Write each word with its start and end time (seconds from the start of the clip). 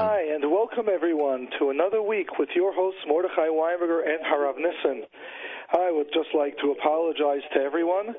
Hi, 0.00 0.32
and 0.32 0.50
welcome 0.50 0.88
everyone 0.88 1.46
to 1.58 1.68
another 1.68 2.00
week 2.00 2.38
with 2.38 2.48
your 2.56 2.72
hosts 2.72 3.04
Mordechai 3.06 3.52
Weinberger 3.52 4.00
and 4.00 4.24
Harav 4.24 4.56
Nissen. 4.56 5.04
I 5.76 5.92
would 5.92 6.08
just 6.16 6.32
like 6.32 6.56
to 6.64 6.72
apologize 6.72 7.44
to 7.52 7.60
everyone 7.60 8.16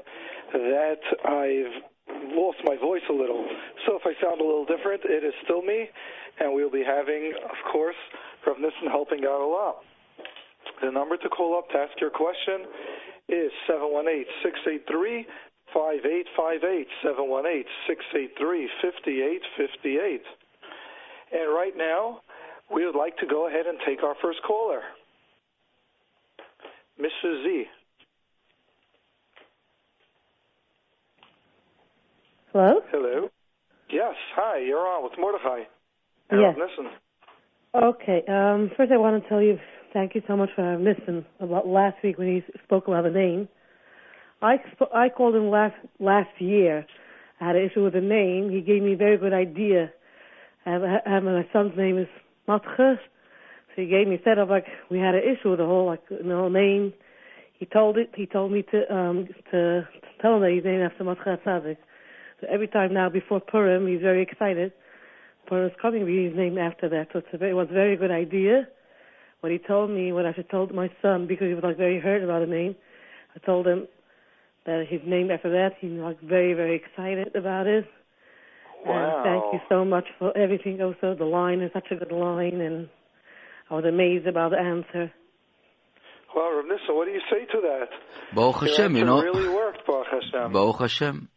that 0.53 1.01
I've 1.25 1.73
lost 2.37 2.61
my 2.65 2.77
voice 2.77 3.01
a 3.09 3.13
little. 3.17 3.49
So 3.87 3.97
if 3.97 4.05
I 4.05 4.13
sound 4.21 4.41
a 4.41 4.45
little 4.45 4.63
different, 4.69 5.01
it 5.05 5.25
is 5.25 5.33
still 5.43 5.65
me, 5.65 5.89
and 6.39 6.53
we'll 6.53 6.69
be 6.69 6.85
having, 6.85 7.33
of 7.49 7.57
course, 7.73 7.97
Rav 8.45 8.61
Nissen 8.61 8.85
helping 8.93 9.25
out 9.25 9.41
a 9.41 9.49
lot. 9.49 9.81
The 10.85 10.91
number 10.91 11.17
to 11.17 11.29
call 11.29 11.57
up 11.57 11.67
to 11.73 11.81
ask 11.81 11.97
your 11.99 12.13
question 12.13 12.61
is 13.25 13.49
718 13.65 14.29
683 14.45 15.25
5858 15.73 16.85
718 17.01 17.65
683 18.37 18.69
5858. 18.85 20.40
And 21.31 21.53
right 21.53 21.73
now, 21.75 22.21
we 22.73 22.85
would 22.85 22.95
like 22.95 23.17
to 23.17 23.25
go 23.27 23.47
ahead 23.47 23.65
and 23.65 23.77
take 23.85 24.03
our 24.03 24.15
first 24.21 24.39
caller. 24.45 24.81
Mr. 26.99 27.43
Z. 27.43 27.65
Hello? 32.51 32.81
Hello. 32.91 33.29
Yes, 33.89 34.13
hi, 34.35 34.59
you're 34.59 34.85
on 34.87 35.03
with 35.03 35.13
Mordechai. 35.17 35.63
Yes. 36.31 36.55
Listen. 36.57 36.91
Okay. 37.75 38.23
Um, 38.27 38.71
first, 38.75 38.91
I 38.91 38.97
want 38.97 39.21
to 39.21 39.29
tell 39.29 39.41
you 39.41 39.57
thank 39.93 40.15
you 40.15 40.21
so 40.27 40.37
much 40.37 40.49
for 40.55 40.77
listening 40.77 41.25
about 41.39 41.67
last 41.67 41.97
week 42.03 42.17
when 42.17 42.27
he 42.27 42.43
spoke 42.63 42.87
about 42.87 43.03
the 43.03 43.09
name. 43.09 43.49
I 44.41 44.57
sp- 44.71 44.91
I 44.93 45.09
called 45.09 45.35
him 45.35 45.49
last 45.49 45.75
last 45.99 46.29
year. 46.39 46.85
I 47.39 47.47
had 47.47 47.55
an 47.55 47.69
issue 47.69 47.83
with 47.83 47.93
the 47.93 48.01
name. 48.01 48.49
He 48.49 48.61
gave 48.61 48.81
me 48.81 48.93
a 48.93 48.97
very 48.97 49.17
good 49.17 49.33
idea. 49.33 49.91
I 50.65 50.71
have, 51.05 51.23
my 51.23 51.47
son's 51.51 51.75
name 51.75 51.97
is 51.97 52.07
Matche. 52.47 52.97
So 53.75 53.81
he 53.81 53.87
gave 53.87 54.07
me 54.07 54.15
instead 54.15 54.37
of 54.37 54.49
like 54.49 54.65
we 54.89 54.99
had 54.99 55.15
an 55.15 55.23
issue 55.23 55.49
with 55.51 55.59
the 55.59 55.65
whole 55.65 55.85
like 55.85 56.07
the 56.09 56.23
whole 56.23 56.49
name. 56.49 56.93
He 57.57 57.65
told 57.65 57.97
it. 57.97 58.11
He 58.15 58.25
told 58.25 58.51
me 58.51 58.63
to 58.71 58.93
um 58.93 59.27
to, 59.51 59.81
to 59.81 59.87
tell 60.21 60.35
him 60.35 60.41
that 60.41 60.51
he's 60.51 60.63
named 60.63 60.83
after 60.83 61.03
Matche 61.03 61.41
Tzadik. 61.43 61.77
So 62.41 62.47
every 62.51 62.67
time 62.67 62.93
now 62.93 63.09
before 63.09 63.39
Purim, 63.39 63.87
he's 63.87 64.01
very 64.01 64.21
excited. 64.21 64.73
Purim 65.47 65.67
is 65.67 65.75
coming. 65.81 66.07
He's 66.07 66.35
named 66.35 66.57
after 66.57 66.89
that. 66.89 67.07
So 67.13 67.19
it's 67.19 67.27
a 67.33 67.37
very, 67.37 67.51
it 67.51 67.55
was 67.55 67.67
a 67.69 67.73
very 67.73 67.95
good 67.95 68.11
idea. 68.11 68.67
What 69.39 69.51
he 69.51 69.57
told 69.57 69.89
me, 69.89 70.11
what 70.11 70.25
I 70.25 70.33
should 70.33 70.49
told 70.49 70.73
my 70.73 70.89
son 71.01 71.25
because 71.27 71.47
he 71.47 71.53
was 71.55 71.63
like 71.63 71.77
very 71.77 71.99
hurt 71.99 72.23
about 72.23 72.41
the 72.41 72.47
name. 72.47 72.75
I 73.35 73.39
told 73.39 73.65
him 73.65 73.87
that 74.65 74.85
he's 74.87 75.01
named 75.05 75.31
after 75.31 75.49
that. 75.49 75.71
He's 75.79 75.91
like 75.91 76.21
very 76.21 76.53
very 76.53 76.75
excited 76.75 77.35
about 77.35 77.65
it. 77.65 77.85
Wow. 78.85 79.23
And 79.23 79.23
thank 79.23 79.53
you 79.53 79.59
so 79.69 79.85
much 79.85 80.05
for 80.17 80.35
everything. 80.37 80.79
Oh, 80.81 80.93
also, 80.93 81.17
the 81.17 81.25
line 81.25 81.61
is 81.61 81.71
such 81.73 81.87
a 81.91 81.95
good 81.95 82.11
line, 82.11 82.61
and 82.61 82.89
I 83.69 83.75
was 83.75 83.85
amazed 83.85 84.27
about 84.27 84.51
the 84.51 84.59
answer. 84.59 85.11
Well, 86.35 86.55
Rav 86.55 86.65
Nissen, 86.65 86.95
what 86.95 87.05
do 87.05 87.11
you 87.11 87.21
say 87.29 87.45
to 87.45 87.61
that? 87.61 87.89
Baruch 88.33 88.61
Your 88.61 88.69
Hashem, 88.69 88.95
you 88.95 89.01
answer 89.01 89.11
know. 89.11 89.21
really 89.21 89.49
worked, 89.49 89.85
Baruch 89.85 90.07
Hashem. 90.11 90.51
Baruch 90.53 90.79
Hashem. 90.79 91.29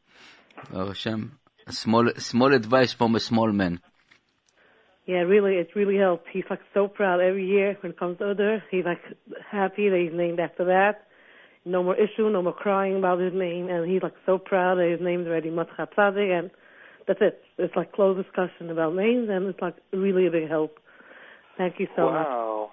Baruch 0.72 0.88
Hashem. 0.88 1.38
A 1.66 1.72
small, 1.72 2.10
small 2.18 2.52
advice 2.54 2.92
from 2.92 3.14
a 3.14 3.20
small 3.20 3.50
man. 3.50 3.80
Yeah, 5.06 5.18
really, 5.18 5.54
it 5.56 5.68
really 5.74 5.98
helped. 5.98 6.28
He's 6.32 6.44
like 6.48 6.60
so 6.72 6.88
proud 6.88 7.20
every 7.20 7.46
year 7.46 7.76
when 7.80 7.92
it 7.92 7.98
comes 7.98 8.18
to 8.18 8.30
Adar. 8.30 8.62
He's 8.70 8.84
like 8.84 9.02
happy 9.50 9.88
that 9.88 9.98
he's 9.98 10.16
named 10.16 10.40
after 10.40 10.66
that. 10.66 11.08
No 11.66 11.82
more 11.82 11.96
issue, 11.96 12.28
no 12.30 12.42
more 12.42 12.54
crying 12.54 12.96
about 12.96 13.20
his 13.20 13.32
name, 13.34 13.68
and 13.68 13.90
he's 13.90 14.02
like 14.02 14.14
so 14.26 14.38
proud 14.38 14.76
that 14.76 14.90
his 14.90 15.00
name's 15.00 15.26
already 15.26 15.50
Matcha 15.50 15.88
Tzadik, 15.96 16.38
and 16.38 16.50
that's 17.06 17.20
it. 17.20 17.42
It's 17.58 17.74
like 17.76 17.92
closed 17.92 18.22
discussion 18.22 18.70
about 18.70 18.94
names, 18.94 19.28
and 19.30 19.46
it's 19.46 19.60
like 19.60 19.76
really 19.92 20.26
a 20.26 20.30
big 20.30 20.48
help. 20.48 20.78
Thank 21.56 21.78
you 21.78 21.86
so 21.96 22.06
much. 22.06 22.26
wow. 22.26 22.70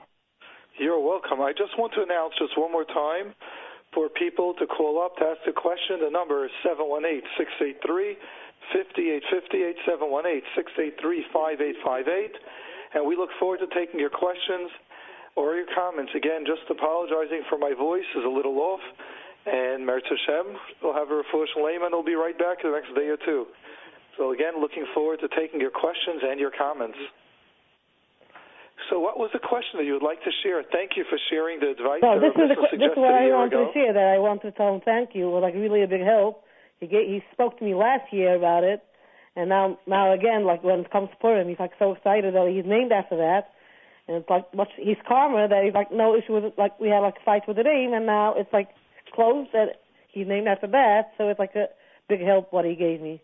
You're 0.80 1.00
welcome. 1.00 1.42
I 1.42 1.52
just 1.52 1.78
want 1.78 1.94
to 1.94 2.02
announce 2.02 2.34
just 2.40 2.58
one 2.58 2.72
more 2.72 2.86
time 2.86 3.36
for 3.94 4.09
people 4.09 4.56
to 4.58 4.66
call 4.66 5.04
up 5.04 5.18
to 5.18 5.26
ask 5.26 5.42
a 5.47 5.53
question. 5.53 6.00
The 6.02 6.09
number 6.09 6.46
is 6.46 6.52
718-683-5858, 6.66 8.16
718-683-5858. 9.86 12.30
And 12.94 13.06
we 13.06 13.16
look 13.16 13.30
forward 13.40 13.59
to 13.59 13.68
taking 13.75 14.00
your 14.00 14.09
questions 14.09 14.72
or 15.36 15.56
your 15.56 15.68
comments. 15.75 16.13
Again, 16.16 16.46
just 16.48 16.62
apologizing 16.69 17.44
for 17.50 17.58
my 17.58 17.74
voice 17.78 18.08
is 18.18 18.24
a 18.25 18.30
little 18.30 18.58
off. 18.59 18.81
And 19.46 19.88
Meretz 19.88 20.08
Hashem 20.08 20.56
will 20.84 20.94
have 20.94 21.09
a 21.09 21.24
refuah 21.24 21.46
shalem, 21.53 21.84
and 21.84 21.92
we'll 21.92 22.03
be 22.03 22.16
right 22.16 22.38
back 22.38 22.59
in 22.63 22.72
the 22.72 22.78
next 22.78 22.94
day 22.96 23.08
or 23.08 23.18
two. 23.18 23.48
So 24.18 24.32
again, 24.32 24.60
looking 24.60 24.86
forward 24.94 25.20
to 25.22 25.28
taking 25.30 25.60
your 25.60 25.72
questions 25.72 26.22
and 26.24 26.40
your 26.40 26.52
comments. 26.52 26.98
So 28.90 29.00
what 29.00 29.18
was 29.18 29.30
the 29.32 29.40
question 29.40 29.78
that 29.78 29.86
you 29.86 29.94
would 29.94 30.04
like 30.04 30.20
to 30.24 30.32
share? 30.44 30.64
Thank 30.64 30.98
you 30.98 31.06
for 31.08 31.18
sharing 31.30 31.60
the 31.60 31.70
advice 31.72 32.02
No, 32.02 32.20
that 32.20 32.34
this 32.34 32.36
is, 32.36 32.50
this 32.76 32.92
is 32.92 32.98
what 32.98 33.14
I 33.14 33.30
ago. 33.46 33.68
to 33.68 33.74
share. 33.74 33.94
That 33.94 34.10
I 34.10 34.20
want 34.20 34.42
to 34.42 34.52
tell 34.52 34.74
him 34.74 34.82
thank 34.84 35.14
you. 35.14 35.30
It 35.30 35.32
was 35.32 35.44
like 35.44 35.54
really 35.54 35.84
a 35.84 35.88
big 35.88 36.02
help. 36.02 36.44
He 36.80 36.88
he 36.88 37.22
spoke 37.32 37.60
to 37.60 37.64
me 37.64 37.76
last 37.76 38.12
year 38.12 38.36
about 38.36 38.64
it, 38.64 38.82
and 39.36 39.50
now 39.50 39.78
now 39.86 40.14
again, 40.14 40.46
like 40.46 40.64
when 40.64 40.80
it 40.82 40.92
comes 40.92 41.10
to 41.12 41.16
Purim, 41.18 41.48
he's 41.48 41.60
like 41.60 41.72
so 41.78 41.94
excited 41.94 42.34
that 42.34 42.50
he's 42.50 42.66
named 42.66 42.92
after 42.92 43.18
that, 43.18 43.54
and 44.08 44.18
it's 44.18 44.30
like 44.30 44.52
much 44.54 44.70
he's 44.76 44.98
calmer 45.08 45.48
that 45.48 45.64
he's 45.64 45.74
like 45.76 45.92
no 45.92 46.16
issue 46.18 46.34
with 46.34 46.46
it. 46.46 46.54
Like 46.58 46.80
we 46.80 46.90
had 46.90 47.00
like 47.00 47.22
a 47.22 47.24
fight 47.24 47.44
with 47.48 47.58
the 47.58 47.64
name, 47.64 47.94
and 47.94 48.06
now 48.08 48.34
it's 48.36 48.52
like 48.52 48.70
closed 49.14 49.52
that 49.54 49.86
he's 50.12 50.28
named 50.28 50.48
after 50.48 50.68
that. 50.68 51.14
So 51.18 51.30
it's 51.30 51.40
like 51.40 51.56
a 51.56 51.68
big 52.10 52.22
help 52.22 52.52
what 52.52 52.66
he 52.66 52.76
gave 52.76 53.00
me. 53.00 53.22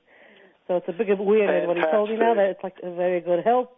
So 0.68 0.76
it's 0.76 0.88
a 0.88 0.92
big 0.92 1.08
weird 1.20 1.68
what 1.68 1.78
he 1.78 1.84
told 1.92 2.10
me 2.10 2.18
now 2.18 2.34
that 2.36 2.50
it's 2.50 2.64
like 2.64 2.76
a 2.84 2.94
very 2.94 3.22
good 3.22 3.44
help. 3.44 3.74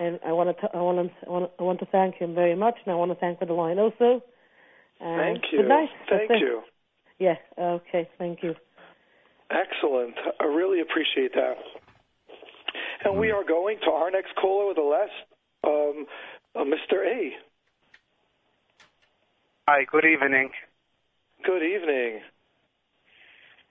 And 0.00 0.18
I 0.24 0.32
want 0.32 0.56
to, 0.56 0.68
I 0.74 0.80
want 0.80 1.10
to, 1.10 1.26
I 1.26 1.30
want 1.30 1.50
to, 1.50 1.50
I 1.58 1.62
want 1.62 1.78
to 1.80 1.86
thank 1.86 2.16
him 2.16 2.34
very 2.34 2.54
much, 2.54 2.76
and 2.84 2.92
I 2.92 2.96
want 2.96 3.10
to 3.10 3.16
thank 3.16 3.38
for 3.38 3.46
the 3.46 3.52
line 3.52 3.78
also. 3.78 4.22
And 5.00 5.38
Thank 5.40 5.52
you. 5.52 5.62
Good 5.62 5.68
night. 5.68 5.88
Thank 6.08 6.28
That's 6.28 6.40
it. 6.40 6.44
you. 6.44 6.62
Yeah. 7.18 7.34
Okay. 7.58 8.08
Thank 8.18 8.42
you. 8.42 8.54
Excellent. 9.50 10.14
I 10.40 10.44
really 10.44 10.80
appreciate 10.80 11.34
that. 11.34 11.54
And 13.04 13.18
we 13.18 13.30
are 13.30 13.44
going 13.44 13.78
to 13.84 13.90
our 13.90 14.10
next 14.10 14.34
caller 14.40 14.68
with 14.68 14.76
the 14.76 14.82
last, 14.82 15.12
um, 15.64 16.06
uh, 16.54 16.64
Mr. 16.64 17.06
A. 17.06 17.30
Hi, 19.68 19.84
good 19.90 20.04
evening. 20.04 20.50
Good 21.44 21.62
evening. 21.62 22.20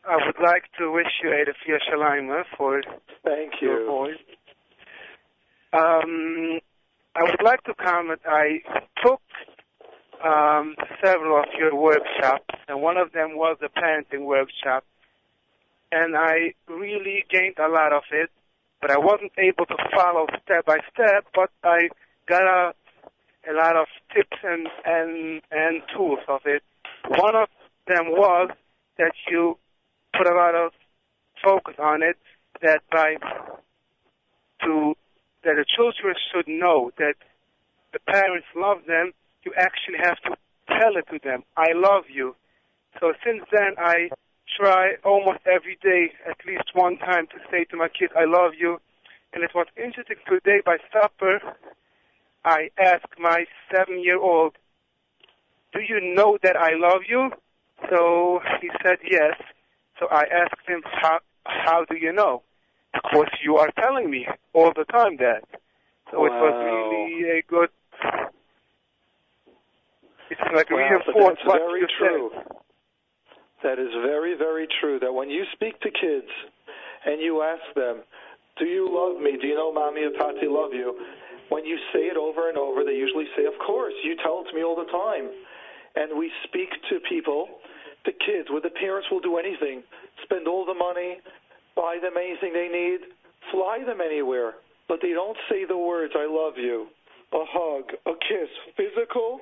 I 0.07 0.15
would 0.25 0.39
like 0.41 0.63
to 0.79 0.89
wish 0.89 1.11
you 1.21 1.31
a 1.31 1.43
Rafia 1.43 1.79
Shalima 1.83 2.43
for 2.57 2.81
Thank 3.25 3.61
your 3.61 3.81
you. 3.81 3.87
voice. 3.87 4.15
Um, 5.73 6.59
I 7.13 7.23
would 7.23 7.43
like 7.43 7.61
to 7.65 7.73
comment. 7.73 8.21
I 8.25 8.61
took 9.03 9.21
um, 10.23 10.75
several 11.03 11.37
of 11.37 11.47
your 11.59 11.75
workshops, 11.75 12.55
and 12.69 12.81
one 12.81 12.95
of 12.95 13.11
them 13.11 13.35
was 13.35 13.57
a 13.61 13.67
parenting 13.67 14.25
workshop, 14.25 14.85
and 15.91 16.15
I 16.15 16.53
really 16.69 17.25
gained 17.29 17.57
a 17.59 17.67
lot 17.67 17.91
of 17.91 18.03
it, 18.11 18.29
but 18.79 18.89
I 18.91 18.97
wasn't 18.97 19.33
able 19.37 19.65
to 19.65 19.75
follow 19.93 20.27
step 20.45 20.65
by 20.65 20.77
step, 20.93 21.25
but 21.35 21.49
I 21.65 21.89
got 22.29 22.43
a, 22.43 22.73
a 23.49 23.53
lot 23.53 23.75
of 23.75 23.87
tips 24.15 24.37
and, 24.41 24.69
and, 24.85 25.41
and 25.51 25.81
tools 25.93 26.19
of 26.29 26.41
it. 26.45 26.63
One 27.09 27.35
of 27.35 27.49
them 27.87 28.11
was 28.11 28.51
that 28.97 29.11
you 29.29 29.57
put 30.15 30.27
a 30.27 30.35
lot 30.35 30.55
of 30.55 30.71
focus 31.43 31.75
on 31.79 32.03
it, 32.03 32.17
that 32.61 32.81
by 32.91 33.15
to 34.63 34.93
that 35.43 35.55
the 35.55 35.65
children 35.65 36.15
should 36.31 36.47
know 36.47 36.91
that 36.97 37.15
the 37.93 37.99
parents 37.99 38.47
love 38.55 38.79
them, 38.87 39.11
you 39.43 39.53
actually 39.55 39.97
have 40.01 40.17
to 40.21 40.35
tell 40.67 40.97
it 40.97 41.05
to 41.11 41.19
them. 41.23 41.43
I 41.55 41.71
love 41.73 42.05
you. 42.13 42.35
So 42.99 43.13
since 43.23 43.43
then, 43.51 43.75
I 43.77 44.09
try 44.59 44.93
almost 45.05 45.39
every 45.45 45.77
day, 45.81 46.11
at 46.27 46.37
least 46.45 46.73
one 46.73 46.97
time, 46.97 47.27
to 47.27 47.37
say 47.51 47.63
to 47.65 47.77
my 47.77 47.87
kids, 47.87 48.11
I 48.17 48.25
love 48.25 48.53
you. 48.57 48.79
And 49.33 49.43
it 49.43 49.51
was 49.53 49.67
interesting 49.77 50.17
today 50.27 50.61
by 50.65 50.77
supper, 50.91 51.39
I 52.43 52.69
asked 52.79 53.19
my 53.19 53.45
seven-year-old, 53.71 54.53
do 55.73 55.79
you 55.81 56.15
know 56.15 56.37
that 56.43 56.55
I 56.55 56.71
love 56.75 57.01
you? 57.07 57.31
So 57.89 58.39
he 58.61 58.69
said 58.83 58.97
yes. 59.03 59.35
So 59.99 60.07
I 60.11 60.23
asked 60.23 60.67
him, 60.67 60.81
how, 60.85 61.19
how 61.45 61.85
do 61.85 61.95
you 61.95 62.13
know? 62.13 62.43
Because 62.93 63.29
you 63.43 63.57
are 63.57 63.69
telling 63.79 64.09
me 64.09 64.27
all 64.53 64.71
the 64.75 64.85
time 64.85 65.17
that. 65.17 65.43
So 66.11 66.25
it 66.25 66.29
was 66.29 66.55
really 66.63 67.39
a 67.39 67.41
good. 67.47 67.69
It's 70.29 70.41
like 70.53 70.69
Wow, 70.71 70.77
reinforced 70.77 71.39
that's 71.43 71.47
what 71.47 71.59
very 71.59 71.85
true. 71.99 72.31
said. 72.31 72.57
That 73.63 73.79
is 73.79 73.91
very, 74.05 74.35
very 74.37 74.67
true. 74.79 74.99
That 74.99 75.13
when 75.13 75.29
you 75.29 75.43
speak 75.53 75.79
to 75.81 75.89
kids 75.89 76.31
and 77.05 77.21
you 77.21 77.41
ask 77.41 77.63
them, 77.75 78.03
"Do 78.57 78.65
you 78.65 78.87
love 78.87 79.21
me? 79.21 79.37
Do 79.39 79.47
you 79.47 79.55
know 79.55 79.71
mommy 79.73 80.03
and 80.03 80.15
tati 80.15 80.47
love 80.47 80.73
you?" 80.73 80.95
When 81.49 81.65
you 81.65 81.77
say 81.93 82.07
it 82.07 82.17
over 82.17 82.49
and 82.49 82.57
over, 82.57 82.83
they 82.83 82.95
usually 82.95 83.27
say, 83.35 83.45
"Of 83.45 83.57
course, 83.59 83.93
you 84.03 84.15
tell 84.17 84.41
it 84.41 84.49
to 84.49 84.55
me 84.55 84.63
all 84.63 84.75
the 84.75 84.89
time." 84.91 85.29
And 85.95 86.17
we 86.17 86.31
speak 86.43 86.69
to 86.89 86.99
people, 87.01 87.59
the 88.07 88.15
kids, 88.15 88.47
where 88.49 88.63
the 88.63 88.71
parents 88.71 89.11
will 89.11 89.19
do 89.19 89.35
anything, 89.37 89.83
spend 90.23 90.47
all 90.47 90.65
the 90.65 90.73
money, 90.73 91.19
buy 91.75 91.99
them 92.01 92.15
anything 92.15 92.55
they 92.55 92.71
need, 92.71 93.03
fly 93.51 93.83
them 93.85 93.99
anywhere, 93.99 94.55
but 94.87 94.99
they 95.03 95.11
don't 95.11 95.37
say 95.51 95.65
the 95.67 95.77
words, 95.77 96.13
I 96.15 96.25
love 96.25 96.55
you, 96.55 96.87
a 97.33 97.43
hug, 97.43 97.91
a 98.07 98.15
kiss, 98.15 98.49
physical, 98.79 99.39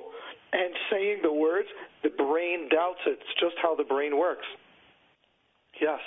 and 0.52 0.74
saying 0.90 1.20
the 1.22 1.32
words, 1.32 1.68
the 2.02 2.10
brain 2.10 2.68
doubts 2.68 3.00
it. 3.06 3.18
It's 3.22 3.40
just 3.40 3.54
how 3.62 3.74
the 3.76 3.84
brain 3.84 4.18
works. 4.18 4.46
Yes. 5.80 6.00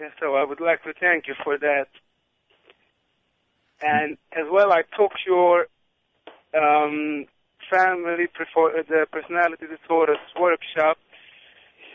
Yeah, 0.00 0.08
so 0.20 0.34
I 0.34 0.44
would 0.44 0.60
like 0.60 0.82
to 0.84 0.92
thank 0.98 1.28
you 1.28 1.34
for 1.44 1.58
that. 1.58 1.88
And 3.82 4.16
as 4.32 4.46
well, 4.50 4.72
I 4.72 4.82
took 4.96 5.12
your 5.26 5.66
um, 6.56 7.26
family 7.70 8.26
prefer- 8.32 8.82
the 8.88 9.06
personality 9.10 9.66
disorders 9.66 10.18
workshop. 10.40 10.96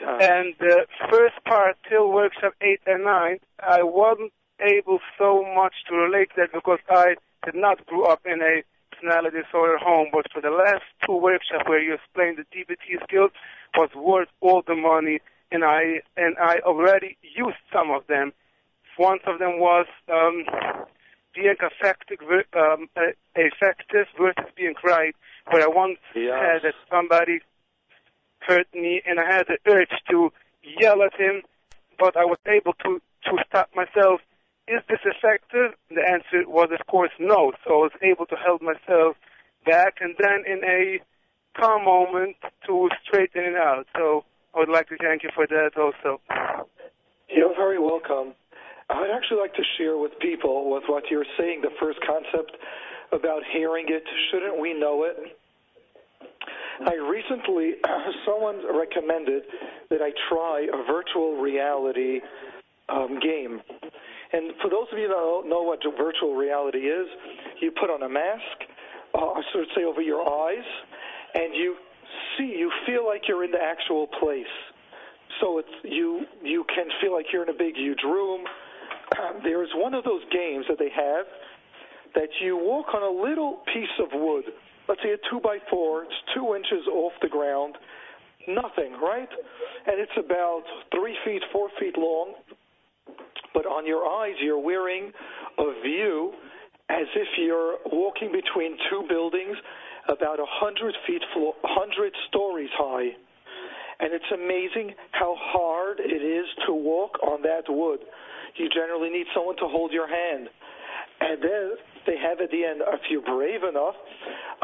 Yeah. 0.02 0.18
And 0.22 0.56
the 0.60 0.86
first 1.10 1.36
part 1.46 1.78
till 1.90 2.12
workshop 2.12 2.54
eight 2.62 2.80
and 2.86 3.04
nine, 3.04 3.40
I 3.60 3.84
wasn't 3.84 4.32
able 4.62 5.00
so 5.18 5.44
much 5.56 5.74
to 5.90 5.96
relate 5.96 6.30
to 6.36 6.42
that 6.42 6.54
because 6.54 6.80
I 6.90 7.16
did 7.46 7.56
not 7.56 7.86
grow 7.86 8.04
up 8.06 8.22
in 8.26 8.42
a 8.42 8.64
personality 8.92 9.38
disorder 9.44 9.78
home. 9.78 10.08
But 10.12 10.32
for 10.32 10.42
the 10.42 10.52
last 10.52 10.84
two 11.06 11.16
workshops 11.16 11.68
where 11.68 11.82
you 11.82 11.94
explained 11.96 12.38
the 12.38 12.46
DBT 12.56 13.04
skills 13.04 13.32
was 13.78 13.90
worth 13.96 14.30
all 14.42 14.62
the 14.66 14.76
money, 14.76 15.20
and 15.52 15.64
I 15.64 16.02
and 16.18 16.36
I 16.42 16.60
already 16.66 17.18
used 17.22 17.58
some 17.74 17.92
of 17.92 18.08
them. 18.08 18.34
One 18.98 19.20
of 19.28 19.40
them 19.40 19.60
was 19.60 19.86
um, 20.12 20.44
being 21.34 21.56
effective, 21.62 22.20
um, 22.54 22.90
uh, 22.98 23.12
effective 23.36 24.08
versus 24.20 24.52
being 24.56 24.74
right. 24.84 25.16
Where 25.52 25.64
I 25.64 25.68
once 25.68 26.00
Yes. 26.14 26.34
had 26.36 26.62
that 26.64 26.74
somebody 26.92 27.40
hurt 28.42 28.68
me, 28.74 29.02
and 29.06 29.20
I 29.20 29.26
had 29.26 29.48
the 29.48 29.58
urge 29.72 29.92
to 30.10 30.32
yell 30.80 31.02
at 31.04 31.20
him, 31.20 31.44
but 31.98 32.16
I 32.18 32.26
was 32.26 32.38
able 32.48 32.74
to 32.86 33.02
to 33.26 33.44
stop 33.48 33.70
myself. 33.76 34.22
Is 34.68 34.82
this 34.88 35.00
effective? 35.04 35.74
The 35.90 36.02
answer 36.08 36.48
was, 36.48 36.70
of 36.72 36.86
course, 36.88 37.12
no. 37.20 37.52
So 37.66 37.74
I 37.74 37.78
was 37.78 37.92
able 38.02 38.26
to 38.28 38.36
hold 38.36 38.62
myself 38.62 39.18
back, 39.66 39.96
and 40.00 40.16
then 40.20 40.44
in 40.46 40.64
a 40.64 41.00
calm 41.60 41.86
moment 41.86 42.38
to 42.68 42.90
straighten 43.04 43.44
it 43.44 43.56
out. 43.56 43.88
So 43.96 44.24
I 44.56 44.60
would 44.60 44.70
like 44.70 44.88
to 44.90 44.98
thank 44.98 45.24
you 45.24 45.30
for 45.34 45.48
that 45.48 45.72
also. 45.78 46.22
You're 47.30 47.56
very 47.56 47.80
welcome. 47.80 48.34
I'd 48.90 49.12
actually 49.14 49.42
like 49.42 49.54
to 49.56 49.64
share 49.78 49.98
with 49.98 50.18
people 50.20 50.72
with 50.72 50.84
what 50.88 51.12
you're 51.12 51.26
saying, 51.38 51.62
the 51.62 51.70
first 51.80 52.00
concept 52.06 52.58
about 53.12 53.44
hearing 53.52 53.86
it. 53.90 54.04
Shouldn't 54.32 54.60
we 54.60 54.74
know 54.74 55.04
it? 55.04 55.38
I 56.86 56.96
recently, 56.96 57.74
someone 58.26 58.64
recommended 58.78 59.44
that 59.90 60.02
I 60.02 60.12
try 60.30 60.68
a 60.72 60.84
virtual 60.92 61.42
reality 61.42 62.22
um, 62.88 63.20
game. 63.20 63.60
And 64.32 64.54
for 64.62 64.70
those 64.70 64.88
of 64.92 64.98
you 64.98 65.08
that 65.08 65.14
don't 65.14 65.50
know 65.50 65.64
what 65.64 65.80
virtual 65.98 66.36
reality 66.36 66.80
is, 66.80 67.08
you 67.62 67.72
put 67.72 67.90
on 67.90 68.04
a 68.04 68.10
mask, 68.10 68.42
uh, 69.14 69.42
should 69.52 69.68
say 69.76 69.84
over 69.84 70.02
your 70.02 70.22
eyes, 70.22 70.66
and 71.34 71.54
you 71.56 71.76
see, 72.38 72.56
you 72.58 72.72
feel 72.86 73.06
like 73.06 73.24
you're 73.28 73.44
in 73.44 73.52
the 73.52 73.62
actual 73.62 74.08
place. 74.20 74.54
So 75.42 75.58
it's 75.60 75.70
you 75.84 76.26
you 76.44 76.66
can 76.76 76.86
feel 77.02 77.14
like 77.14 77.28
you're 77.32 77.44
in 77.44 77.50
a 77.50 77.58
big 77.58 77.76
huge 77.76 78.04
room. 78.04 78.44
There's 79.44 79.70
one 79.76 79.94
of 79.94 80.04
those 80.04 80.22
games 80.32 80.66
that 80.70 80.78
they 80.78 80.90
have 80.96 81.26
that 82.16 82.30
you 82.42 82.58
walk 82.58 82.94
on 82.94 83.04
a 83.04 83.22
little 83.22 83.62
piece 83.74 83.96
of 84.00 84.10
wood. 84.14 84.46
Let's 84.90 85.02
say 85.04 85.12
a 85.12 85.18
two 85.30 85.40
by 85.40 85.60
four. 85.70 86.04
It's 86.04 86.22
two 86.34 86.56
inches 86.56 86.88
off 86.92 87.14
the 87.22 87.30
ground. 87.30 87.76
Nothing, 88.48 88.94
right? 89.02 89.30
And 89.86 90.00
it's 90.00 90.18
about 90.18 90.64
three 90.92 91.16
feet, 91.24 91.44
four 91.54 91.70
feet 91.80 91.98
long. 91.98 92.34
But 93.54 93.66
on 93.66 93.86
your 93.86 94.06
eyes, 94.06 94.36
you're 94.42 94.60
wearing 94.60 95.12
a 95.60 95.82
view 95.84 96.34
as 96.90 97.06
if 97.16 97.28
you're 97.38 97.78
walking 97.94 98.32
between 98.32 98.78
two 98.90 99.06
buildings 99.08 99.56
about 100.08 100.40
a 100.40 100.46
hundred 100.48 100.96
feet, 101.06 101.22
hundred 101.64 102.14
stories 102.28 102.70
high 102.74 103.12
and 104.00 104.14
it's 104.14 104.32
amazing 104.34 104.96
how 105.12 105.36
hard 105.38 106.00
it 106.00 106.24
is 106.24 106.46
to 106.66 106.74
walk 106.74 107.20
on 107.22 107.42
that 107.44 107.64
wood. 107.68 108.00
You 108.56 108.70
generally 108.70 109.10
need 109.10 109.28
someone 109.36 109.58
to 109.58 109.68
hold 109.68 109.92
your 109.92 110.08
hand. 110.08 110.48
And 111.20 111.44
then 111.44 111.72
they 112.10 112.18
have 112.18 112.42
at 112.42 112.50
the 112.50 112.66
end, 112.66 112.82
if 112.82 113.06
you're 113.14 113.22
brave 113.22 113.62
enough, 113.62 113.94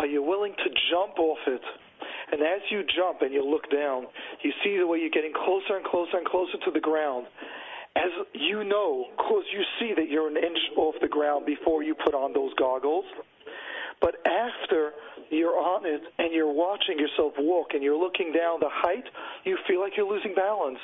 are 0.02 0.10
you 0.10 0.24
willing 0.26 0.54
to 0.58 0.70
jump 0.90 1.20
off 1.22 1.38
it? 1.46 1.62
And 2.32 2.42
as 2.42 2.62
you 2.72 2.82
jump 2.98 3.22
and 3.22 3.32
you 3.32 3.46
look 3.46 3.70
down, 3.70 4.08
you 4.42 4.52
see 4.64 4.78
the 4.78 4.88
way 4.88 4.98
you're 4.98 5.14
getting 5.14 5.34
closer 5.34 5.78
and 5.78 5.86
closer 5.86 6.18
and 6.18 6.26
closer 6.26 6.58
to 6.66 6.72
the 6.74 6.82
ground. 6.82 7.28
As 7.96 8.10
you 8.34 8.64
know, 8.66 9.06
because 9.16 9.46
you 9.54 9.62
see 9.80 9.94
that 9.96 10.10
you're 10.10 10.28
an 10.28 10.36
inch 10.36 10.58
off 10.76 10.96
the 11.02 11.08
ground 11.08 11.46
before 11.46 11.84
you 11.84 11.94
put 11.94 12.14
on 12.14 12.34
those 12.34 12.52
goggles. 12.56 13.06
But 14.02 14.16
after 14.26 14.92
you're 15.30 15.56
on 15.56 15.86
it 15.86 16.02
and 16.18 16.34
you're 16.34 16.52
watching 16.52 17.00
yourself 17.00 17.34
walk 17.40 17.68
and 17.74 17.82
you're 17.82 17.98
looking 17.98 18.34
down 18.34 18.60
the 18.60 18.74
height, 18.74 19.06
you 19.46 19.58
feel 19.68 19.80
like 19.80 19.94
you're 19.96 20.10
losing 20.10 20.36
balance 20.36 20.80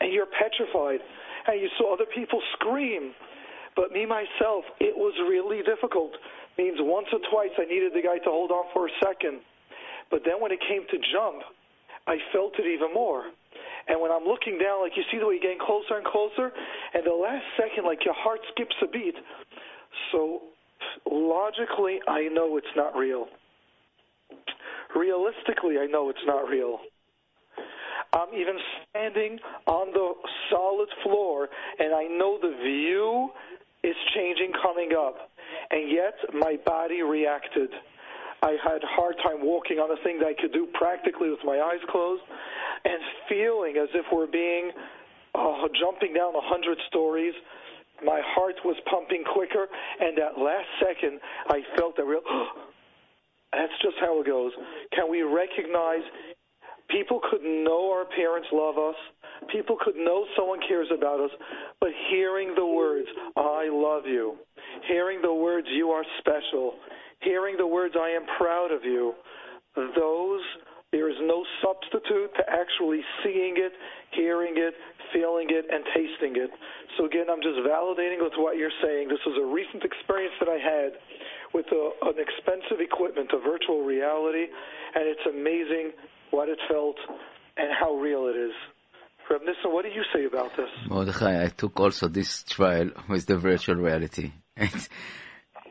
and 0.00 0.12
you're 0.12 0.26
petrified. 0.26 1.00
And 1.46 1.60
you 1.60 1.68
saw 1.78 1.94
other 1.94 2.08
people 2.12 2.40
scream. 2.54 3.12
But 3.78 3.92
me, 3.92 4.04
myself, 4.04 4.66
it 4.82 4.90
was 4.90 5.14
really 5.30 5.62
difficult. 5.62 6.10
Means 6.58 6.82
once 6.82 7.06
or 7.14 7.22
twice 7.30 7.54
I 7.54 7.64
needed 7.70 7.94
the 7.94 8.02
guy 8.02 8.18
to 8.18 8.30
hold 8.30 8.50
on 8.50 8.66
for 8.74 8.88
a 8.88 8.94
second. 8.98 9.38
But 10.10 10.26
then 10.26 10.42
when 10.42 10.50
it 10.50 10.58
came 10.66 10.82
to 10.90 10.98
jump, 11.14 11.46
I 12.08 12.18
felt 12.34 12.58
it 12.58 12.66
even 12.66 12.92
more. 12.92 13.30
And 13.86 14.00
when 14.02 14.10
I'm 14.10 14.24
looking 14.24 14.58
down, 14.58 14.82
like 14.82 14.96
you 14.96 15.04
see 15.12 15.22
the 15.22 15.26
way 15.30 15.38
you're 15.38 15.46
getting 15.46 15.62
closer 15.62 15.94
and 15.94 16.04
closer, 16.04 16.50
and 16.92 17.06
the 17.06 17.14
last 17.14 17.46
second, 17.54 17.86
like 17.86 18.04
your 18.04 18.18
heart 18.18 18.40
skips 18.50 18.74
a 18.82 18.88
beat. 18.90 19.14
So 20.10 20.42
logically, 21.06 22.00
I 22.08 22.26
know 22.34 22.56
it's 22.56 22.74
not 22.74 22.96
real. 22.96 23.28
Realistically, 24.96 25.78
I 25.78 25.86
know 25.86 26.10
it's 26.10 26.26
not 26.26 26.50
real. 26.50 26.80
I'm 28.12 28.34
even 28.34 28.56
standing 28.90 29.38
on 29.66 29.92
the 29.92 30.14
solid 30.50 30.88
floor, 31.04 31.48
and 31.78 31.94
I 31.94 32.04
know 32.04 32.38
the 32.40 32.56
view 32.62 33.30
is 33.84 33.96
changing 34.14 34.52
coming 34.62 34.90
up, 34.98 35.30
and 35.70 35.90
yet 35.90 36.14
my 36.34 36.56
body 36.64 37.02
reacted. 37.02 37.70
I 38.42 38.56
had 38.62 38.82
a 38.82 38.90
hard 38.94 39.16
time 39.22 39.44
walking 39.44 39.78
on 39.78 39.90
a 39.90 40.02
thing 40.02 40.18
that 40.20 40.26
I 40.26 40.34
could 40.40 40.52
do 40.52 40.68
practically 40.74 41.30
with 41.30 41.40
my 41.44 41.58
eyes 41.58 41.82
closed, 41.90 42.22
and 42.84 43.00
feeling 43.28 43.76
as 43.76 43.88
if 43.94 44.06
we're 44.12 44.30
being 44.30 44.70
uh, 45.34 45.68
jumping 45.78 46.14
down 46.14 46.34
a 46.34 46.42
hundred 46.42 46.78
stories. 46.88 47.34
My 48.04 48.20
heart 48.24 48.54
was 48.64 48.76
pumping 48.88 49.24
quicker, 49.34 49.66
and 50.00 50.16
that 50.18 50.38
last 50.38 50.70
second, 50.78 51.18
I 51.48 51.62
felt 51.76 51.98
a 51.98 52.04
real. 52.04 52.22
That's 53.52 53.72
just 53.82 53.96
how 54.00 54.20
it 54.20 54.26
goes. 54.26 54.52
Can 54.92 55.10
we 55.10 55.22
recognize 55.22 56.04
people 56.90 57.20
could 57.30 57.42
know 57.42 57.90
our 57.90 58.04
parents 58.04 58.48
love 58.52 58.76
us, 58.78 58.96
people 59.52 59.76
could 59.82 59.96
know 59.96 60.26
someone 60.36 60.60
cares 60.66 60.88
about 60.94 61.20
us, 61.20 61.30
but 61.80 61.90
hearing 62.10 62.54
the 62.54 62.66
words, 62.66 63.08
I 63.36 63.68
love 63.70 64.04
you, 64.06 64.36
hearing 64.86 65.22
the 65.22 65.32
words, 65.32 65.66
you 65.70 65.90
are 65.90 66.04
special, 66.18 66.74
hearing 67.20 67.56
the 67.56 67.66
words, 67.66 67.94
I 67.98 68.10
am 68.10 68.26
proud 68.38 68.72
of 68.72 68.84
you, 68.84 69.14
those, 69.76 70.42
there 70.90 71.10
is 71.10 71.16
no 71.20 71.44
substitute 71.62 72.32
to 72.36 72.42
actually 72.48 73.00
seeing 73.22 73.54
it, 73.56 73.72
hearing 74.12 74.54
it, 74.56 74.74
feeling 75.12 75.48
it, 75.50 75.66
and 75.70 75.84
tasting 75.94 76.34
it. 76.40 76.50
So 76.96 77.04
again, 77.04 77.26
I'm 77.30 77.42
just 77.42 77.60
validating 77.60 78.20
with 78.20 78.32
what 78.36 78.56
you're 78.56 78.74
saying. 78.82 79.08
This 79.08 79.20
was 79.26 79.36
a 79.36 79.46
recent 79.46 79.84
experience 79.84 80.34
that 80.40 80.48
I 80.48 80.58
had 80.58 80.90
with 81.54 81.66
a, 81.72 81.90
an 82.08 82.16
expensive 82.16 82.80
equipment, 82.80 83.30
a 83.32 83.38
virtual 83.38 83.84
reality, 83.84 84.46
and 84.94 85.04
it's 85.06 85.26
amazing 85.28 85.92
what 86.30 86.48
it 86.48 86.58
felt 86.68 86.96
and 87.56 87.68
how 87.78 87.94
real 87.94 88.26
it 88.26 88.36
is. 88.36 88.52
Reb 89.30 89.42
Nissen, 89.42 89.72
what 89.72 89.84
do 89.84 89.90
you 89.90 90.02
say 90.12 90.24
about 90.24 90.50
this? 90.56 90.68
Mordechai, 90.88 91.44
I 91.44 91.48
took 91.48 91.78
also 91.78 92.08
this 92.08 92.42
trial 92.44 92.90
with 93.08 93.26
the 93.26 93.36
virtual 93.38 93.76
reality. 93.76 94.32
It's, 94.60 94.88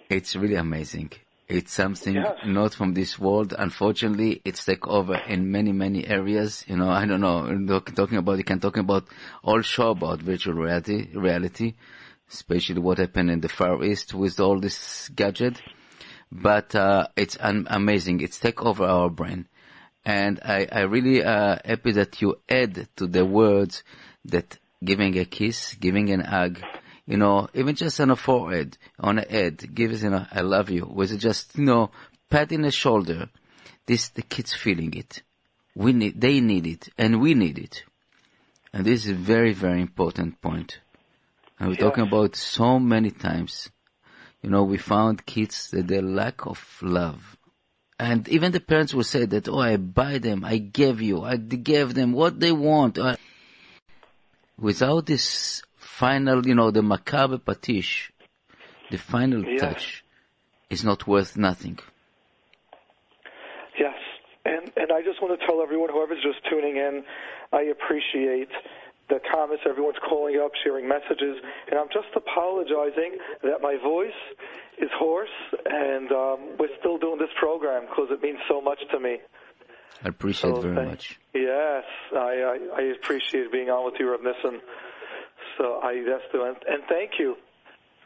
it's 0.10 0.36
really 0.36 0.56
amazing. 0.56 1.12
It's 1.50 1.74
something 1.74 2.16
Yes. 2.16 2.38
not 2.46 2.74
from 2.74 2.94
this 2.94 3.18
world. 3.20 3.54
Unfortunately, 3.58 4.42
it's 4.46 4.64
take 4.66 4.88
over 4.88 5.16
in 5.16 5.52
many, 5.52 5.72
many 5.72 6.08
areas. 6.08 6.64
You 6.68 6.78
know, 6.78 6.90
I 6.90 7.06
don't 7.06 7.22
know, 7.22 7.80
talking 7.96 8.18
about, 8.18 8.38
you 8.38 8.44
can 8.44 8.60
talk 8.60 8.78
about 8.78 9.06
all 9.44 9.62
show 9.62 9.92
about 9.92 10.22
virtual 10.22 10.54
reality, 10.54 11.10
reality, 11.14 11.74
especially 12.32 12.80
what 12.80 12.98
happened 12.98 13.32
in 13.32 13.42
the 13.42 13.50
Far 13.50 13.84
East 13.84 14.14
with 14.14 14.40
all 14.40 14.60
this 14.60 15.10
gadget. 15.10 15.62
But, 16.32 16.76
uh, 16.76 17.08
it's 17.16 17.38
amazing. 17.42 18.22
It's 18.22 18.40
take 18.40 18.62
over 18.64 18.86
our 18.86 19.10
brain. 19.10 19.48
And 20.08 20.40
I, 20.46 20.68
I 20.72 20.82
really, 20.84 21.22
uh, 21.22 21.58
happy 21.66 21.92
that 21.92 22.22
you 22.22 22.40
add 22.48 22.88
to 22.96 23.08
the 23.08 23.26
words 23.26 23.84
that 24.24 24.58
giving 24.82 25.18
a 25.20 25.26
kiss, 25.26 25.76
giving 25.76 26.10
an 26.12 26.22
hug, 26.22 26.62
you 27.06 27.18
know, 27.18 27.50
even 27.54 27.76
just 27.76 28.00
on 28.00 28.12
a 28.12 28.16
forehead, 28.16 28.78
on 29.00 29.20
a 29.20 29.28
head, 29.30 29.76
give 29.76 29.92
us, 29.92 30.04
you 30.04 30.10
know, 30.12 30.26
I 30.32 30.42
love 30.42 30.70
you, 30.70 30.86
with 30.86 31.20
just, 31.20 31.58
you 31.58 31.66
know, 31.66 31.92
patting 32.30 32.60
in 32.60 32.62
the 32.62 32.72
shoulder. 32.72 33.30
This, 33.86 34.08
the 34.08 34.22
kids 34.22 34.54
feeling 34.54 34.94
it. 34.94 35.24
We 35.76 35.92
need, 35.94 36.22
they 36.22 36.40
need 36.40 36.68
it, 36.68 36.90
and 36.98 37.20
we 37.20 37.34
need 37.34 37.60
it. 37.60 37.84
And 38.74 38.86
this 38.86 39.06
is 39.06 39.12
a 39.12 39.16
very, 39.16 39.54
very 39.54 39.82
important 39.82 40.42
point. 40.42 40.80
And 41.60 41.70
we're 41.70 41.76
Yes. 41.76 41.82
talking 41.82 42.04
about 42.06 42.36
so 42.36 42.80
many 42.80 43.12
times. 43.12 43.70
you 44.42 44.50
know, 44.50 44.64
we 44.64 44.78
found 44.78 45.26
kids 45.26 45.70
that 45.72 45.88
their 45.88 46.02
lack 46.02 46.46
of 46.46 46.80
love. 46.82 47.37
And 48.00 48.28
even 48.30 48.52
the 48.52 48.60
parents 48.60 48.94
will 48.94 49.04
say 49.04 49.26
that, 49.26 49.48
oh, 49.48 49.60
I 49.60 49.78
buy 49.78 50.20
them, 50.20 50.46
I 50.46 50.58
gave 50.58 51.02
you, 51.02 51.24
I 51.24 51.38
gave 51.38 51.96
them 51.96 52.14
what 52.14 52.40
they 52.40 52.52
want. 52.52 53.00
Uh, 53.00 53.16
without 54.60 55.08
this 55.08 55.64
final, 55.78 56.46
you 56.46 56.54
know, 56.54 56.70
the 56.70 56.82
makeh 56.82 57.40
b'patish, 57.40 58.12
the 58.92 58.98
final 58.98 59.44
Yes. 59.44 59.60
touch 59.60 60.04
is 60.70 60.84
not 60.84 61.08
worth 61.08 61.38
nothing. 61.38 61.80
Yes, 63.80 63.98
and 64.46 64.72
and 64.78 64.92
I 64.92 65.02
just 65.02 65.20
want 65.22 65.40
to 65.40 65.46
tell 65.48 65.62
everyone, 65.62 65.90
whoever's 65.90 66.22
just 66.22 66.46
tuning 66.50 66.78
in, 66.78 67.04
I 67.52 67.62
appreciate 67.64 68.50
the 69.10 69.20
comments. 69.32 69.64
Everyone's 69.68 69.98
calling 70.08 70.40
up, 70.44 70.52
sharing 70.64 70.88
messages, 70.88 71.38
and 71.70 71.80
I'm 71.80 71.90
just 71.92 72.10
apologizing 72.16 73.18
that 73.44 73.62
my 73.62 73.78
voice 73.82 74.22
is 74.78 74.90
Hoarse, 75.00 75.30
and 75.66 76.12
um, 76.12 76.40
we're 76.60 76.76
still 76.80 76.98
doing 76.98 77.18
this 77.20 77.30
program 77.40 77.84
because 77.90 78.10
it 78.12 78.22
means 78.22 78.40
so 78.48 78.62
much 78.62 78.80
to 78.92 79.00
me. 79.00 79.18
I 80.04 80.10
appreciate 80.10 80.52
So 80.56 80.62
very 80.62 80.76
thank- 80.76 80.90
much. 80.90 81.20
Yes, 81.34 81.84
I, 82.14 82.18
I 82.18 82.58
I 82.78 82.82
appreciate 82.98 83.52
being 83.52 83.70
on 83.70 83.86
with 83.86 83.96
you, 84.00 84.12
Rav 84.12 84.22
Nissen. 84.22 84.60
So 85.58 85.80
I 85.84 85.92
yes, 85.94 86.22
do, 86.32 86.44
and, 86.44 86.56
and 86.68 86.84
thank 86.90 87.12
you. 87.20 87.36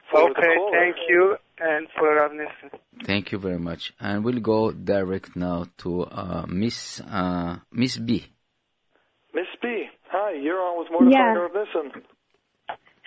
For 0.09 0.19
Okay, 0.29 0.41
caller. 0.55 0.77
thank 0.77 0.95
you, 1.07 1.35
and 1.59 1.87
for 1.97 2.15
Rav 2.15 2.31
Nissen. 2.33 2.79
Thank 3.05 3.31
you 3.31 3.37
very 3.39 3.59
much. 3.59 3.93
And 3.99 4.23
we'll 4.25 4.39
go 4.41 4.71
direct 4.71 5.35
now 5.35 5.65
to 5.79 6.03
uh, 6.03 6.45
Miss 6.47 7.01
uh, 7.01 7.57
Miss 7.71 7.97
B. 7.97 8.25
Miss 9.33 9.47
B. 9.61 9.85
Hi, 10.09 10.31
you're 10.33 10.59
on 10.61 10.79
with 10.79 10.89
Mordechai 10.91 11.17
Yeah. 11.17 11.31
and 11.31 11.39
Rav 11.41 11.51
Nissen. 11.53 12.03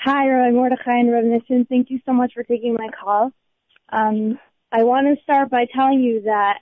Hi, 0.05 0.29
Rabbi 0.29 0.51
Mordechai 0.55 0.99
and 1.01 1.13
Rabbi 1.13 1.27
Nissen. 1.29 1.67
Thank 1.69 1.91
you 1.91 2.01
so 2.07 2.13
much 2.13 2.33
for 2.35 2.43
taking 2.43 2.75
my 2.75 2.89
call. 3.03 3.33
Um, 3.95 4.39
I 4.73 4.83
want 4.83 5.07
to 5.07 5.23
start 5.23 5.51
by 5.51 5.67
telling 5.73 6.01
you 6.01 6.23
that 6.23 6.59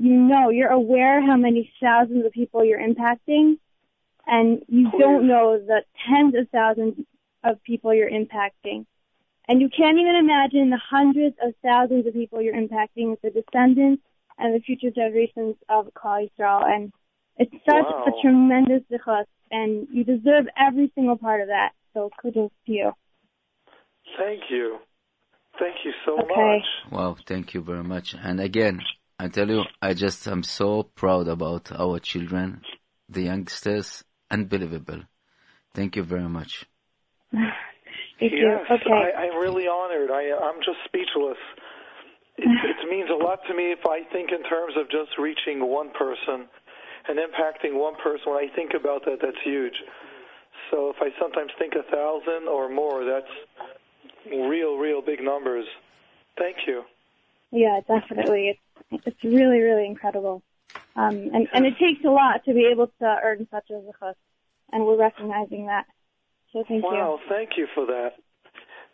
you 0.00 0.14
know, 0.14 0.48
you're 0.48 0.70
aware 0.70 1.20
how 1.24 1.36
many 1.36 1.70
thousands 1.82 2.24
of 2.24 2.32
people 2.32 2.64
you're 2.64 2.80
impacting, 2.80 3.58
and 4.26 4.62
you 4.66 4.90
don't 4.98 5.28
know 5.28 5.58
the 5.58 5.82
tens 6.08 6.34
of 6.34 6.48
thousands 6.50 7.04
of 7.44 7.62
people 7.64 7.92
you're 7.92 8.10
impacting. 8.10 8.86
And 9.46 9.60
you 9.60 9.68
can't 9.68 9.98
even 9.98 10.16
imagine 10.16 10.70
the 10.70 10.80
hundreds 10.82 11.36
of 11.42 11.52
thousands 11.62 12.06
of 12.06 12.14
people 12.14 12.40
you're 12.40 12.54
impacting 12.54 13.10
with 13.10 13.20
the 13.20 13.30
descendants 13.30 14.02
and 14.38 14.54
the 14.54 14.60
future 14.60 14.90
generations 14.90 15.56
of 15.68 15.88
Klal 15.92 16.30
Yisrael. 16.30 16.64
And 16.64 16.92
it's 17.36 17.52
such 17.68 17.84
Wow. 17.84 18.04
a 18.06 18.22
tremendous 18.22 18.82
zichus, 18.90 19.26
and 19.50 19.86
you 19.92 20.04
deserve 20.04 20.46
every 20.56 20.90
single 20.94 21.18
part 21.18 21.42
of 21.42 21.48
that. 21.48 21.72
So 21.92 22.10
kudos 22.22 22.52
to 22.66 22.72
you. 22.72 22.92
Thank 24.16 24.50
you. 24.50 24.78
Thank 25.60 25.76
you 25.84 25.92
so 26.06 26.16
Okay. 26.16 26.26
much. 26.26 26.92
Wow, 26.92 27.16
thank 27.26 27.54
you 27.54 27.60
very 27.60 27.84
much. 27.84 28.14
And 28.14 28.40
again, 28.40 28.80
I 29.18 29.28
tell 29.28 29.48
you, 29.48 29.64
I 29.82 29.92
just 29.92 30.26
am 30.26 30.42
so 30.42 30.82
proud 30.82 31.28
about 31.28 31.70
our 31.72 31.98
children, 31.98 32.62
the 33.08 33.22
youngsters. 33.22 34.02
Unbelievable. 34.30 35.02
Thank 35.74 35.96
you 35.96 36.02
very 36.02 36.28
much. 36.28 36.64
Thank 37.32 38.32
you. 38.32 38.48
Yes, 38.48 38.64
Okay. 38.70 38.90
I, 38.90 39.28
I'm 39.28 39.36
really 39.40 39.66
honored. 39.68 40.10
I, 40.10 40.32
I'm 40.32 40.60
just 40.64 40.78
speechless. 40.84 41.40
It, 42.38 42.48
it 42.48 42.90
means 42.90 43.10
a 43.10 43.16
lot 43.22 43.40
to 43.48 43.54
me 43.54 43.72
if 43.72 43.84
I 43.84 44.00
think 44.12 44.30
in 44.32 44.42
terms 44.48 44.74
of 44.76 44.88
just 44.90 45.16
reaching 45.18 45.60
one 45.60 45.90
person 45.92 46.48
and 47.08 47.18
impacting 47.18 47.76
one 47.76 47.94
person. 48.02 48.32
When 48.32 48.40
I 48.40 48.48
think 48.54 48.72
about 48.78 49.04
that, 49.04 49.18
that's 49.20 49.40
huge. 49.44 49.76
So 50.70 50.90
if 50.90 50.96
I 51.00 51.08
sometimes 51.20 51.50
think 51.58 51.74
a 51.74 51.84
thousand 51.90 52.48
or 52.48 52.68
more, 52.68 53.04
that's 53.04 53.32
real, 54.26 54.76
real 54.76 55.02
big 55.02 55.22
numbers. 55.22 55.66
Thank 56.38 56.56
you. 56.66 56.84
Yeah, 57.50 57.80
definitely. 57.86 58.56
It's 58.90 59.04
it's 59.06 59.24
really, 59.24 59.60
really 59.60 59.86
incredible. 59.86 60.42
Um, 60.96 61.30
and 61.34 61.48
and 61.52 61.66
it 61.66 61.74
takes 61.78 62.04
a 62.04 62.10
lot 62.10 62.44
to 62.44 62.54
be 62.54 62.68
able 62.72 62.88
to 63.00 63.16
earn 63.22 63.46
such 63.50 63.70
a 63.70 63.74
zichus, 63.74 64.14
and 64.72 64.84
we're 64.84 64.96
recognizing 64.98 65.66
that. 65.66 65.86
So 66.52 66.64
thank 66.66 66.82
you. 66.82 66.90
Wow, 66.90 67.18
thank 67.28 67.50
you 67.56 67.66
for 67.74 67.86
that. 67.86 68.12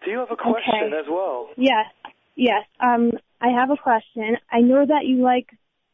Do 0.04 0.10
you 0.10 0.18
have 0.18 0.30
a 0.30 0.36
question 0.36 0.74
Okay. 0.84 0.98
as 0.98 1.06
well? 1.08 1.48
Yes, 1.56 1.86
yes. 2.34 2.64
Um, 2.80 3.12
I 3.40 3.48
have 3.48 3.70
a 3.70 3.76
question. 3.76 4.36
I 4.50 4.60
know 4.60 4.84
that 4.86 5.04
you 5.04 5.22
like 5.22 5.48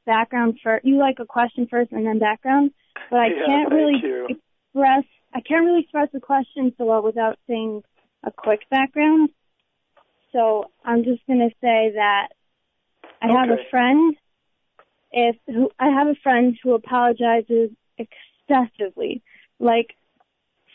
background 0.07 0.59
first. 0.63 0.85
You 0.85 0.99
like 0.99 1.19
a 1.21 1.27
question 1.27 1.67
first 1.71 1.93
and 1.93 2.07
then 2.07 2.19
background, 2.19 2.73
but 3.11 3.21
I 3.21 3.27
Yeah, 3.37 3.47
can't 3.47 3.73
really 3.73 4.01
you. 4.03 4.27
express. 4.29 5.05
I 5.35 5.41
can't 5.41 5.65
really 5.65 5.81
express 5.83 6.09
the 6.13 6.21
question 6.21 6.75
so 6.77 6.85
well 6.85 7.03
without 7.03 7.39
saying 7.49 7.83
a 8.25 8.31
quick 8.31 8.61
background. 8.71 9.31
So 10.33 10.71
I'm 10.85 11.05
just 11.05 11.27
gonna 11.27 11.51
say 11.61 11.93
that 11.95 12.29
I 13.21 13.29
have 13.29 13.51
a 13.51 13.65
friend. 13.71 14.17
If 15.13 15.37
who 15.47 15.71
I 15.79 15.89
have 15.91 16.09
a 16.09 16.15
friend 16.23 16.57
who 16.63 16.75
apologizes 16.75 17.71
excessively, 17.99 19.23
like 19.59 19.95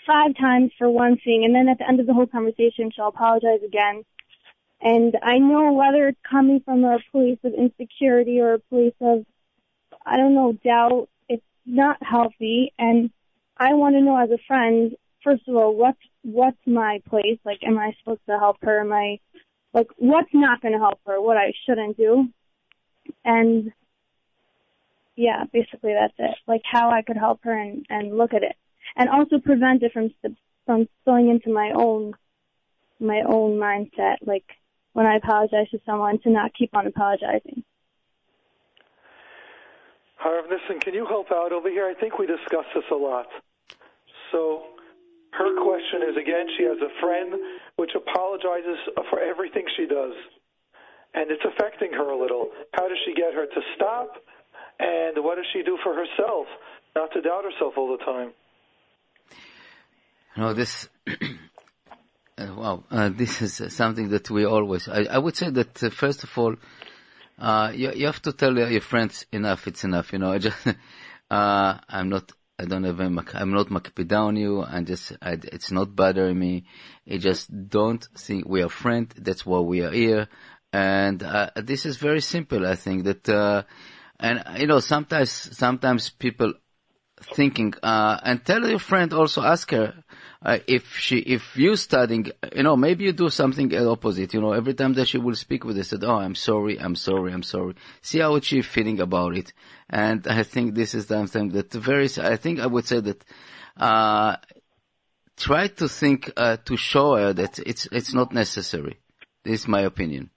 five 0.06 0.38
times 0.38 0.72
for 0.77 0.89
one 0.89 1.18
thing, 1.18 1.44
and 1.44 1.54
then 1.54 1.68
at 1.68 1.80
the 1.80 1.88
end 1.88 2.00
of 2.00 2.08
the 2.08 2.13
whole 2.13 2.27
conversation, 2.27 2.92
she'll 2.96 3.08
apologize 3.08 3.62
again. 3.66 4.04
And 4.80 5.18
I 5.22 5.39
know 5.39 5.74
whether 5.74 6.08
it's 6.08 6.20
coming 6.30 6.62
from 6.63 6.84
a 6.84 7.00
place 7.12 7.39
of 7.44 7.54
insecurity 7.54 8.39
or 8.39 8.54
a 8.54 8.60
place 8.60 8.94
of, 9.01 9.25
I 10.06 10.18
don't 10.18 10.36
know, 10.36 10.54
doubt, 10.54 11.10
it's 11.27 11.44
not 11.66 11.98
healthy. 12.01 12.74
And 12.77 13.10
I 13.58 13.74
want 13.74 13.96
to 13.96 14.01
know 14.01 14.18
as 14.18 14.30
a 14.30 14.38
friend, 14.48 14.96
first 15.27 15.46
of 15.50 15.55
all, 15.57 15.75
what's, 15.75 16.00
what's 16.24 16.57
my 16.65 17.01
place? 17.10 17.38
Like, 17.43 17.60
am 17.65 17.77
I 17.77 17.91
supposed 18.00 18.22
to 18.29 18.38
help 18.39 18.57
her? 18.62 18.79
Am 18.79 18.93
I, 18.93 19.19
like, 19.74 19.88
what's 19.98 20.29
not 20.34 20.62
going 20.62 20.74
to 20.74 20.79
help 20.79 21.00
her? 21.05 21.19
What 21.19 21.36
I 21.36 21.51
shouldn't 21.65 21.98
do? 21.98 22.27
And 23.25 23.74
yeah, 25.17 25.43
basically 25.51 25.93
that's 26.00 26.13
it. 26.17 26.38
Like 26.48 26.62
how 26.63 26.91
I 26.91 27.01
could 27.01 27.17
help 27.17 27.39
her 27.43 27.51
and, 27.51 27.86
and 27.89 28.17
look 28.17 28.34
at 28.34 28.43
it. 28.43 28.55
And 28.96 29.10
also 29.10 29.39
prevent 29.39 29.84
it 29.84 29.91
from, 29.91 30.13
from 30.65 30.88
spilling 31.01 31.29
into 31.29 31.51
my 31.51 31.74
own, 31.75 32.13
my 33.00 33.22
own 33.27 33.57
mindset. 33.57 34.17
Like 34.25 34.46
when 34.93 35.05
I 35.05 35.17
apologize 35.17 35.69
to 35.72 35.81
someone 35.86 36.19
to 36.22 36.29
not 36.29 36.51
keep 36.57 36.74
on 36.74 36.88
apologizing. 36.88 37.63
Harav 40.24 40.50
Nissen, 40.50 40.79
can 40.79 40.93
you 40.93 41.05
help 41.05 41.31
out 41.31 41.51
over 41.51 41.69
here? 41.69 41.86
I 41.86 42.00
think 42.00 42.17
we 42.17 42.27
discussed 42.27 42.69
this 42.74 42.86
a 42.91 42.96
lot. 42.96 43.27
So 44.31 44.63
her 45.31 45.51
question 45.62 46.07
is 46.10 46.15
again, 46.17 46.48
she 46.57 46.63
has 46.63 46.77
a 46.81 46.91
friend 47.01 47.34
which 47.75 47.91
apologizes 47.96 48.79
for 49.10 49.19
everything 49.19 49.65
she 49.77 49.86
does. 49.86 50.13
And 51.13 51.31
it's 51.31 51.43
affecting 51.46 51.93
her 51.93 52.10
a 52.10 52.19
little. 52.19 52.50
How 52.74 52.88
does 52.88 52.98
she 53.05 53.13
get 53.13 53.34
her 53.34 53.46
to 53.46 53.62
stop? 53.75 54.24
And 54.79 55.24
what 55.24 55.36
does 55.36 55.46
she 55.53 55.63
do 55.63 55.77
for 55.84 55.93
herself 55.93 56.48
not 56.96 57.12
to 57.13 57.22
doubt 57.22 57.43
herself 57.43 57.74
all 57.77 57.98
the 57.98 58.03
time? 58.03 58.34
No, 60.36 60.53
this, 60.53 60.88
uh, 61.07 62.53
wow, 62.55 62.84
uh, 62.91 63.10
this 63.10 63.41
is 63.41 63.60
uh, 63.60 63.69
something 63.69 64.10
that 64.10 64.29
we 64.29 64.46
always, 64.46 64.88
I, 64.88 65.05
I 65.10 65.17
would 65.17 65.36
say 65.36 65.50
that 65.50 65.84
uh, 65.84 65.89
first 65.89 66.24
of 66.24 66.38
all, 66.38 66.55
uh, 67.39 67.72
you, 67.74 67.91
you 67.93 68.05
have 68.05 68.22
to 68.24 68.34
tell 68.34 68.55
your 68.55 68.81
friends 68.81 69.25
enough, 69.31 69.67
it's 69.67 69.84
enough, 69.84 70.13
you 70.13 70.19
know, 70.19 70.38
just, 70.48 70.57
uh, 71.31 71.77
I'm 71.89 72.10
not, 72.10 72.31
I 72.60 72.66
don't 72.66 72.82
mak- 73.14 73.36
I'm 73.36 73.52
not 73.52 73.68
makpida 73.68 74.20
on 74.20 74.36
you, 74.36 74.64
and 74.64 74.88
just, 74.88 75.12
I, 75.22 75.34
it's 75.34 75.72
not 75.72 75.96
bothering 75.96 76.40
me. 76.40 76.66
I 77.08 77.18
just 77.18 77.70
don't 77.70 78.04
think 78.18 78.48
we 78.48 78.64
are 78.64 78.70
friends, 78.70 79.14
that's 79.18 79.46
why 79.46 79.60
we 79.60 79.82
are 79.82 79.92
here. 79.92 80.28
And, 80.74 81.22
uh, 81.22 81.52
this 81.56 81.86
is 81.86 81.98
very 81.98 82.22
simple, 82.22 82.66
I 82.66 82.76
think 82.76 83.04
that, 83.04 83.30
uh, 83.30 83.64
and, 84.20 84.44
you 84.58 84.66
know, 84.66 84.80
sometimes, 84.80 85.30
sometimes 85.32 86.10
people 86.10 86.54
thinking 87.22 87.74
uh, 87.84 88.20
and 88.24 88.46
tell 88.46 88.68
your 88.68 88.80
friend 88.80 89.14
also 89.14 89.42
ask 89.42 89.72
her 89.72 89.94
uh, 90.44 90.60
if 90.68 90.98
she 90.98 91.18
if 91.18 91.58
you 91.58 91.76
studying 91.76 92.30
you 92.56 92.64
know 92.64 92.76
maybe 92.76 93.06
you 93.06 93.12
do 93.12 93.30
something 93.30 93.76
opposite 93.88 94.34
you 94.34 94.42
know 94.42 94.52
every 94.52 94.74
time 94.74 94.94
that 94.94 95.08
she 95.08 95.18
will 95.18 95.36
speak 95.36 95.64
with 95.64 95.78
her 95.78 95.84
said 95.84 96.04
oh 96.04 96.18
i'm 96.18 96.36
sorry 96.36 96.80
i'm 96.80 96.96
sorry 96.96 97.34
i'm 97.34 97.44
sorry 97.44 97.74
see 98.02 98.20
how 98.20 98.40
she 98.40 98.62
feeling 98.62 99.00
about 99.00 99.36
it 99.36 99.52
and 99.90 100.28
i 100.28 100.44
think 100.44 100.76
this 100.76 100.94
is 100.94 101.08
the 101.08 101.16
something 101.16 101.50
that 101.50 101.72
very 101.74 102.08
i 102.22 102.36
think 102.36 102.60
i 102.60 102.68
would 102.68 102.86
say 102.86 103.00
that 103.00 103.24
uh 103.78 104.36
try 105.36 105.68
to 105.68 105.88
think 105.88 106.32
uh, 106.38 106.58
to 106.58 106.78
show 106.78 107.16
her 107.16 107.34
that 107.34 107.60
it's 107.60 107.88
it's 107.92 108.14
not 108.14 108.32
necessary 108.32 109.00
this 109.44 109.62
is 109.62 109.68
my 109.68 109.82
opinion 109.82 110.30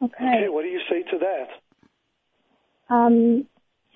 Okay. 0.00 0.24
Okay, 0.24 0.48
what 0.48 0.62
do 0.62 0.68
you 0.68 0.80
say 0.88 1.02
to 1.02 1.18
that? 1.18 2.94
Um, 2.94 3.46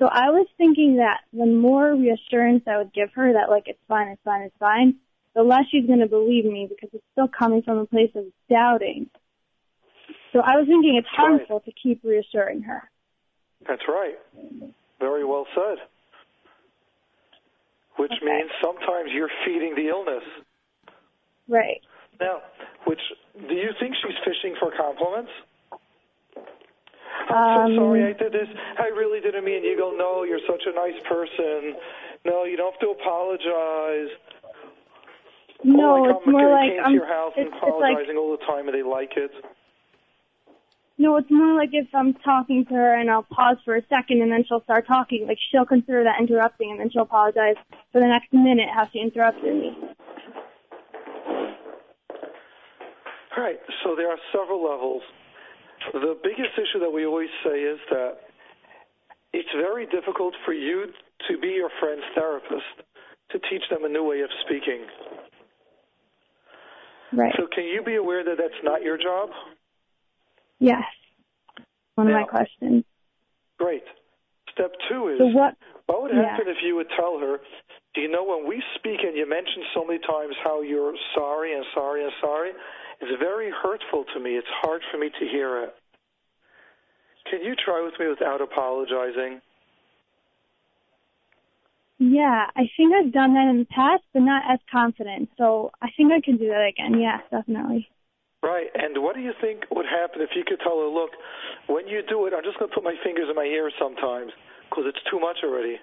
so 0.03 0.09
I 0.11 0.31
was 0.31 0.49
thinking 0.59 0.97
that 0.97 1.21
the 1.33 1.47
more 1.47 1.95
reassurance 1.95 2.65
I 2.67 2.79
would 2.79 2.93
give 2.93 3.11
her 3.15 3.35
that 3.35 3.49
like 3.49 3.65
it's 3.67 3.79
fine, 3.87 4.09
it's 4.09 4.23
fine, 4.25 4.43
it's 4.43 4.57
fine, 4.59 4.97
the 5.37 5.45
less 5.45 5.63
she's 5.71 5.87
going 5.87 6.01
to 6.01 6.09
believe 6.09 6.45
me 6.45 6.67
because 6.69 6.91
it's 6.93 7.05
still 7.13 7.29
coming 7.29 7.63
from 7.63 7.79
a 7.79 7.87
place 7.87 8.11
of 8.17 8.25
doubting. 8.51 9.09
So 10.33 10.41
I 10.41 10.57
was 10.57 10.67
thinking 10.67 10.97
it's 10.97 11.07
Right. 11.17 11.39
harmful 11.47 11.61
to 11.61 11.73
keep 11.81 12.03
reassuring 12.03 12.63
her. 12.63 12.91
That's 13.69 13.87
right. 13.87 14.19
Very 14.99 15.25
well 15.25 15.47
said. 15.55 15.79
Which 17.97 18.11
Okay. 18.11 18.27
means 18.27 18.51
sometimes 18.61 19.13
you're 19.13 19.31
feeding 19.45 19.77
the 19.77 19.87
illness. 19.87 20.25
Right. 21.47 21.81
Now, 22.19 22.43
which 22.87 23.01
do 23.39 23.55
you 23.55 23.71
think 23.79 23.95
she's 24.03 24.19
fishing 24.25 24.57
for 24.59 24.73
compliments? 24.73 25.31
I'm 27.29 27.29
so 27.29 27.35
Um, 27.35 27.77
sorry 27.77 28.05
I 28.05 28.13
did 28.13 28.33
this. 28.33 28.49
I 28.79 28.89
really 28.89 29.21
didn't 29.21 29.45
mean. 29.45 29.65
You 29.65 29.77
go, 29.77 29.93
no, 29.97 30.25
you're 30.25 30.43
such 30.47 30.63
a 30.67 30.73
nice 30.73 31.01
person. 31.09 31.77
No, 32.25 32.45
you 32.45 32.57
don't 32.57 32.73
have 32.73 32.81
to 32.81 32.91
apologize. 32.91 34.11
No, 35.65 35.97
oh, 35.97 36.03
like 36.03 36.17
it's 36.17 36.27
I'm 36.27 36.33
more 36.33 36.51
like 36.51 36.71
came 36.71 36.85
um, 36.85 36.93
to 36.93 36.95
your 36.95 37.07
house 37.07 37.33
and 37.37 37.47
it's, 37.47 37.55
it's 37.55 37.63
like 37.63 37.71
apologizing 37.71 38.17
all 38.17 38.33
the 38.37 38.45
time, 38.45 38.67
and 38.67 38.75
they 38.75 38.83
like 38.83 39.13
it. 39.17 39.31
no, 40.99 41.17
it's 41.17 41.31
more 41.31 41.55
like 41.55 41.71
if 41.73 41.87
I'm 41.95 42.15
talking 42.15 42.65
to 42.67 42.75
her 42.75 42.95
and 42.95 43.11
I'll 43.11 43.23
pause 43.25 43.57
for 43.65 43.77
a 43.77 43.83
second 43.89 44.23
and 44.23 44.31
then 44.31 44.45
she'll 44.47 44.63
start 44.63 44.87
talking. 44.87 45.27
Like 45.27 45.39
she'll 45.51 45.65
consider 45.67 46.05
that 46.05 46.21
interrupting 46.21 46.71
and 46.71 46.81
then 46.81 46.91
she'll 46.91 47.03
apologize 47.03 47.57
for 47.93 48.01
the 48.01 48.07
next 48.07 48.33
minute 48.33 48.69
how 48.75 48.89
she 48.93 49.01
interrupted 49.01 49.55
me. 49.55 49.77
All 53.37 53.43
right, 53.43 53.59
so 53.83 53.95
there 53.97 54.11
are 54.11 54.19
several 54.31 54.63
levels. 54.63 55.03
The 55.93 56.17
biggest 56.23 56.55
issue 56.57 56.81
that 56.81 56.91
we 56.91 57.07
always 57.07 57.31
say 57.45 57.61
is 57.61 57.79
that 57.91 58.19
it's 59.33 59.49
very 59.55 59.87
difficult 59.87 60.35
for 60.45 60.53
you 60.53 60.87
to 61.29 61.39
be 61.39 61.49
your 61.49 61.71
friend's 61.81 62.05
therapist 62.15 62.87
to 63.31 63.39
teach 63.51 63.63
them 63.71 63.85
a 63.85 63.89
new 63.89 64.05
way 64.05 64.21
of 64.21 64.31
speaking. 64.45 64.87
Right. 67.13 67.33
So 67.37 67.47
can 67.53 67.65
you 67.65 67.83
be 67.85 67.97
aware 67.97 68.25
that 68.25 68.37
that's 68.39 68.63
not 68.63 68.83
your 68.83 68.97
job? 68.97 69.31
Yes. 70.59 70.83
One 71.95 72.09
of 72.09 72.15
my 72.15 72.25
questions. 72.25 72.85
Great. 73.59 73.85
Step 74.53 74.73
two 74.89 75.09
is 75.09 75.19
So 75.19 75.27
what? 75.27 75.55
what 75.87 76.03
would 76.03 76.13
yeah. 76.15 76.31
happen 76.31 76.47
if 76.49 76.59
you 76.65 76.77
would 76.77 76.89
tell 76.97 77.19
her, 77.19 77.39
do 77.95 78.01
you 78.01 78.09
know 78.09 78.25
when 78.25 78.49
we 78.49 78.63
speak 78.77 79.01
and 79.05 79.17
you 79.17 79.29
mention 79.29 79.63
so 79.75 79.85
many 79.85 79.99
times 79.99 80.35
how 80.43 80.63
you're 80.63 80.95
sorry 81.15 81.55
and 81.55 81.65
sorry 81.75 82.03
and 82.03 82.13
sorry, 82.21 82.51
it's 83.03 83.21
very 83.21 83.51
hurtful 83.51 84.05
to 84.15 84.21
me. 84.21 84.37
It's 84.37 84.49
hard 84.63 84.83
for 84.91 84.99
me 84.99 85.11
to 85.11 85.27
hear 85.27 85.65
it. 85.65 85.75
Can 87.31 87.43
you 87.43 87.55
try 87.55 87.83
with 87.83 87.95
me 87.99 88.09
without 88.09 88.41
apologizing? 88.41 89.41
Yeah, 91.99 92.47
I 92.57 92.63
think 92.77 92.93
I've 92.95 93.13
done 93.13 93.35
that 93.35 93.49
in 93.49 93.59
the 93.61 93.65
past, 93.67 94.03
but 94.13 94.23
not 94.23 94.43
as 94.51 94.59
confident. 94.71 95.31
So 95.39 95.71
I 95.81 95.89
think 95.97 96.13
I 96.13 96.21
can 96.21 96.37
do 96.37 96.49
that 96.49 96.67
again. 96.67 97.01
Yes, 97.01 97.23
definitely. 97.31 97.89
Right. 98.43 98.67
And 98.75 99.01
what 99.03 99.15
do 99.15 99.21
you 99.23 99.33
think 99.41 99.63
would 99.71 99.87
happen 99.87 100.21
if 100.21 100.31
you 100.35 100.43
could 100.45 100.59
tell 100.61 100.79
her, 100.81 100.89
look, 100.89 101.11
when 101.69 101.87
you 101.87 102.03
do 102.09 102.27
it, 102.27 102.35
I'm 102.37 102.43
just 102.43 102.59
going 102.59 102.69
to 102.71 102.75
put 102.75 102.83
my 102.83 102.95
fingers 103.05 103.27
in 103.31 103.37
my 103.37 103.45
ears 103.45 103.73
sometimes 103.79 104.33
because 104.69 104.85
it's 104.89 104.99
too 105.09 105.21
much 105.21 105.39
already. 105.45 105.79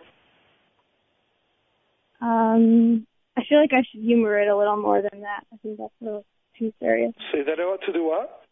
Um, 2.21 3.07
I 3.37 3.43
feel 3.47 3.61
like 3.61 3.71
I 3.71 3.83
should 3.89 4.01
humor 4.01 4.37
it 4.41 4.49
a 4.49 4.57
little 4.57 4.75
more 4.75 5.01
than 5.01 5.21
that. 5.21 5.45
I 5.53 5.57
think 5.63 5.77
that's 5.77 5.93
a 6.01 6.03
little 6.03 6.25
too 6.59 6.73
serious. 6.79 7.13
Say 7.31 7.43
that 7.43 7.59
out 7.59 7.79
to 7.85 7.93
do 7.93 8.03
what? 8.03 8.43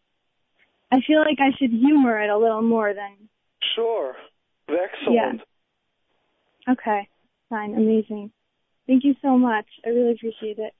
I 0.90 1.00
feel 1.06 1.20
like 1.20 1.38
I 1.38 1.56
should 1.58 1.70
humor 1.70 2.20
it 2.20 2.30
a 2.30 2.38
little 2.38 2.62
more 2.62 2.94
than. 2.94 3.28
Sure. 3.76 4.14
Excellent. 4.68 5.42
Yeah. 6.66 6.72
Okay, 6.72 7.08
fine, 7.48 7.74
amazing. 7.74 8.30
Thank 8.86 9.04
you 9.04 9.14
so 9.22 9.38
much. 9.38 9.66
I 9.86 9.90
really 9.90 10.12
appreciate 10.12 10.58
it. 10.58 10.74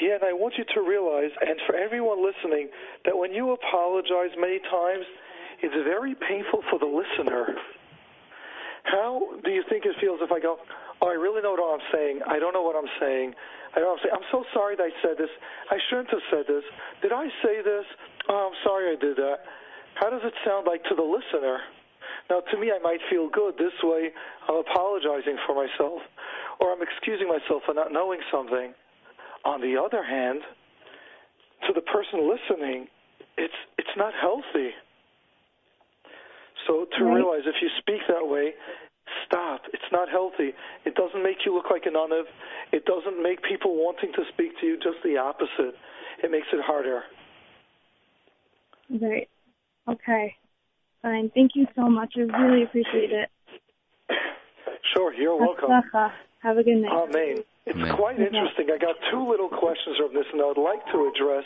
Yeah, 0.00 0.14
and 0.14 0.24
I 0.24 0.32
want 0.32 0.54
you 0.58 0.64
to 0.74 0.80
realize, 0.80 1.30
and 1.40 1.58
for 1.66 1.74
everyone 1.74 2.24
listening, 2.24 2.70
that 3.04 3.16
when 3.16 3.32
you 3.32 3.50
apologize 3.50 4.30
many 4.38 4.58
times, 4.70 5.04
it's 5.62 5.74
very 5.84 6.14
painful 6.14 6.62
for 6.70 6.78
the 6.78 6.86
listener. 6.86 7.54
How 8.84 9.22
do 9.44 9.50
you 9.50 9.62
think 9.68 9.84
it 9.84 9.96
feels 10.00 10.20
if 10.22 10.30
I 10.30 10.40
go, 10.40 10.58
oh, 11.02 11.08
I 11.08 11.14
really 11.14 11.42
know 11.42 11.52
what 11.52 11.62
I'm 11.62 11.86
saying. 11.92 12.20
I 12.26 12.38
don't 12.38 12.52
know 12.52 12.62
what 12.62 12.76
I'm 12.76 12.90
saying. 13.00 13.34
I 13.74 13.80
don't 13.80 13.86
know 13.86 13.92
what 13.94 14.00
I'm 14.00 14.04
saying. 14.04 14.16
I'm 14.18 14.28
so 14.32 14.44
sorry 14.54 14.76
that 14.76 14.84
I 14.84 14.92
said 15.02 15.18
this. 15.18 15.30
I 15.70 15.78
shouldn't 15.88 16.10
have 16.10 16.24
said 16.30 16.44
this. 16.48 16.64
Did 17.02 17.12
I 17.12 17.26
say 17.42 17.62
this? 17.62 17.84
Oh, 18.28 18.50
I'm 18.50 18.58
sorry 18.64 18.92
I 18.92 18.96
did 18.98 19.16
that. 19.16 19.44
How 19.94 20.10
does 20.10 20.22
it 20.24 20.34
sound 20.44 20.66
like 20.66 20.82
to 20.84 20.94
the 20.94 21.02
listener? 21.02 21.58
Now, 22.30 22.40
to 22.40 22.56
me, 22.58 22.70
I 22.72 22.78
might 22.78 23.00
feel 23.10 23.28
good. 23.28 23.54
This 23.58 23.72
way, 23.82 24.10
I'm 24.48 24.56
apologizing 24.56 25.38
for 25.46 25.54
myself, 25.54 26.00
or 26.60 26.72
I'm 26.72 26.82
excusing 26.82 27.28
myself 27.28 27.62
for 27.66 27.74
not 27.74 27.92
knowing 27.92 28.20
something. 28.30 28.74
On 29.44 29.60
the 29.60 29.80
other 29.80 30.02
hand, 30.04 30.40
to 31.66 31.72
the 31.72 31.80
person 31.82 32.28
listening, 32.28 32.86
it's 33.36 33.54
it's 33.78 33.96
not 33.96 34.12
healthy. 34.20 34.70
So 36.66 36.84
to 36.98 37.04
Right. 37.04 37.14
realize 37.14 37.46
if 37.46 37.62
you 37.62 37.68
speak 37.78 38.02
that 38.08 38.26
way, 38.26 38.54
stop. 39.26 39.62
It's 39.72 39.90
not 39.92 40.08
healthy. 40.08 40.52
It 40.84 40.94
doesn't 40.94 41.22
make 41.22 41.38
you 41.44 41.54
look 41.54 41.66
like 41.70 41.86
an 41.86 41.94
univ. 41.94 42.24
It 42.72 42.84
doesn't 42.84 43.22
make 43.22 43.42
people 43.42 43.76
wanting 43.76 44.12
to 44.14 44.22
speak 44.32 44.52
to 44.60 44.66
you. 44.66 44.76
Just 44.76 44.98
the 45.04 45.16
opposite. 45.16 45.74
It 46.22 46.30
makes 46.30 46.46
it 46.52 46.60
harder. 46.64 47.02
Right. 48.90 49.28
Okay. 49.88 50.34
Fine. 51.02 51.30
Thank 51.34 51.52
you 51.54 51.66
so 51.76 51.88
much. 51.88 52.14
I 52.16 52.20
really 52.20 52.64
appreciate 52.64 53.12
it. 53.12 53.28
Sure, 54.94 55.12
you're 55.12 55.36
welcome. 55.36 55.68
Have 56.40 56.56
a 56.56 56.62
good 56.62 56.76
night. 56.80 56.90
Oh, 56.90 57.06
Amen. 57.10 57.44
It's 57.66 57.92
quite 57.92 58.16
interesting. 58.16 58.72
I 58.72 58.78
got 58.80 58.96
two 59.12 59.28
little 59.28 59.50
questions, 59.52 60.00
Rav 60.00 60.12
Nissen, 60.16 60.40
I 60.40 60.48
would 60.48 60.56
like 60.56 60.80
to 60.88 61.12
address. 61.12 61.44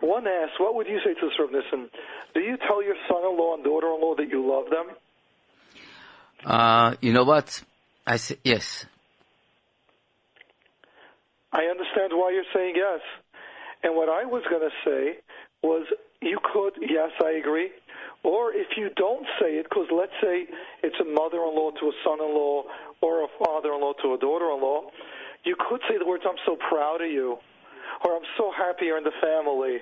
One 0.00 0.26
asks, 0.28 0.60
what 0.60 0.74
would 0.74 0.86
you 0.86 1.00
say 1.00 1.14
to 1.14 1.24
this, 1.24 1.32
Rav 1.40 1.48
Nissen? 1.48 1.88
Do 2.34 2.40
you 2.40 2.58
tell 2.68 2.84
your 2.84 2.96
son-in-law 3.08 3.54
and 3.54 3.64
daughter-in-law 3.64 4.16
that 4.16 4.28
you 4.28 4.44
love 4.44 4.68
them? 4.68 4.92
Uh, 6.44 6.94
you 7.00 7.12
know 7.12 7.24
what? 7.24 7.62
I 8.06 8.16
say 8.16 8.36
yes. 8.44 8.86
I 11.52 11.64
understand 11.64 12.12
why 12.12 12.30
you're 12.32 12.50
saying 12.54 12.74
yes. 12.76 13.00
And 13.82 13.94
what 13.96 14.08
I 14.08 14.24
was 14.24 14.42
going 14.50 14.62
to 14.62 14.74
say 14.84 15.18
was 15.62 15.86
you 16.20 16.38
could, 16.52 16.74
yes, 16.80 17.10
I 17.24 17.32
agree. 17.32 17.70
Or 18.22 18.52
if 18.52 18.76
you 18.76 18.90
don't 18.96 19.26
say 19.40 19.56
it, 19.56 19.66
because 19.68 19.86
let's 19.92 20.12
say 20.20 20.46
it's 20.82 20.96
a 21.00 21.04
mother-in-law 21.04 21.70
to 21.80 21.86
a 21.86 21.92
son-in-law 22.04 22.64
or 23.00 23.24
a 23.24 23.28
father-in-law 23.38 23.92
to 24.02 24.14
a 24.14 24.18
daughter-in-law, 24.18 24.90
you 25.44 25.54
could 25.68 25.80
say 25.88 25.96
the 25.98 26.06
words, 26.06 26.24
I'm 26.26 26.40
so 26.44 26.56
proud 26.56 27.02
of 27.02 27.10
you. 27.10 27.38
Or 28.04 28.16
I'm 28.16 28.26
so 28.36 28.52
happy 28.52 28.86
you're 28.86 28.98
in 28.98 29.04
the 29.04 29.14
family. 29.22 29.78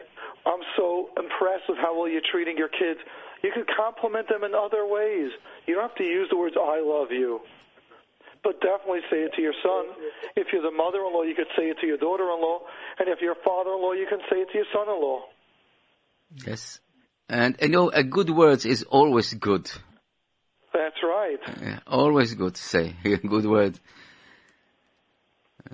I'm 0.46 0.60
so 0.76 1.08
impressed 1.16 1.64
with 1.68 1.78
how 1.78 1.98
well 1.98 2.08
you're 2.08 2.22
treating 2.30 2.56
your 2.56 2.68
kids. 2.68 3.00
You 3.44 3.52
could 3.52 3.68
compliment 3.76 4.28
them 4.28 4.42
in 4.42 4.54
other 4.54 4.86
ways. 4.88 5.30
You 5.66 5.74
don't 5.74 5.88
have 5.88 5.96
to 5.98 6.04
use 6.04 6.28
the 6.30 6.36
words, 6.36 6.56
I 6.58 6.80
love 6.80 7.12
you 7.12 7.40
but 8.44 8.60
definitely 8.60 9.00
say 9.10 9.22
it 9.24 9.32
to 9.34 9.42
your 9.42 9.54
son. 9.62 9.86
If 10.36 10.48
you're 10.52 10.62
the 10.62 10.70
mother-in-law, 10.70 11.22
you 11.22 11.34
could 11.34 11.48
say 11.56 11.64
it 11.70 11.78
to 11.80 11.86
your 11.86 11.96
daughter-in-law, 11.96 12.60
and 12.98 13.08
if 13.08 13.20
you're 13.22 13.34
father-in-law, 13.42 13.92
you 13.92 14.06
can 14.06 14.18
say 14.30 14.36
it 14.36 14.48
to 14.52 14.58
your 14.58 14.66
son-in-law. 14.72 15.20
Yes. 16.46 16.80
And 17.28 17.56
you 17.60 17.68
know, 17.68 17.88
a 17.88 18.02
good 18.04 18.28
word 18.28 18.66
is 18.66 18.82
always 18.82 19.32
good. 19.32 19.70
That's 20.74 21.02
right. 21.02 21.38
Always 21.86 22.34
good 22.34 22.54
to 22.54 22.62
say 22.62 22.94
a 23.04 23.16
good 23.16 23.46
word. 23.46 23.80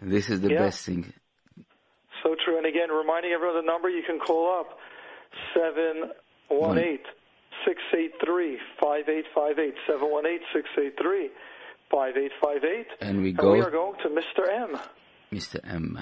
This 0.00 0.30
is 0.30 0.40
the 0.40 0.50
Yeah. 0.50 0.60
best 0.60 0.86
thing. 0.86 1.12
So 2.22 2.36
true. 2.44 2.56
And 2.56 2.66
again, 2.66 2.90
reminding 2.90 3.32
everyone 3.32 3.56
the 3.56 3.66
number 3.66 3.88
you 3.88 4.02
can 4.06 4.20
call 4.20 4.60
up 4.60 4.78
seven 5.54 6.12
one 6.48 6.78
eight 6.78 7.04
six 7.66 7.80
eight 7.96 8.12
three 8.24 8.58
five 8.80 9.08
eight 9.08 9.26
five 9.34 9.58
eight 9.58 9.74
seven 9.86 10.10
one 10.10 10.26
eight 10.26 10.42
six 10.54 10.68
eight 10.78 10.94
three 11.00 11.30
five 11.90 12.16
eight 12.16 12.32
five 12.42 12.62
eight. 12.64 12.86
And 13.00 13.22
we 13.22 13.28
And 13.30 13.38
go, 13.38 13.52
we 13.52 13.60
are 13.60 13.70
going 13.70 13.96
to 14.02 14.08
Mr. 14.08 14.48
M. 14.50 14.78
Mr. 15.32 15.60
M. 15.64 15.98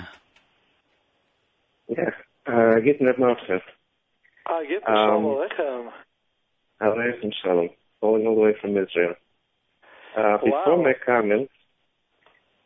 Ja, 1.89 2.05
uh, 2.47 2.77
Gitnet 2.85 3.19
Mafsef. 3.19 3.63
I 4.47 4.65
get 4.67 4.83
the 4.85 4.91
Um, 4.93 5.23
Shalom 5.23 5.25
Aleichem. 5.37 5.93
Alaykum 6.81 7.33
Shalom. 7.43 7.71
Calling 8.01 8.27
all 8.27 8.35
the 8.35 8.41
way 8.41 8.55
from 8.61 8.77
Israel. 8.77 9.15
Uh, 10.17 10.39
before 10.39 10.77
Wow. 10.77 10.83
my 10.83 10.95
comments, 11.05 11.53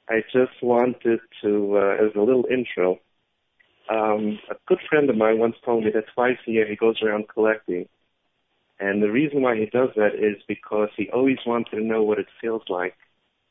I 0.08 0.20
just 0.32 0.62
wanted 0.62 1.20
to, 1.42 1.76
uh, 1.78 2.04
as 2.06 2.14
a 2.14 2.20
little 2.20 2.46
intro, 2.50 2.98
um, 3.88 4.38
a 4.50 4.56
good 4.66 4.80
friend 4.88 5.08
of 5.10 5.16
mine 5.16 5.38
once 5.38 5.56
told 5.64 5.84
me 5.84 5.90
that 5.92 6.04
twice 6.14 6.38
a 6.46 6.50
year 6.50 6.66
he 6.66 6.76
goes 6.76 7.02
around 7.02 7.28
collecting. 7.28 7.88
And 8.82 9.00
the 9.00 9.12
reason 9.12 9.42
why 9.42 9.56
he 9.56 9.66
does 9.66 9.90
that 9.94 10.16
is 10.16 10.42
because 10.48 10.88
he 10.96 11.08
always 11.10 11.38
wanted 11.46 11.70
to 11.76 11.84
know 11.84 12.02
what 12.02 12.18
it 12.18 12.26
feels 12.40 12.64
like 12.68 12.96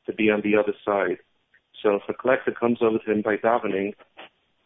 to 0.05 0.11
be 0.11 0.29
on 0.29 0.41
the 0.41 0.57
other 0.57 0.73
side. 0.83 1.19
So 1.81 1.95
if 1.95 2.01
a 2.09 2.13
collector 2.13 2.51
comes 2.51 2.79
over 2.81 2.97
to 2.97 3.11
him 3.11 3.21
by 3.21 3.37
davening, 3.37 3.93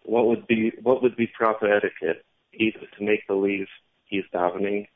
what 0.06 0.26
would 0.26 0.48
be 0.48 0.72
what 0.82 1.04
would 1.04 1.16
be 1.16 1.28
proper 1.28 1.72
etiquette? 1.72 2.26
Either 2.54 2.80
to 2.98 3.04
make 3.04 3.28
believe 3.28 3.68
he's 4.06 4.24
davening, 4.34 4.88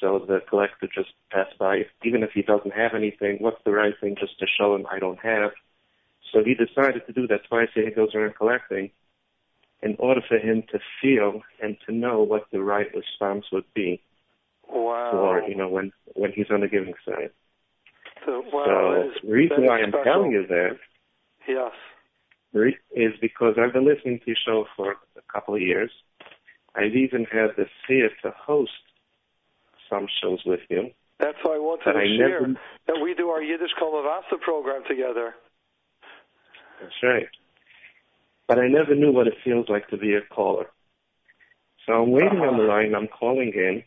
so 0.00 0.18
the 0.18 0.40
collector 0.50 0.88
just 0.92 1.10
pass 1.30 1.46
by, 1.60 1.82
even 2.02 2.24
if 2.24 2.30
he 2.34 2.42
doesn't 2.42 2.74
have 2.74 2.94
anything. 2.94 3.36
What's 3.38 3.62
the 3.64 3.70
right 3.70 3.94
thing 4.00 4.16
just 4.18 4.40
to 4.40 4.46
show 4.58 4.74
him 4.74 4.84
I 4.90 4.98
don't 4.98 5.20
have? 5.20 5.52
So 6.32 6.42
he 6.42 6.54
decided 6.54 7.06
to 7.06 7.12
do 7.12 7.28
that 7.28 7.46
twice. 7.48 7.68
He 7.72 7.88
goes 7.90 8.16
around 8.16 8.34
collecting, 8.34 8.90
in 9.80 9.94
order 10.00 10.22
for 10.26 10.38
him 10.38 10.64
to 10.72 10.80
feel 11.00 11.42
and 11.62 11.76
to 11.86 11.94
know 11.94 12.24
what 12.24 12.46
the 12.50 12.62
right 12.62 12.92
response 12.92 13.44
would 13.52 13.72
be 13.74 14.02
Wow. 14.74 15.10
for 15.12 15.48
you 15.48 15.54
know 15.54 15.68
when 15.68 15.92
when 16.14 16.32
he's 16.32 16.50
on 16.50 16.60
the 16.60 16.68
giving 16.68 16.94
side. 17.06 17.30
So, 18.26 18.42
wow, 18.52 19.10
so 19.22 19.26
the 19.26 19.32
reason 19.32 19.66
why 19.66 19.80
I'm 19.80 19.90
special. 19.90 20.04
telling 20.04 20.32
you 20.32 20.46
that 20.46 20.78
Yes. 21.46 21.72
is 22.94 23.12
because 23.20 23.54
I've 23.58 23.72
been 23.72 23.84
listening 23.86 24.18
to 24.20 24.24
your 24.26 24.36
show 24.44 24.66
for 24.76 24.92
a 24.92 25.32
couple 25.32 25.54
of 25.54 25.60
years, 25.60 25.90
I've 26.74 26.94
even 26.96 27.24
had 27.24 27.50
the 27.56 27.66
fear 27.86 28.10
to 28.22 28.30
host 28.30 28.72
some 29.90 30.06
shows 30.22 30.42
with 30.46 30.60
you. 30.70 30.90
That's 31.20 31.36
why 31.42 31.56
I 31.56 31.58
wanted 31.58 31.92
to 31.92 31.98
I 31.98 32.06
share 32.16 32.40
never- 32.40 32.60
that 32.86 33.00
we 33.00 33.14
do 33.14 33.28
our 33.28 33.42
Yiddish 33.42 33.74
Kolmavasa 33.80 34.40
program 34.40 34.82
together. 34.88 35.34
That's 36.80 37.02
right. 37.02 37.28
But 38.48 38.58
I 38.58 38.68
never 38.68 38.94
knew 38.94 39.12
what 39.12 39.26
it 39.26 39.34
feels 39.44 39.68
like 39.68 39.88
to 39.88 39.96
be 39.96 40.14
a 40.14 40.20
caller. 40.22 40.70
So 41.86 41.92
I'm 42.02 42.10
waiting 42.10 42.40
on 42.40 42.56
the 42.56 42.64
uh-huh. 42.64 42.72
line. 42.72 42.94
I'm 42.94 43.08
calling 43.08 43.52
in, 43.54 43.82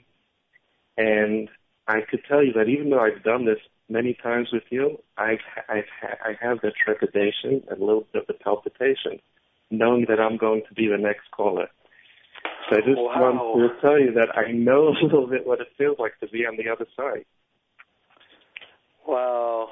and 0.97 1.49
I 1.87 2.01
could 2.09 2.21
tell 2.27 2.43
you 2.43 2.53
that 2.53 2.67
even 2.67 2.89
though 2.89 2.99
I've 2.99 3.23
done 3.23 3.45
this 3.45 3.59
many 3.89 4.13
times 4.21 4.49
with 4.51 4.63
you, 4.69 4.97
I've, 5.17 5.39
I've 5.69 5.85
ha- 6.01 6.17
I 6.23 6.33
have 6.41 6.59
that 6.61 6.73
trepidation 6.83 7.63
and 7.69 7.81
a 7.81 7.85
little 7.85 8.05
bit 8.11 8.23
of 8.23 8.27
the 8.27 8.33
palpitation, 8.33 9.19
knowing 9.71 10.05
that 10.09 10.19
I'm 10.19 10.37
going 10.37 10.63
to 10.67 10.73
be 10.73 10.87
the 10.87 10.97
next 10.97 11.31
caller. 11.31 11.67
So 12.69 12.77
I 12.77 12.79
just 12.81 12.97
Wow. 12.97 13.53
want 13.55 13.75
to 13.75 13.81
tell 13.81 13.99
you 13.99 14.11
that 14.13 14.35
I 14.37 14.51
know 14.51 14.87
a 15.01 15.03
little 15.03 15.27
bit 15.27 15.47
what 15.47 15.61
it 15.61 15.67
feels 15.77 15.97
like 15.99 16.19
to 16.19 16.27
be 16.27 16.45
on 16.45 16.57
the 16.57 16.69
other 16.69 16.85
side. 16.97 17.25
Wow. 19.07 19.69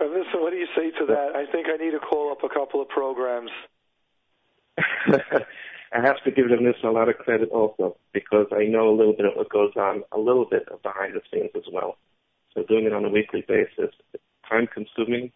Nissen, 0.00 0.40
what 0.40 0.50
do 0.50 0.56
you 0.56 0.66
say 0.76 0.90
to 0.98 1.06
that? 1.06 1.32
I 1.36 1.50
think 1.50 1.68
I 1.68 1.76
need 1.82 1.92
to 1.92 2.00
call 2.00 2.32
up 2.32 2.42
a 2.44 2.48
couple 2.52 2.82
of 2.82 2.88
programs. 2.88 3.50
I 5.96 6.06
have 6.06 6.22
to 6.24 6.30
give 6.30 6.50
them 6.50 6.64
this 6.64 6.76
a 6.84 6.90
lot 6.90 7.08
of 7.08 7.16
credit 7.16 7.48
also 7.50 7.96
because 8.12 8.46
I 8.52 8.64
know 8.64 8.90
a 8.90 8.96
little 8.96 9.14
bit 9.14 9.24
of 9.24 9.32
what 9.34 9.48
goes 9.48 9.72
on, 9.76 10.02
a 10.12 10.18
little 10.18 10.44
bit 10.44 10.68
of 10.68 10.82
behind 10.82 11.14
the 11.14 11.22
scenes 11.32 11.50
as 11.56 11.64
well. 11.72 11.96
So 12.52 12.62
doing 12.64 12.84
it 12.84 12.92
on 12.92 13.04
a 13.04 13.08
weekly 13.08 13.44
basis, 13.46 13.94
is 14.12 14.20
time 14.48 14.66
consuming 14.66 15.32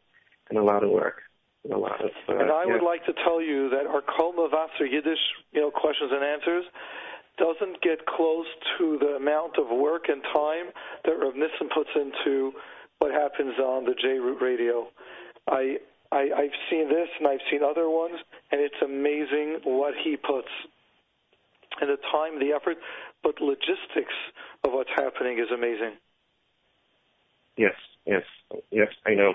and 0.51 0.59
a 0.59 0.63
lot 0.63 0.85
of 0.85 0.91
work. 0.91 1.23
And 1.65 1.73
a 1.73 1.79
lot 1.79 2.05
of, 2.05 2.11
uh, 2.29 2.39
And 2.39 2.51
I 2.51 2.65
yeah. 2.67 2.73
would 2.75 2.85
like 2.85 3.05
to 3.07 3.15
tell 3.25 3.41
you 3.41 3.71
that 3.71 3.87
our 3.87 4.03
Kolmavasa 4.03 4.91
Yiddish, 4.91 5.21
you 5.53 5.61
know, 5.61 5.71
questions 5.71 6.11
and 6.13 6.25
answers 6.25 6.65
doesn't 7.39 7.81
get 7.83 8.07
close 8.07 8.47
to 8.79 8.99
the 9.01 9.17
amount 9.17 9.57
of 9.59 9.69
work 9.69 10.09
and 10.09 10.23
time 10.23 10.73
that 11.05 11.13
Rav 11.13 11.35
Nissen 11.37 11.69
puts 11.75 11.91
into 11.97 12.53
what 12.99 13.13
happens 13.13 13.59
on 13.59 13.85
the 13.85 13.93
JRoot 13.93 14.41
Radio. 14.41 14.89
I, 15.49 15.79
I 16.13 16.31
I've 16.37 16.57
seen 16.71 16.89
this 16.89 17.09
and 17.19 17.29
I've 17.29 17.45
seen 17.51 17.63
other 17.63 17.89
ones, 17.89 18.21
and 18.51 18.61
it's 18.61 18.81
amazing 18.83 19.61
what 19.65 19.95
he 20.03 20.17
puts 20.17 20.49
and 21.81 21.91
the 21.91 21.97
time, 22.11 22.39
the 22.39 22.53
effort, 22.53 22.77
but 23.23 23.41
logistics 23.41 24.15
of 24.65 24.73
what's 24.73 24.91
happening 24.97 25.39
is 25.39 25.51
amazing. 25.53 25.95
Yes, 27.57 27.75
yes, 28.07 28.23
yes, 28.71 28.89
I 29.07 29.15
know. 29.15 29.35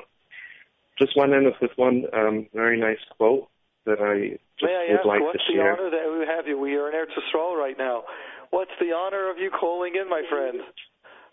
Just 1.00 1.16
want 1.18 1.32
to 1.32 1.38
end 1.38 1.48
with 1.62 1.72
one 1.76 2.06
um, 2.14 2.48
very 2.54 2.80
nice 2.80 3.00
quote 3.18 3.48
that 3.86 4.00
I 4.00 4.38
just 4.58 4.64
May 4.64 4.76
I 4.76 4.92
would 4.92 5.00
ask, 5.00 5.06
like 5.06 5.22
what's 5.22 5.46
to 5.46 5.54
the 5.54 5.60
share. 5.60 5.74
honor 5.74 5.90
that 5.90 6.20
we 6.20 6.26
have 6.26 6.48
you? 6.48 6.58
We 6.60 6.76
are 6.76 6.90
in 6.90 6.96
Eretz 6.96 7.14
Yisrael 7.14 7.56
right 7.58 7.78
now. 7.78 8.04
What's 8.52 8.72
the 8.80 8.94
honor 8.96 9.30
of 9.30 9.38
you 9.38 9.52
calling 9.52 9.96
in, 9.96 10.10
my 10.10 10.24
friend? 10.30 10.62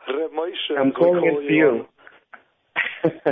Reb 0.09 0.31
Moshe. 0.33 0.79
I'm 0.79 0.93
calling 0.93 1.21
call 1.21 1.41
in 1.41 1.47
for 1.47 1.53
you. 1.53 1.87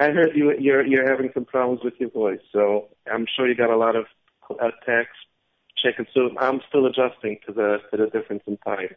I 0.00 0.10
heard 0.12 0.30
you 0.34 0.54
you're 0.58 0.84
you're 0.84 1.08
having 1.08 1.30
some 1.34 1.44
problems 1.44 1.82
with 1.84 1.94
your 1.98 2.10
voice, 2.10 2.40
so 2.52 2.88
I'm 3.12 3.26
sure 3.36 3.46
you 3.46 3.54
got 3.54 3.68
a 3.68 3.76
lot 3.76 3.96
of 3.96 4.06
uh, 4.50 4.70
texts, 4.86 5.18
checking. 5.76 6.06
So 6.14 6.30
I'm 6.38 6.62
still 6.68 6.86
adjusting 6.86 7.38
to 7.46 7.52
the 7.52 7.78
to 7.90 7.96
the 7.98 8.06
difference 8.06 8.42
in 8.46 8.56
time. 8.58 8.88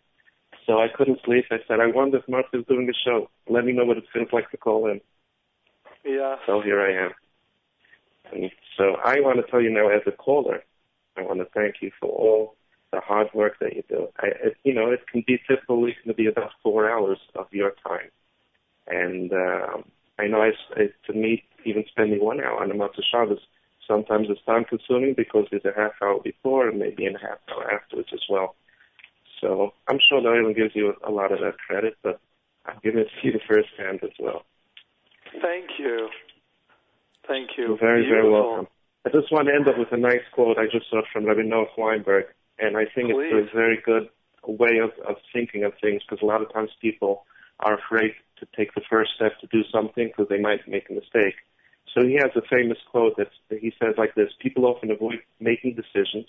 So 0.66 0.80
I 0.80 0.88
couldn't 0.88 1.20
sleep. 1.26 1.44
I 1.52 1.58
said, 1.68 1.82
I 1.82 1.88
wonder 1.88 2.20
if 2.20 2.30
Martha's 2.30 2.66
doing 2.70 2.90
a 2.90 2.94
show. 2.94 3.30
Let 3.50 3.66
me 3.66 3.74
know 3.74 3.84
what 3.84 3.98
it 3.98 4.06
feels 4.14 4.30
like 4.32 4.50
to 4.52 4.58
call 4.58 4.90
in. 4.90 5.02
Yeah. 6.06 6.38
So 6.46 6.62
here 6.62 6.80
I 6.80 7.06
am. 7.06 7.12
And 8.32 8.50
so 8.78 8.96
I 9.04 9.20
want 9.20 9.44
to 9.44 9.52
tell 9.52 9.62
you 9.62 9.70
now, 9.70 9.90
as 9.90 10.04
a 10.08 10.12
caller, 10.12 10.64
I 11.18 11.22
want 11.24 11.40
to 11.40 11.48
thank 11.54 11.76
you 11.82 11.92
for 12.00 12.10
all 12.10 12.56
the 12.94 13.02
hard 13.02 13.28
work 13.34 13.60
that 13.60 13.76
you 13.76 13.84
do. 13.90 14.08
I, 14.20 14.28
it, 14.28 14.58
you 14.64 14.74
know, 14.74 14.90
it 14.90 15.06
can 15.12 15.24
be 15.28 15.38
typically 15.50 15.98
going 15.98 16.08
to 16.08 16.14
be 16.14 16.28
about 16.28 16.52
four 16.64 16.90
hours 16.90 17.20
of 17.36 17.48
your 17.52 17.74
time, 17.86 18.10
and 18.88 19.34
um, 19.34 19.84
I 20.24 20.28
know 20.28 20.42
I, 20.42 20.52
I, 20.76 20.90
to 21.08 21.14
me, 21.14 21.44
even 21.66 21.84
spending 21.90 22.24
one 22.24 22.40
hour 22.40 22.62
on 22.62 22.70
the 22.70 22.76
Matzah 22.76 23.04
Shabbos, 23.12 23.40
sometimes 23.88 24.28
it's 24.30 24.44
time 24.46 24.64
consuming 24.64 25.14
because 25.16 25.46
there's 25.52 25.66
a 25.66 25.78
half 25.78 25.92
hour 26.02 26.20
before 26.24 26.70
and 26.70 26.80
maybe 26.80 27.06
a 27.06 27.12
half 27.12 27.40
hour 27.52 27.70
afterwards 27.72 28.10
as 28.14 28.22
well. 28.30 28.56
So 29.42 29.74
I'm 29.90 30.00
sure 30.10 30.22
that 30.22 30.30
everyone 30.30 30.54
gives 30.54 30.76
you 30.76 30.94
a 31.06 31.12
lot 31.12 31.32
of 31.32 31.40
that 31.40 31.58
credit, 31.68 31.98
but 32.02 32.20
I'm 32.66 32.78
giving 32.82 33.00
it 33.06 33.08
to 33.22 33.28
you 33.28 33.40
firsthand 33.48 34.00
as 34.04 34.16
well. 34.20 34.44
Thank 35.42 35.72
you. 35.78 36.08
Thank 37.28 37.52
you. 37.58 37.68
You're 37.68 37.78
very, 37.78 38.08
very 38.08 38.30
welcome. 38.30 38.68
I 39.06 39.10
just 39.10 39.32
want 39.32 39.48
to 39.48 39.54
end 39.54 39.68
up 39.68 39.78
with 39.78 39.92
a 39.92 39.98
nice 39.98 40.24
quote 40.34 40.58
I 40.58 40.66
just 40.72 40.90
saw 40.90 41.02
from 41.12 41.26
Rabbi 41.26 41.42
Noah 41.42 41.66
Weinberg, 41.78 42.26
and 42.60 42.78
I 42.78 42.86
think 42.86 43.12
Please. 43.12 43.32
it's 43.34 43.50
a 43.54 43.56
very 43.56 43.82
good 43.84 44.08
way 44.48 44.80
of, 44.82 44.92
of 45.08 45.18
thinking 45.34 45.66
of 45.66 45.74
things 45.82 46.02
because 46.08 46.22
a 46.22 46.26
lot 46.26 46.42
of 46.42 46.54
times 46.54 46.70
people 46.82 47.26
are 47.60 47.78
afraid 47.78 48.14
to 48.40 48.48
take 48.56 48.74
the 48.74 48.82
first 48.90 49.12
step 49.16 49.40
to 49.40 49.48
do 49.48 49.64
something 49.72 50.08
because 50.08 50.28
they 50.30 50.40
might 50.40 50.68
make 50.68 50.90
a 50.90 50.94
mistake. 50.94 51.36
So 51.94 52.06
he 52.06 52.16
has 52.16 52.32
a 52.36 52.42
famous 52.42 52.78
quote 52.90 53.18
that 53.18 53.30
he 53.50 53.74
says 53.82 53.96
like 53.98 54.16
this: 54.16 54.32
"People 54.40 54.66
often 54.66 54.92
avoid 54.92 55.20
making 55.40 55.76
decisions 55.76 56.28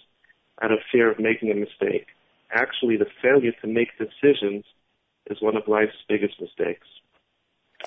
out 0.63 0.73
of 0.73 0.79
fear 0.93 1.11
of 1.11 1.19
making 1.19 1.51
a 1.51 1.55
mistake. 1.55 2.07
Actually, 2.51 2.97
the 2.97 3.11
failure 3.23 3.53
to 3.63 3.67
make 3.67 3.89
decisions 3.99 4.65
is 5.27 5.41
one 5.41 5.57
of 5.57 5.67
life's 5.67 5.97
biggest 6.09 6.41
mistakes." 6.41 6.87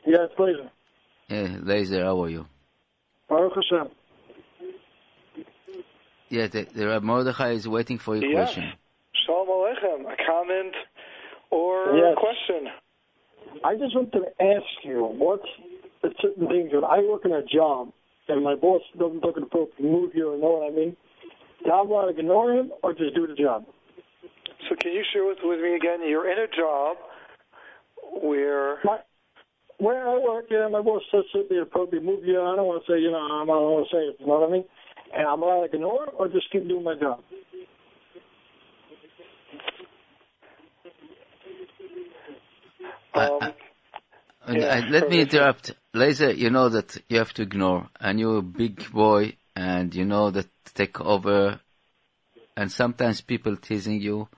yeah, 0.06 0.26
pleasure. 0.36 0.70
Yeah, 1.28 1.58
Lazer, 1.62 2.02
how 2.04 2.22
are 2.22 2.28
you? 2.28 2.46
Baruch 3.28 3.54
Hashem. 3.54 3.88
Yeah, 6.30 6.46
the, 6.48 6.64
the 6.64 6.86
Rab 6.86 7.02
Mordechai 7.02 7.52
is 7.52 7.66
waiting 7.68 7.98
for 7.98 8.16
your 8.16 8.30
Yes. 8.30 8.54
question. 8.54 8.72
Shalom 9.26 9.48
Aleichem. 9.48 10.12
A 10.12 10.16
comment 10.26 10.74
or 11.50 11.96
Yes. 11.96 12.14
a 12.16 12.20
question? 12.20 12.68
I 13.64 13.74
just 13.74 13.94
want 13.94 14.12
to 14.12 14.26
ask 14.40 14.84
you, 14.84 15.04
what's 15.18 15.48
the 16.02 16.10
certain 16.20 16.46
things 16.48 16.70
that 16.72 16.84
I 16.84 17.00
work 17.00 17.24
in 17.24 17.32
a 17.32 17.42
job 17.42 17.92
and 18.28 18.44
my 18.44 18.54
boss 18.54 18.82
doesn't 18.98 19.24
look 19.24 19.36
at 19.36 19.42
the 19.42 19.48
to 19.48 19.82
move 19.82 20.12
here, 20.12 20.34
you, 20.34 20.40
know 20.40 20.60
what 20.60 20.72
I 20.72 20.76
mean? 20.76 20.96
Do 21.64 21.70
I 21.70 21.82
want 21.82 22.14
to 22.14 22.18
ignore 22.18 22.52
him 22.52 22.70
or 22.82 22.92
just 22.92 23.14
do 23.14 23.26
the 23.26 23.34
job? 23.34 23.64
So 24.68 24.76
can 24.76 24.92
you 24.92 25.02
share 25.12 25.24
with, 25.24 25.38
with 25.42 25.60
me 25.60 25.74
again? 25.74 26.06
You're 26.06 26.30
in 26.30 26.38
a 26.38 26.46
job 26.46 26.96
where 28.22 28.78
My, 28.84 28.98
where 29.78 30.08
I 30.08 30.18
work, 30.18 30.46
yeah, 30.50 30.68
my 30.70 30.82
boss 30.82 31.02
says 31.10 31.24
me, 31.50 31.58
probably 31.70 32.00
move 32.00 32.24
you. 32.24 32.40
I 32.40 32.54
don't 32.56 32.66
want 32.66 32.84
to 32.84 32.92
say, 32.92 33.00
you 33.00 33.10
know, 33.10 33.18
I 33.18 33.44
don't 33.46 33.48
want 33.48 33.88
to 33.90 33.96
say 33.96 34.02
it, 34.02 34.16
you 34.20 34.26
know 34.26 34.38
what 34.40 34.48
I 34.48 34.52
mean? 34.52 34.64
And 35.16 35.26
I'm 35.26 35.42
allowed 35.42 35.66
to 35.66 35.74
ignore 35.74 36.04
him 36.04 36.14
or 36.18 36.28
just 36.28 36.50
keep 36.52 36.68
doing 36.68 36.84
my 36.84 36.94
job? 36.94 37.20
Um, 43.18 43.38
I- 43.42 43.54
Yeah, 44.52 44.74
I- 44.74 44.88
let 44.88 45.10
me 45.10 45.20
interrupt. 45.20 45.74
Lazer, 45.94 46.36
you 46.36 46.50
know 46.50 46.68
that 46.68 46.96
you 47.08 47.18
have 47.18 47.32
to 47.34 47.42
ignore, 47.42 47.88
and 48.00 48.18
you're 48.20 48.38
a 48.38 48.42
big 48.42 48.90
boy, 48.92 49.36
and 49.54 49.94
you 49.94 50.04
know 50.04 50.30
that 50.30 50.46
take 50.74 51.00
over, 51.00 51.60
and 52.56 52.70
sometimes 52.72 53.20
people 53.20 53.56
teasing 53.56 54.00
you, 54.00 54.28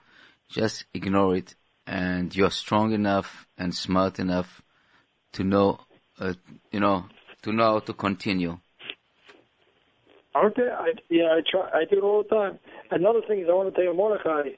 just 0.49 0.85
ignore 0.95 1.37
it, 1.37 1.55
and 1.87 2.35
you're 2.35 2.51
strong 2.51 2.93
enough 2.93 3.47
and 3.57 3.75
smart 3.75 4.19
enough 4.19 4.63
to 5.33 5.45
know, 5.45 5.81
uh, 6.19 6.35
you 6.73 6.81
know, 6.81 7.05
to 7.43 7.53
know 7.53 7.65
how 7.75 7.79
to 7.81 7.93
continue. 7.93 8.59
Okay, 10.35 10.69
I, 10.71 10.93
yeah, 11.09 11.35
I 11.37 11.41
try. 11.49 11.69
I 11.81 11.85
do 11.85 11.99
it 11.99 12.03
all 12.03 12.23
the 12.23 12.29
time. 12.29 12.59
Another 12.91 13.21
thing 13.27 13.41
is, 13.41 13.49
I 13.49 13.53
want 13.53 13.69
to 13.69 13.75
tell 13.75 13.85
you, 13.85 13.95
Mordechai, 13.95 14.51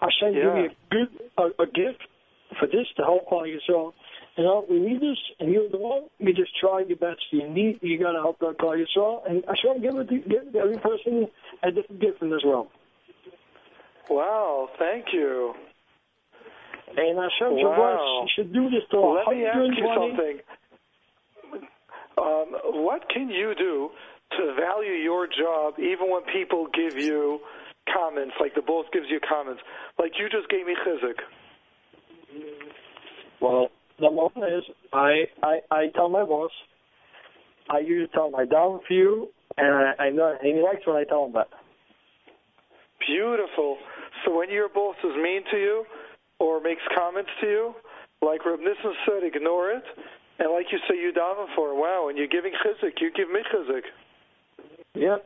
Hashem 0.00 0.34
give 0.34 0.54
me 0.54 0.66
a 0.66 0.74
good 0.90 1.08
a, 1.38 1.62
a 1.62 1.66
gift 1.66 2.02
for 2.58 2.66
this 2.66 2.86
to 2.96 3.02
help 3.02 3.28
Klal 3.28 3.46
Yisrael. 3.46 3.92
You 4.36 4.44
know, 4.44 4.64
we 4.68 4.80
need 4.80 5.00
this, 5.00 5.18
and 5.40 5.52
you're 5.52 5.68
the 5.68 5.78
one. 5.78 6.04
You 6.18 6.32
just 6.34 6.50
try 6.60 6.82
your 6.86 6.96
best. 6.96 7.20
You 7.30 7.48
need, 7.48 7.78
you 7.82 7.98
got 7.98 8.12
to 8.12 8.18
help 8.20 8.42
out 8.42 8.58
Klal 8.58 8.76
Yisrael, 8.82 9.28
and 9.28 9.44
Hashem 9.46 9.82
give 9.82 9.94
it 9.96 10.08
to 10.08 10.18
give 10.28 10.54
every 10.56 10.78
person 10.78 11.28
a 11.62 11.70
different 11.70 12.00
gift 12.00 12.22
in 12.22 12.30
this 12.30 12.42
world. 12.44 12.68
Wow, 14.10 14.68
thank 14.78 15.06
you. 15.12 15.54
And 16.96 17.18
Hashem 17.18 17.58
should 17.58 17.66
Wow. 17.68 18.26
should 18.34 18.52
do 18.52 18.70
this 18.70 18.82
to 18.90 19.00
Let 19.00 19.28
me 19.28 19.46
ask 19.46 19.56
you 19.76 19.94
something. 19.94 20.40
Um, 22.16 22.54
what 22.84 23.08
can 23.08 23.28
you 23.28 23.54
do 23.56 23.90
to 24.36 24.54
value 24.54 24.92
your 24.92 25.26
job 25.26 25.74
even 25.78 26.10
when 26.10 26.22
people 26.32 26.68
give 26.72 26.96
you 26.96 27.40
comments, 27.92 28.34
like 28.40 28.54
the 28.54 28.62
boss 28.62 28.86
gives 28.92 29.06
you 29.10 29.18
comments? 29.28 29.62
Like 29.98 30.12
you 30.18 30.28
just 30.28 30.48
gave 30.48 30.66
me 30.66 30.76
chizuk. 30.86 31.18
Well, 33.44 33.68
the 34.00 34.10
one 34.10 34.32
is, 34.38 34.64
I, 34.90 35.28
I, 35.42 35.58
I 35.70 35.86
tell 35.94 36.08
my 36.08 36.24
boss, 36.24 36.50
I 37.68 37.80
usually 37.80 38.08
tell 38.14 38.28
him 38.28 38.36
I 38.36 38.46
down 38.46 38.80
for 38.88 38.94
you, 38.94 39.28
and 39.58 39.68
I, 39.68 40.04
I 40.04 40.10
know, 40.10 40.32
and 40.32 40.56
he 40.56 40.62
likes 40.62 40.86
when 40.86 40.96
I 40.96 41.04
tell 41.04 41.26
him 41.26 41.34
that. 41.34 41.48
Beautiful. 43.06 43.76
So 44.24 44.34
when 44.34 44.50
your 44.50 44.70
boss 44.70 44.96
is 45.04 45.12
mean 45.16 45.42
to 45.50 45.58
you 45.58 45.84
or 46.40 46.62
makes 46.62 46.80
comments 46.96 47.28
to 47.42 47.46
you, 47.46 47.74
like 48.22 48.46
Reb 48.46 48.60
Nissen 48.60 48.96
said, 49.04 49.22
ignore 49.22 49.72
it. 49.72 49.84
And 50.38 50.50
like 50.50 50.72
you 50.72 50.78
say, 50.88 50.96
you 50.96 51.12
daven 51.12 51.54
for. 51.54 51.78
Wow, 51.78 52.08
and 52.08 52.16
you're 52.16 52.32
giving 52.32 52.52
chizuk. 52.64 52.96
You 52.98 53.12
give 53.14 53.28
me 53.28 53.40
chizuk. 53.52 53.84
Yeah. 54.94 55.16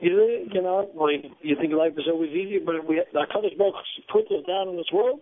You, 0.00 0.48
you 0.52 0.60
know, 0.60 0.90
like, 0.96 1.30
you 1.42 1.54
think 1.54 1.72
life 1.74 1.92
is 1.96 2.06
always 2.10 2.30
easy, 2.32 2.58
but 2.58 2.74
we, 2.88 3.00
the 3.12 3.20
Kadosh 3.32 3.56
Baruch 3.56 3.76
puts 4.12 4.26
us 4.32 4.44
down 4.48 4.68
in 4.68 4.76
this 4.76 4.90
world 4.92 5.20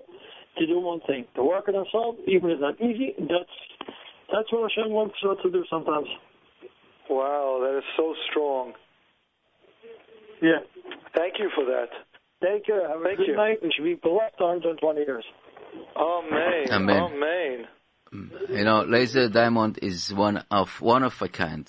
to 0.58 0.66
do 0.66 0.80
one 0.80 1.00
thing, 1.06 1.24
to 1.36 1.44
work 1.44 1.68
on 1.68 1.76
ourselves, 1.76 2.18
even 2.26 2.50
if 2.50 2.54
it's 2.54 2.62
not 2.62 2.80
easy. 2.80 3.14
That's 3.18 3.56
that's 4.32 4.52
what 4.52 4.70
Hashem 4.70 4.92
wants 4.92 5.14
us 5.28 5.36
to 5.42 5.50
do 5.50 5.64
sometimes. 5.70 6.08
Wow, 7.08 7.58
that 7.62 7.78
is 7.78 7.84
so 7.96 8.14
strong. 8.30 8.72
Yeah. 10.40 10.60
Thank 11.16 11.34
you 11.38 11.50
for 11.54 11.64
that. 11.64 11.88
Thank 12.40 12.68
you. 12.68 12.74
Have 12.74 13.00
a 13.00 13.04
Thank 13.04 13.18
good 13.18 13.26
you. 13.28 13.36
night. 13.36 13.58
We 13.62 13.72
should 13.74 13.84
be 13.84 13.94
blessed 13.94 14.38
120 14.38 15.00
years. 15.00 15.24
Amen. 15.96 16.66
Amen. 16.70 16.96
Amen. 16.96 17.66
Mm. 18.12 18.48
You 18.58 18.64
know, 18.64 18.84
Lazer 18.84 19.30
Diamond 19.30 19.78
is 19.82 20.12
one 20.12 20.44
of 20.50 20.80
one 20.80 21.02
of 21.02 21.20
a 21.20 21.28
kind. 21.28 21.68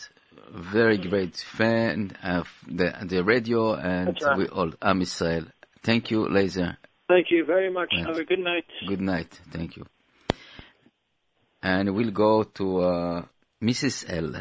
Very 0.50 0.98
great 0.98 1.38
fan 1.38 2.18
of 2.24 2.48
the 2.68 2.94
the 3.04 3.24
radio 3.24 3.74
and 3.74 4.18
right. 4.22 4.38
we 4.38 4.48
all 4.48 4.72
Am 4.82 5.02
Israel. 5.02 5.46
Thank 5.84 6.12
you, 6.12 6.26
Lazer. 6.28 6.78
Thank 7.12 7.28
you 7.30 7.44
very 7.44 7.70
much. 7.70 7.92
Right. 7.94 8.06
Have 8.08 8.18
a 8.18 8.24
good 8.24 8.40
night. 8.40 8.64
Good 8.88 9.02
night. 9.02 9.32
Thank 9.52 9.76
you. 9.76 9.86
And 11.62 11.94
we'll 11.94 12.12
go 12.12 12.44
to 12.44 12.66
uh, 12.82 13.26
Mrs. 13.62 14.06
L. 14.08 14.32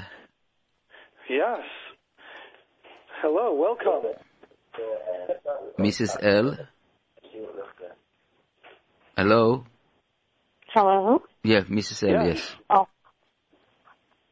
Yes. 1.28 1.64
Hello, 3.20 3.46
welcome. 3.54 4.12
Mrs. 5.80 6.16
L. 6.22 6.56
Hello. 9.16 9.64
Hello. 10.72 11.22
Yeah, 11.42 11.62
Mrs. 11.62 12.04
L. 12.04 12.24
Yes. 12.24 12.36
Yes. 12.36 12.56
Oh. 12.70 12.86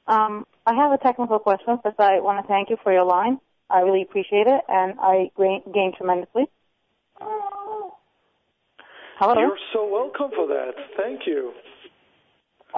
Um, 0.07 0.47
I 0.65 0.75
have 0.75 0.93
a 0.93 0.99
technical 0.99 1.41
question. 1.41 1.81
but 1.83 1.99
I 1.99 2.21
want 2.21 2.41
to 2.41 2.47
thank 2.47 2.71
you 2.71 2.77
for 2.85 2.93
your 2.93 3.05
line. 3.05 3.41
I 3.69 3.81
really 3.81 4.03
appreciate 4.03 4.47
it, 4.47 4.63
and 4.69 4.95
I 5.01 5.31
gain- 5.37 5.65
gained 5.75 5.95
tremendously. 5.99 6.45
Hello. 9.19 9.35
You're 9.41 9.59
so 9.73 9.87
welcome 9.89 10.31
for 10.35 10.47
that. 10.47 10.73
Thank 10.97 11.27
you. 11.27 11.53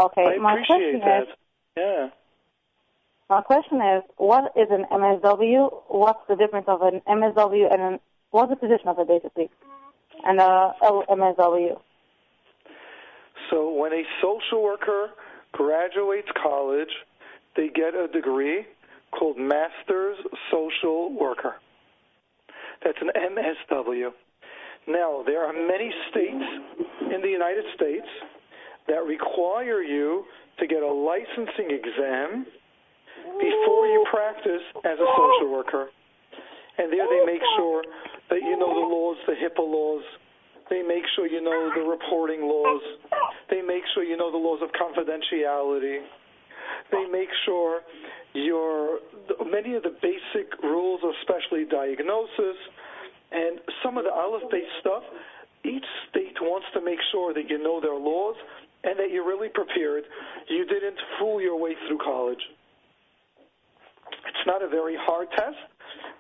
okay. 0.01 0.25
I 0.25 0.39
my 0.39 0.53
appreciate 0.53 0.67
question 0.67 1.01
that. 1.01 1.23
is, 1.23 1.29
Yeah. 1.77 2.09
my 3.29 3.43
question 3.43 3.81
is, 3.83 4.03
what 4.17 4.53
is 4.57 4.69
an 4.71 4.87
MSW? 4.91 5.71
What's 5.89 6.21
the 6.29 6.37
difference 6.37 6.67
of 6.69 6.81
an 6.83 7.03
MSW 7.07 7.71
and 7.73 7.83
an 7.83 8.01
what's 8.31 8.49
the 8.51 8.57
position 8.57 8.89
of 8.89 8.99
it 8.99 9.09
basically, 9.09 9.51
and 10.25 10.41
uh, 10.41 10.73
a 10.83 10.87
LMSW? 11.11 11.79
So 13.51 13.73
when 13.73 13.93
a 13.93 14.03
social 14.23 14.63
worker 14.63 15.11
graduates 15.53 16.29
college, 16.43 16.95
they 17.57 17.69
get 17.69 17.95
a 17.95 18.09
degree 18.09 18.65
called 19.11 19.37
Master's 19.37 20.17
Social 20.51 21.13
Worker. 21.13 21.57
That's 22.85 22.99
an 23.03 23.11
MSW. 23.15 24.13
Now, 24.89 25.23
there 25.27 25.45
are 25.45 25.53
many 25.53 25.91
states 26.11 26.45
in 27.15 27.21
the 27.21 27.29
United 27.29 27.65
States 27.75 28.07
that 28.89 29.05
require 29.05 29.83
you 29.83 30.25
to 30.59 30.67
get 30.67 30.83
a 30.83 30.93
licensing 30.93 31.71
exam 31.71 32.47
before 33.39 33.87
you 33.87 34.05
practice 34.11 34.63
as 34.85 34.99
a 34.99 35.09
social 35.17 35.53
worker. 35.53 35.89
And 36.79 36.93
there 36.93 37.07
they 37.07 37.25
make 37.27 37.43
sure 37.57 37.85
that 38.31 38.41
you 38.41 38.57
know 38.57 38.73
the 38.73 38.87
laws, 38.89 39.17
the 39.27 39.35
HIPAA 39.35 39.61
laws. 39.61 40.03
They 40.71 40.83
make 40.83 41.03
sure 41.15 41.27
you 41.27 41.43
know 41.43 41.71
the 41.75 41.83
reporting 41.83 42.43
laws. 42.43 42.81
They 43.51 43.61
make 43.61 43.83
sure 43.95 44.05
you 44.05 44.17
know 44.17 44.31
the 44.31 44.39
laws 44.39 44.61
of 44.63 44.71
confidentiality. 44.73 45.99
They 46.93 47.05
make 47.11 47.29
sure 47.45 47.81
your 48.33 49.01
many 49.45 49.75
of 49.75 49.83
the 49.83 49.95
basic 50.01 50.63
rules, 50.63 51.01
especially 51.21 51.65
diagnosis, 51.65 52.57
and 53.33 53.61
some 53.83 53.99
of 53.99 54.05
the 54.05 54.13
Aleph-based 54.13 54.77
stuff. 54.81 55.03
Each 55.65 55.85
state 56.09 56.37
wants 56.41 56.67
to 56.75 56.81
make 56.81 56.99
sure 57.13 57.35
that 57.35 57.51
you 57.51 57.63
know 57.63 57.81
their 57.81 57.95
laws 57.95 58.37
and 58.85 58.99
that 58.99 59.11
you're 59.11 59.27
really 59.27 59.49
prepared. 59.49 60.05
You 60.49 60.65
didn't 60.65 60.97
fool 61.19 61.41
your 61.41 61.59
way 61.59 61.75
through 61.87 61.99
college. 61.99 62.41
It's 64.27 64.47
not 64.47 64.63
a 64.63 64.69
very 64.69 64.97
hard 64.99 65.29
test, 65.37 65.61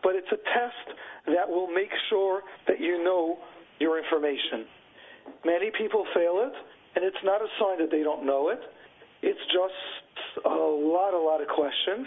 but 0.02 0.14
it's 0.14 0.28
a 0.30 0.36
test 0.36 0.98
that 1.26 1.48
will 1.48 1.68
make 1.68 1.90
sure 2.10 2.42
that 2.68 2.80
you 2.80 3.02
know 3.02 3.38
your 3.78 3.98
information. 3.98 4.66
Many 5.44 5.70
people 5.76 6.04
fail 6.14 6.44
it, 6.44 6.52
and 6.96 7.04
it's 7.04 7.22
not 7.24 7.40
a 7.40 7.48
sign 7.58 7.78
that 7.78 7.90
they 7.90 8.02
don't 8.02 8.26
know 8.26 8.50
it. 8.50 8.60
It's 9.22 9.40
just 9.52 10.44
a 10.44 10.48
lot, 10.48 11.14
a 11.14 11.18
lot 11.18 11.40
of 11.40 11.48
questions. 11.48 12.06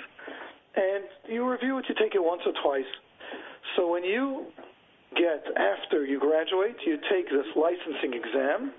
And 0.76 1.04
you 1.30 1.50
review 1.50 1.78
it, 1.80 1.86
you 1.90 1.96
take 2.00 2.16
it 2.16 2.24
once 2.24 2.42
or 2.46 2.54
twice. 2.64 2.90
So 3.76 3.92
when 3.92 4.04
you 4.04 4.48
get, 5.16 5.44
after 5.58 6.06
you 6.06 6.20
graduate, 6.20 6.76
you 6.86 6.98
take 7.12 7.26
this 7.30 7.48
licensing 7.56 8.14
exam, 8.14 8.74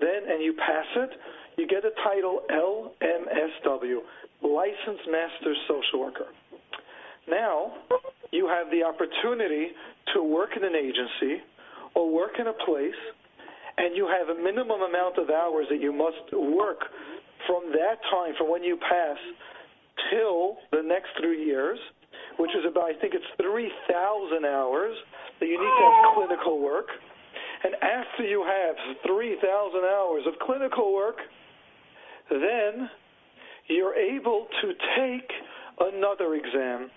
then, 0.00 0.28
and 0.28 0.42
you 0.42 0.54
pass 0.54 0.86
it, 0.96 1.10
you 1.56 1.66
get 1.66 1.84
a 1.84 1.90
title 2.02 2.42
LMSW, 2.50 3.98
Licensed 4.42 5.06
Master 5.10 5.54
Social 5.68 6.00
Worker. 6.00 6.26
Now, 7.28 7.72
you 8.32 8.48
have 8.48 8.70
the 8.70 8.82
opportunity 8.82 9.68
to 10.14 10.22
work 10.22 10.50
in 10.56 10.64
an 10.64 10.74
agency 10.74 11.42
or 11.94 12.10
work 12.10 12.32
in 12.38 12.46
a 12.46 12.52
place, 12.64 13.00
and 13.76 13.96
you 13.96 14.08
have 14.08 14.34
a 14.34 14.40
minimum 14.40 14.80
amount 14.82 15.18
of 15.18 15.30
hours 15.30 15.66
that 15.70 15.80
you 15.80 15.92
must 15.92 16.32
work 16.32 16.80
from 17.46 17.70
that 17.72 17.96
time, 18.10 18.34
from 18.38 18.50
when 18.50 18.62
you 18.62 18.76
pass 18.76 19.16
till 20.10 20.56
the 20.72 20.82
next 20.82 21.08
three 21.20 21.44
years, 21.44 21.78
which 22.40 22.56
is 22.56 22.64
about, 22.64 22.88
I 22.88 22.96
think 22.96 23.12
it's 23.12 23.28
3,000 23.36 24.44
hours 24.48 24.96
that 25.38 25.46
you 25.46 25.60
need 25.60 25.74
to 25.76 25.84
have 25.84 26.00
oh. 26.08 26.12
clinical 26.16 26.58
work. 26.58 26.88
And 27.62 27.74
after 27.84 28.24
you 28.24 28.40
have 28.40 28.76
3,000 29.04 29.44
hours 29.84 30.24
of 30.26 30.34
clinical 30.40 30.94
work, 30.94 31.20
then 32.30 32.88
you're 33.68 33.94
able 33.94 34.48
to 34.62 34.68
take 34.96 35.28
another 35.80 36.34
exam. 36.34 36.90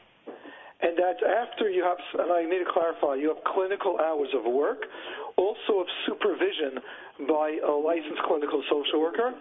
And 0.82 0.98
that's 0.98 1.20
after 1.20 1.70
you 1.70 1.84
have, 1.84 2.00
and 2.20 2.32
I 2.32 2.44
need 2.44 2.64
to 2.64 2.72
clarify, 2.72 3.16
you 3.16 3.28
have 3.28 3.44
clinical 3.54 4.00
hours 4.00 4.30
of 4.34 4.52
work, 4.52 4.84
also 5.36 5.80
of 5.84 5.88
supervision 6.08 6.80
by 7.28 7.60
a 7.68 7.72
licensed 7.72 8.24
clinical 8.28 8.64
social 8.72 9.00
worker. 9.02 9.34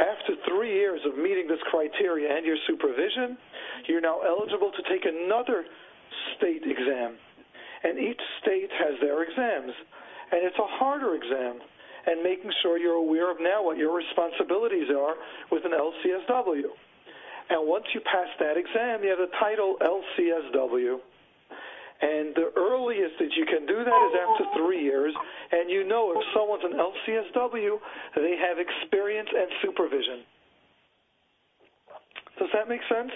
After 0.00 0.34
three 0.48 0.74
years 0.74 1.00
of 1.06 1.16
meeting 1.16 1.46
this 1.48 1.62
criteria 1.70 2.34
and 2.36 2.44
your 2.44 2.56
supervision, 2.66 3.38
you're 3.86 4.00
now 4.00 4.20
eligible 4.26 4.72
to 4.72 4.82
take 4.90 5.04
another 5.06 5.64
state 6.36 6.62
exam. 6.64 7.16
And 7.84 7.98
each 7.98 8.20
state 8.42 8.70
has 8.72 8.98
their 9.00 9.22
exams. 9.22 9.72
And 10.32 10.42
it's 10.42 10.58
a 10.58 10.66
harder 10.78 11.14
exam. 11.14 11.60
and 12.06 12.22
making 12.22 12.52
sure 12.62 12.78
you're 12.78 13.00
aware 13.00 13.30
of 13.30 13.38
now 13.40 13.64
what 13.64 13.78
your 13.78 13.96
responsibilities 13.96 14.88
are 14.90 15.14
with 15.50 15.64
an 15.64 15.72
LCSW. 15.72 16.68
And 17.50 17.68
once 17.68 17.84
you 17.94 18.00
pass 18.00 18.28
that 18.40 18.56
exam, 18.56 19.02
you 19.02 19.10
have 19.10 19.18
the 19.18 19.32
title 19.40 19.76
LCSW. 19.80 20.98
And 22.02 22.34
the 22.34 22.50
earliest 22.56 23.14
that 23.18 23.32
you 23.36 23.46
can 23.46 23.66
do 23.66 23.84
that 23.84 24.00
is 24.10 24.14
after 24.18 24.44
three 24.58 24.82
years. 24.82 25.14
And 25.52 25.70
you 25.70 25.86
know 25.86 26.12
if 26.12 26.22
someone's 26.34 26.64
an 26.64 26.74
LCSW, 26.74 27.78
they 28.16 28.36
have 28.36 28.58
experience 28.58 29.28
and 29.34 29.48
supervision. 29.62 30.24
Does 32.38 32.48
that 32.52 32.68
make 32.68 32.80
sense? 32.88 33.12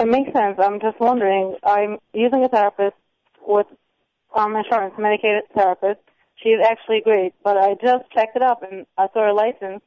It 0.00 0.06
makes 0.06 0.32
sense. 0.32 0.58
I'm 0.58 0.80
just 0.80 1.00
wondering. 1.00 1.56
I'm 1.64 1.98
using 2.12 2.44
a 2.44 2.48
therapist 2.48 2.96
with 3.46 3.66
um, 4.34 4.54
insurance, 4.56 4.94
medicated 4.98 5.44
therapist. 5.54 6.00
She's 6.42 6.58
actually 6.64 7.00
great, 7.02 7.34
but 7.44 7.56
I 7.56 7.74
just 7.74 8.10
checked 8.14 8.36
it 8.36 8.42
up 8.42 8.62
and 8.62 8.86
I 8.98 9.06
saw 9.12 9.26
her 9.26 9.32
license. 9.32 9.82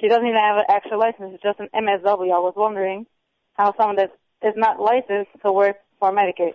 She 0.00 0.08
doesn't 0.08 0.26
even 0.26 0.38
have 0.38 0.58
an 0.58 0.64
actual 0.68 0.98
license. 0.98 1.34
It's 1.34 1.42
just 1.42 1.60
an 1.60 1.68
MSW. 1.74 2.32
I 2.32 2.38
was 2.38 2.54
wondering 2.56 3.06
how 3.54 3.74
someone 3.76 3.96
that 3.96 4.12
is 4.42 4.54
not 4.56 4.80
licensed 4.80 5.32
to 5.44 5.52
work 5.52 5.76
for 5.98 6.12
Medicaid. 6.12 6.54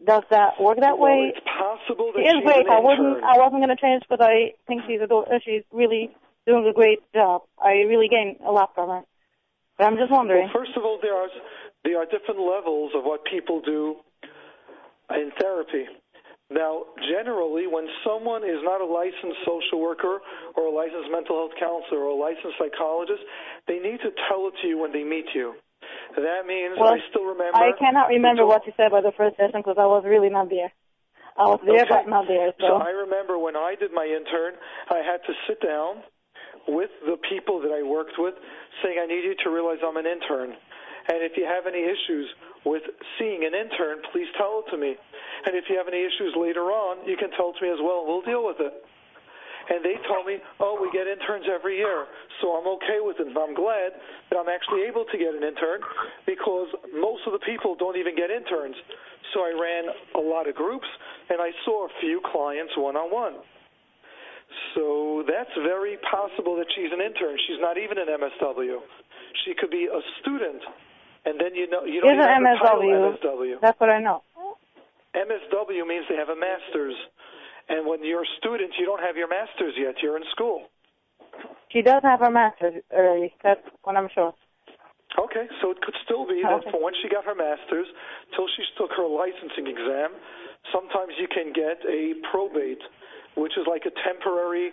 Does 0.00 0.24
that 0.30 0.56
work 0.60 0.80
that 0.80 0.96
well, 0.96 1.12
way? 1.12 1.32
It's 1.36 1.44
possible 1.44 2.12
that 2.16 2.20
she 2.20 2.28
is 2.28 2.40
she's 2.40 2.44
great. 2.44 2.66
I 2.66 2.80
wouldn't. 2.80 3.20
I 3.20 3.36
wasn't 3.36 3.60
going 3.60 3.74
to 3.74 3.80
change 3.80 4.02
because 4.08 4.24
I 4.24 4.56
think 4.66 4.82
she's 4.88 5.00
a, 5.00 5.08
she's 5.44 5.62
really 5.72 6.08
doing 6.46 6.64
a 6.64 6.72
great 6.72 7.04
job. 7.12 7.42
I 7.60 7.84
really 7.84 8.08
gained 8.08 8.40
a 8.40 8.50
lot 8.50 8.72
from 8.74 8.88
her. 8.88 9.02
But 9.76 9.86
I'm 9.86 9.96
just 9.96 10.10
wondering. 10.10 10.48
Well, 10.48 10.64
first 10.64 10.76
of 10.76 10.84
all, 10.84 10.98
there 11.02 11.14
are 11.14 11.28
there 11.84 11.98
are 12.00 12.06
different 12.08 12.40
levels 12.40 12.92
of 12.96 13.04
what 13.04 13.24
people 13.24 13.60
do 13.60 13.96
in 15.10 15.32
therapy. 15.40 15.84
Now, 16.50 16.82
generally, 16.98 17.68
when 17.68 17.86
someone 18.04 18.42
is 18.42 18.58
not 18.64 18.80
a 18.80 18.84
licensed 18.84 19.38
social 19.46 19.80
worker 19.80 20.18
or 20.56 20.66
a 20.66 20.74
licensed 20.74 21.10
mental 21.12 21.36
health 21.36 21.54
counselor 21.60 22.02
or 22.02 22.10
a 22.10 22.18
licensed 22.18 22.58
psychologist, 22.58 23.22
they 23.68 23.78
need 23.78 24.00
to 24.02 24.10
tell 24.28 24.48
it 24.48 24.54
to 24.62 24.66
you 24.66 24.76
when 24.76 24.92
they 24.92 25.04
meet 25.04 25.26
you. 25.34 25.54
That 26.16 26.46
means 26.46 26.74
Well, 26.78 26.94
I 26.94 26.98
still 27.10 27.24
remember. 27.24 27.56
I 27.56 27.72
cannot 27.78 28.08
remember 28.08 28.46
what 28.46 28.66
you 28.66 28.72
said 28.76 28.90
by 28.90 29.00
the 29.00 29.12
first 29.12 29.36
session 29.36 29.60
because 29.60 29.78
I 29.78 29.86
was 29.86 30.04
really 30.04 30.28
not 30.28 30.50
there. 30.50 30.72
I 31.36 31.46
was 31.46 31.60
there, 31.64 31.86
Okay. 31.86 31.88
but 31.88 32.08
not 32.08 32.26
there. 32.26 32.52
So 32.58 32.66
So, 32.66 32.72
I 32.82 32.90
remember 32.90 33.38
when 33.38 33.56
I 33.56 33.74
did 33.78 33.92
my 33.92 34.04
intern, 34.04 34.54
I 34.90 34.98
had 34.98 35.22
to 35.24 35.32
sit 35.46 35.62
down 35.62 36.02
with 36.66 36.90
the 37.06 37.16
people 37.16 37.60
that 37.60 37.70
I 37.70 37.82
worked 37.82 38.18
with, 38.18 38.34
saying, 38.82 38.98
"I 38.98 39.06
need 39.06 39.24
you 39.24 39.34
to 39.46 39.50
realize 39.50 39.78
I'm 39.82 39.96
an 39.96 40.06
intern, 40.06 40.56
and 41.08 41.22
if 41.22 41.36
you 41.36 41.46
have 41.46 41.66
any 41.66 41.84
issues 41.84 42.28
with 42.64 42.82
seeing 43.18 43.44
an 43.44 43.54
intern, 43.54 44.02
please 44.12 44.28
tell 44.36 44.60
it 44.66 44.70
to 44.70 44.76
me. 44.76 44.96
And 45.46 45.56
if 45.56 45.70
you 45.70 45.78
have 45.78 45.88
any 45.88 46.04
issues 46.04 46.36
later 46.36 46.70
on, 46.72 47.06
you 47.06 47.16
can 47.16 47.30
tell 47.30 47.50
it 47.50 47.56
to 47.56 47.64
me 47.64 47.70
as 47.70 47.80
well. 47.80 48.04
We'll 48.04 48.22
deal 48.22 48.44
with 48.44 48.60
it." 48.60 48.84
And 49.70 49.84
they 49.84 49.94
told 50.08 50.26
me, 50.26 50.42
"Oh, 50.58 50.74
we 50.82 50.90
get 50.90 51.06
interns 51.06 51.46
every 51.48 51.76
year, 51.78 52.06
so 52.40 52.58
I'm 52.58 52.66
okay 52.78 52.98
with 53.00 53.20
it. 53.20 53.28
And 53.28 53.38
I'm 53.38 53.54
glad 53.54 53.94
that 54.30 54.36
I'm 54.38 54.48
actually 54.48 54.82
able 54.82 55.04
to 55.06 55.16
get 55.16 55.32
an 55.34 55.44
intern 55.44 55.80
because 56.26 56.68
most 56.92 57.22
of 57.26 57.32
the 57.32 57.38
people 57.46 57.74
don't 57.76 57.96
even 57.96 58.14
get 58.16 58.30
interns." 58.30 58.76
So 59.32 59.44
I 59.46 59.52
ran 59.54 59.84
a 60.16 60.20
lot 60.20 60.48
of 60.48 60.56
groups, 60.56 60.88
and 61.30 61.40
I 61.40 61.52
saw 61.64 61.86
a 61.86 61.88
few 62.00 62.20
clients 62.20 62.76
one 62.76 62.96
on 62.96 63.10
one. 63.10 63.34
So 64.74 65.22
that's 65.28 65.54
very 65.62 65.96
possible 66.10 66.56
that 66.56 66.66
she's 66.74 66.90
an 66.92 67.00
intern. 67.00 67.38
She's 67.46 67.60
not 67.60 67.78
even 67.78 67.98
an 67.98 68.08
MSW. 68.08 68.82
She 69.44 69.54
could 69.54 69.70
be 69.70 69.86
a 69.86 70.00
student, 70.20 70.62
and 71.24 71.38
then 71.40 71.54
you 71.54 71.68
know 71.70 71.84
you 71.84 72.00
don't 72.00 72.10
Is 72.10 72.18
even 72.18 72.26
an 72.26 72.44
have 72.44 72.58
MSW. 72.58 73.18
MSW. 73.22 73.60
that's 73.60 73.78
what 73.78 73.90
I 73.90 74.00
know. 74.00 74.22
MSW 75.14 75.86
means 75.86 76.06
they 76.08 76.16
have 76.16 76.28
a 76.30 76.36
master's, 76.36 76.94
and 77.70 77.86
when 77.86 78.04
you're 78.04 78.22
a 78.22 78.32
student, 78.38 78.72
you 78.78 78.84
don't 78.84 79.00
have 79.00 79.16
your 79.16 79.28
master's 79.28 79.74
yet. 79.78 79.94
You're 80.02 80.16
in 80.18 80.24
school. 80.32 80.66
She 81.70 81.82
does 81.82 82.02
have 82.02 82.18
her 82.20 82.30
master's 82.30 82.82
already. 82.92 83.32
That's 83.42 83.62
what 83.84 83.96
I'm 83.96 84.08
sure. 84.12 84.34
Okay, 85.18 85.46
so 85.60 85.70
it 85.70 85.80
could 85.82 85.94
still 86.04 86.26
be 86.26 86.42
that 86.42 86.62
Okay. 86.62 86.70
from 86.70 86.82
when 86.82 86.94
she 87.02 87.08
got 87.08 87.24
her 87.24 87.34
master's 87.34 87.86
till 88.34 88.46
she 88.54 88.62
took 88.78 88.90
her 88.94 89.06
licensing 89.06 89.66
exam, 89.66 90.14
sometimes 90.72 91.14
you 91.18 91.26
can 91.26 91.52
get 91.52 91.82
a 91.86 92.14
probate, 92.30 92.82
which 93.34 93.56
is 93.58 93.66
like 93.66 93.86
a 93.86 93.94
temporary 94.06 94.70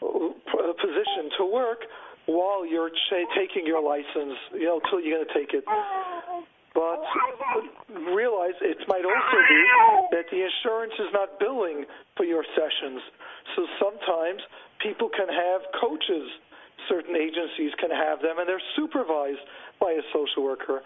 uh, 0.00 0.72
position 0.80 1.30
to 1.36 1.44
work 1.44 1.84
while 2.26 2.64
you're 2.64 2.90
ch- 2.90 3.28
taking 3.36 3.66
your 3.66 3.82
license, 3.82 4.36
you 4.52 4.64
know, 4.64 4.80
till 4.88 5.00
you're 5.00 5.16
going 5.18 5.28
to 5.28 5.34
take 5.34 5.52
it. 5.52 5.64
But 6.74 6.98
realize 8.10 8.58
it 8.60 8.78
might 8.88 9.06
also 9.06 9.38
be 9.48 9.62
that 10.10 10.26
the 10.30 10.42
insurance 10.42 10.92
is 10.98 11.08
not 11.12 11.38
billing 11.38 11.86
for 12.16 12.24
your 12.24 12.44
sessions. 12.58 13.00
So 13.54 13.66
sometimes 13.78 14.42
people 14.82 15.08
can 15.08 15.28
have 15.28 15.62
coaches. 15.80 16.28
Certain 16.88 17.16
agencies 17.16 17.72
can 17.78 17.90
have 17.90 18.20
them, 18.20 18.38
and 18.38 18.48
they're 18.48 18.60
supervised 18.76 19.40
by 19.80 19.92
a 19.92 20.02
social 20.12 20.42
worker. 20.44 20.82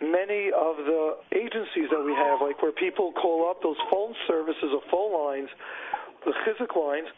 Many 0.00 0.48
of 0.54 0.76
the 0.86 1.18
agencies 1.34 1.90
that 1.90 2.02
we 2.02 2.14
have, 2.14 2.40
like 2.40 2.62
where 2.62 2.72
people 2.72 3.12
call 3.12 3.50
up 3.50 3.60
those 3.62 3.76
phone 3.90 4.14
services 4.26 4.70
or 4.72 4.80
phone 4.90 5.12
lines, 5.12 5.50
the 6.24 6.32
chizuk 6.46 6.72
lines, 6.74 7.08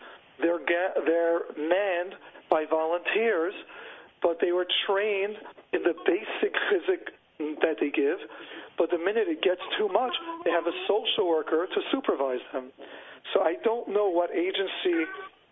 they're 0.41 0.59
ga- 0.59 1.01
they're 1.07 1.41
manned 1.57 2.15
by 2.51 2.65
volunteers, 2.69 3.55
but 4.23 4.39
they 4.41 4.53
were 4.53 4.67
trained 4.87 5.37
in 5.73 5.83
the 5.83 5.95
basic 6.05 6.53
chizuk 6.69 7.15
that 7.38 7.77
they 7.81 7.90
give. 7.90 8.18
But 8.79 8.90
the 8.90 8.99
minute 8.99 9.29
it 9.29 9.42
gets 9.42 9.61
too 9.79 9.88
much, 9.88 10.12
they 10.44 10.51
have 10.51 10.66
a 10.66 10.77
social 10.88 11.29
worker 11.29 11.66
to 11.66 11.81
supervise 11.92 12.44
them. 12.53 12.72
So 13.35 13.40
I 13.42 13.55
don't 13.64 13.88
know 13.88 14.09
what 14.09 14.31
agency 14.31 15.05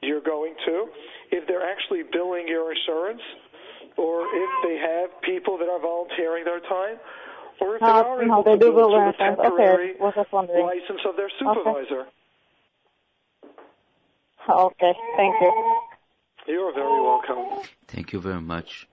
you're 0.02 0.20
going 0.20 0.54
to, 0.66 0.86
if 1.32 1.48
they're 1.48 1.64
actually 1.64 2.02
billing 2.12 2.46
your 2.46 2.72
insurance, 2.72 3.22
or 3.96 4.26
if 4.26 4.50
they 4.62 4.76
have 4.76 5.10
people 5.22 5.56
that 5.58 5.68
are 5.68 5.80
volunteering 5.80 6.44
their 6.44 6.60
time, 6.60 7.00
or 7.60 7.76
if 7.76 7.80
they 7.80 7.86
uh, 7.86 8.04
are 8.04 8.22
no, 8.22 8.34
able 8.34 8.44
they 8.44 8.50
to 8.52 8.58
do 8.58 8.72
bill 8.72 8.90
bill 8.90 8.90
through 8.90 9.14
their 9.16 9.34
temporary 9.36 9.90
Okay, 9.92 10.00
was 10.00 10.14
just 10.14 10.32
wondering. 10.32 10.66
license 10.66 11.00
of 11.08 11.16
their 11.16 11.30
supervisor. 11.38 12.06
Okay, 14.48 14.92
thank 15.16 15.34
you. 15.40 15.80
You're 16.46 16.74
very 16.74 17.00
welcome. 17.00 17.64
Thank 17.88 18.12
you 18.12 18.20
very 18.20 18.40
much. 18.40 18.86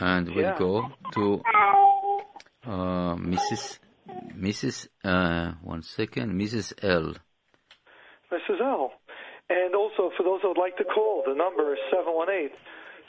And 0.00 0.34
we'll 0.34 0.44
Yeah. 0.46 0.58
go 0.58 0.92
to 1.12 1.42
uh, 2.66 3.16
Mrs. 3.16 3.78
Mrs. 4.36 4.88
Uh, 5.04 5.52
one 5.62 5.82
second, 5.82 6.32
Mrs. 6.40 6.72
L. 6.82 7.14
Mrs. 8.32 8.60
L. 8.60 8.92
And 9.48 9.74
also, 9.74 10.10
for 10.16 10.22
those 10.22 10.40
that 10.42 10.48
would 10.48 10.58
like 10.58 10.76
to 10.76 10.84
call, 10.84 11.24
the 11.26 11.34
number 11.34 11.72
is 11.72 11.80
718 11.90 12.50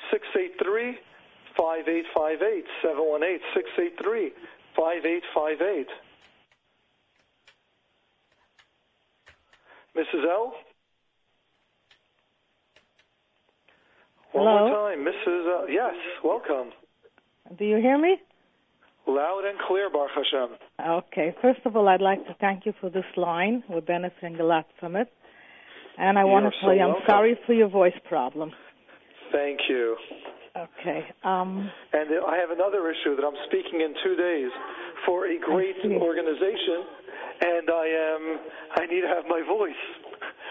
683 0.10 0.98
5858. 1.56 2.66
718 2.82 3.40
683 3.54 4.34
5858. 4.76 5.88
Mrs. 9.96 10.24
L? 10.26 10.54
One 14.32 14.48
Hello? 14.48 14.68
more 14.68 14.90
time. 14.90 15.06
Mrs. 15.06 15.62
L. 15.62 15.70
Yes, 15.70 15.96
welcome. 16.24 16.72
Do 17.58 17.66
you 17.66 17.78
hear 17.78 17.98
me? 17.98 18.18
Loud 19.12 19.44
and 19.46 19.60
clear, 19.68 19.90
Baruch 19.90 20.12
Hashem. 20.16 20.56
Okay. 20.80 21.36
First 21.42 21.60
of 21.66 21.76
all, 21.76 21.88
I'd 21.90 22.02
like 22.02 22.26
to 22.28 22.36
thank 22.40 22.66
you 22.66 22.74
for 22.80 22.90
this 22.90 23.06
line. 23.18 23.62
We're 23.70 23.82
benefiting 23.82 24.40
a 24.40 24.44
lot 24.44 24.68
from 24.80 24.96
it. 24.96 25.12
And 25.98 26.18
I 26.18 26.24
want 26.24 26.46
to 26.46 26.52
tell 26.62 26.70
so 26.70 26.74
you, 26.74 26.82
I'm 26.82 26.88
welcome. 26.96 27.04
sorry 27.08 27.40
for 27.46 27.54
your 27.54 27.68
voice 27.68 27.94
problem. 28.08 28.52
Thank 29.34 29.60
you. 29.68 29.98
Okay. 30.56 31.04
Um, 31.24 31.70
And 31.94 32.10
I 32.26 32.38
have 32.38 32.52
another 32.52 32.90
issue 32.90 33.16
that 33.18 33.24
I'm 33.26 33.36
speaking 33.48 33.82
in 33.82 33.94
two 34.04 34.16
days 34.16 34.52
for 35.06 35.28
a 35.28 35.38
great 35.40 35.76
organization, 35.86 36.80
and 37.42 37.70
I 37.70 37.86
am 37.88 38.40
I 38.78 38.86
need 38.88 39.02
to 39.02 39.08
have 39.08 39.26
my 39.28 39.42
voice 39.48 39.84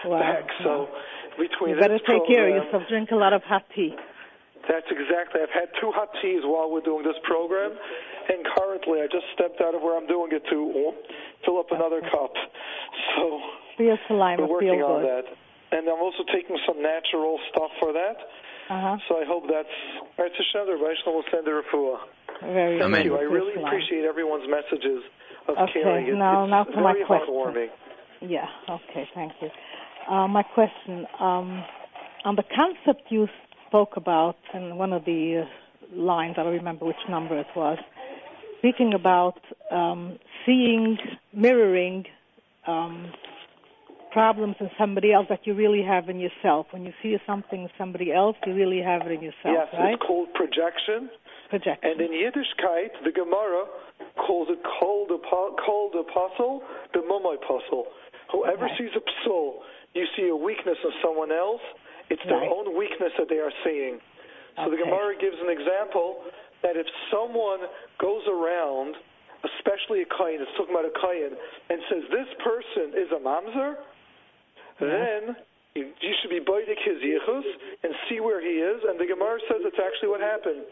Wow. 0.05 0.19
back. 0.19 0.45
So 0.63 0.87
between 1.37 1.75
you 1.75 1.81
better 1.81 1.99
take 1.99 2.25
care 2.27 2.49
of 2.49 2.63
yourself. 2.65 2.83
Drink 2.89 3.09
a 3.11 3.15
lot 3.15 3.33
of 3.33 3.41
hot 3.43 3.63
tea. 3.75 3.95
That's 4.71 4.87
exactly. 4.87 5.43
I've 5.43 5.51
had 5.51 5.67
two 5.83 5.91
hot 5.91 6.07
teas 6.23 6.47
while 6.47 6.71
we're 6.71 6.85
doing 6.87 7.03
this 7.03 7.19
program, 7.27 7.75
and 7.75 8.39
currently 8.55 9.03
I 9.03 9.11
just 9.11 9.27
stepped 9.35 9.59
out 9.59 9.75
of 9.75 9.83
where 9.83 9.99
I'm 9.99 10.07
doing 10.07 10.31
it 10.31 10.47
to 10.47 10.93
fill 11.43 11.59
up 11.59 11.67
another 11.75 11.99
cup. 12.07 12.31
So 13.19 13.41
For 13.75 13.99
saliva, 14.07 14.47
we're 14.47 14.63
working 14.63 14.79
feel 14.79 14.87
on 14.87 15.01
good. 15.03 15.11
that, 15.11 15.25
and 15.75 15.83
I'm 15.91 15.99
also 15.99 16.23
taking 16.31 16.55
some 16.63 16.79
natural 16.81 17.35
stuff 17.51 17.71
for 17.83 17.91
that. 17.91 18.15
Uh-huh. 18.71 18.95
So 19.11 19.19
I 19.19 19.25
hope 19.27 19.43
that's. 19.51 19.75
It's 20.23 20.39
a 20.39 20.45
shender, 20.55 20.79
will 20.79 21.23
send 21.27 21.43
a 21.47 21.51
refuah. 21.51 21.99
Very 22.41 22.79
Thank 22.79 22.87
Amen. 22.95 23.05
you. 23.05 23.17
I 23.19 23.27
really 23.27 23.61
appreciate 23.61 24.05
everyone's 24.05 24.47
messages 24.47 25.03
of 25.51 25.57
Okay, 25.67 25.83
caring. 25.83 26.07
It- 26.07 26.15
now- 26.15 26.43
it's 26.43 26.51
now 26.51 26.63
for 26.63 26.79
my 26.79 26.93
very 26.93 27.05
question. 27.05 27.27
heartwarming. 27.33 27.69
Yeah. 28.21 28.47
Okay. 28.69 29.03
Thank 29.13 29.33
you. 29.41 29.49
Uh, 30.09 30.27
my 30.27 30.43
question 30.43 31.05
um, 31.19 31.63
on 32.23 32.35
the 32.35 32.43
concept 32.55 33.11
you 33.11 33.27
spoke 33.71 33.95
about 33.95 34.35
in 34.53 34.75
one 34.75 34.91
of 34.91 35.05
the 35.05 35.43
uh, 35.47 35.95
lines. 35.95 36.35
I 36.37 36.43
don't 36.43 36.51
remember 36.51 36.83
which 36.85 37.03
number 37.09 37.39
it 37.39 37.47
was. 37.55 37.77
Speaking 38.59 38.93
about 38.93 39.39
um, 39.71 40.19
seeing, 40.45 40.97
mirroring 41.33 42.03
um, 42.67 43.13
problems 44.11 44.57
in 44.59 44.69
somebody 44.77 45.13
else 45.13 45.27
that 45.29 45.47
you 45.47 45.53
really 45.55 45.81
have 45.87 46.09
in 46.09 46.19
yourself. 46.19 46.67
When 46.71 46.83
you 46.83 46.91
see 47.01 47.15
something 47.25 47.63
in 47.63 47.69
somebody 47.77 48.11
else, 48.11 48.35
you 48.45 48.53
really 48.53 48.81
have 48.81 49.03
it 49.07 49.13
in 49.13 49.21
yourself, 49.21 49.55
yes, 49.55 49.67
right? 49.73 49.93
it's 49.93 50.03
called 50.05 50.27
projection. 50.33 51.09
Projection. 51.49 51.91
And 51.91 52.01
in 52.01 52.11
Yiddishkeit, 52.11 52.91
the 53.05 53.11
Gemara 53.11 53.65
calls 54.27 54.49
it 54.51 54.59
the 54.61 54.69
kol 54.79 55.07
the 55.07 55.99
apostle, 55.99 56.61
the 56.93 57.01
mummy 57.07 57.37
apostle. 57.41 57.85
Whoever 58.33 58.65
Right. 58.65 58.77
sees 58.77 58.91
a 58.95 59.03
psul, 59.23 59.59
you 59.93 60.05
see 60.17 60.27
a 60.27 60.35
weakness 60.35 60.77
of 60.85 60.91
someone 61.01 61.31
else. 61.31 61.61
It's 62.11 62.23
their 62.27 62.43
Right. 62.43 62.51
own 62.51 62.75
weakness 62.75 63.13
that 63.17 63.29
they 63.29 63.39
are 63.39 63.53
seeing. 63.63 64.01
So 64.57 64.69
the 64.69 64.75
Okay. 64.75 64.83
Gemara 64.83 65.15
gives 65.15 65.39
an 65.39 65.49
example 65.49 66.23
that 66.61 66.75
if 66.75 66.85
someone 67.09 67.61
goes 67.97 68.27
around, 68.27 68.97
especially 69.43 70.01
a 70.03 70.05
kain, 70.05 70.41
it's 70.41 70.51
talking 70.57 70.75
about 70.75 70.85
a 70.85 70.91
kain, 70.99 71.31
and 71.69 71.81
says 71.89 72.03
this 72.09 72.27
person 72.43 72.93
is 72.93 73.09
a 73.11 73.19
mamzer, 73.19 73.77
then 74.79 75.35
you, 75.73 75.87
you 76.01 76.13
should 76.19 76.29
be 76.29 76.41
baidik 76.41 76.79
his 76.79 76.99
yichus 77.01 77.45
and 77.83 77.95
see 78.09 78.19
where 78.19 78.41
he 78.41 78.59
is. 78.59 78.83
And 78.83 78.99
the 78.99 79.05
Gemara 79.05 79.39
says 79.47 79.61
it's 79.63 79.79
actually 79.79 80.09
what 80.09 80.19
happened. 80.19 80.65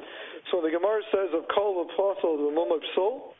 So 0.51 0.59
the 0.61 0.69
Gemara 0.71 1.01
says 1.11 1.29
of 1.33 1.47
kol 1.47 1.85
hapaisel 1.85 2.35
the 2.37 2.51
mummy 2.51 2.79
psul, 2.95 3.31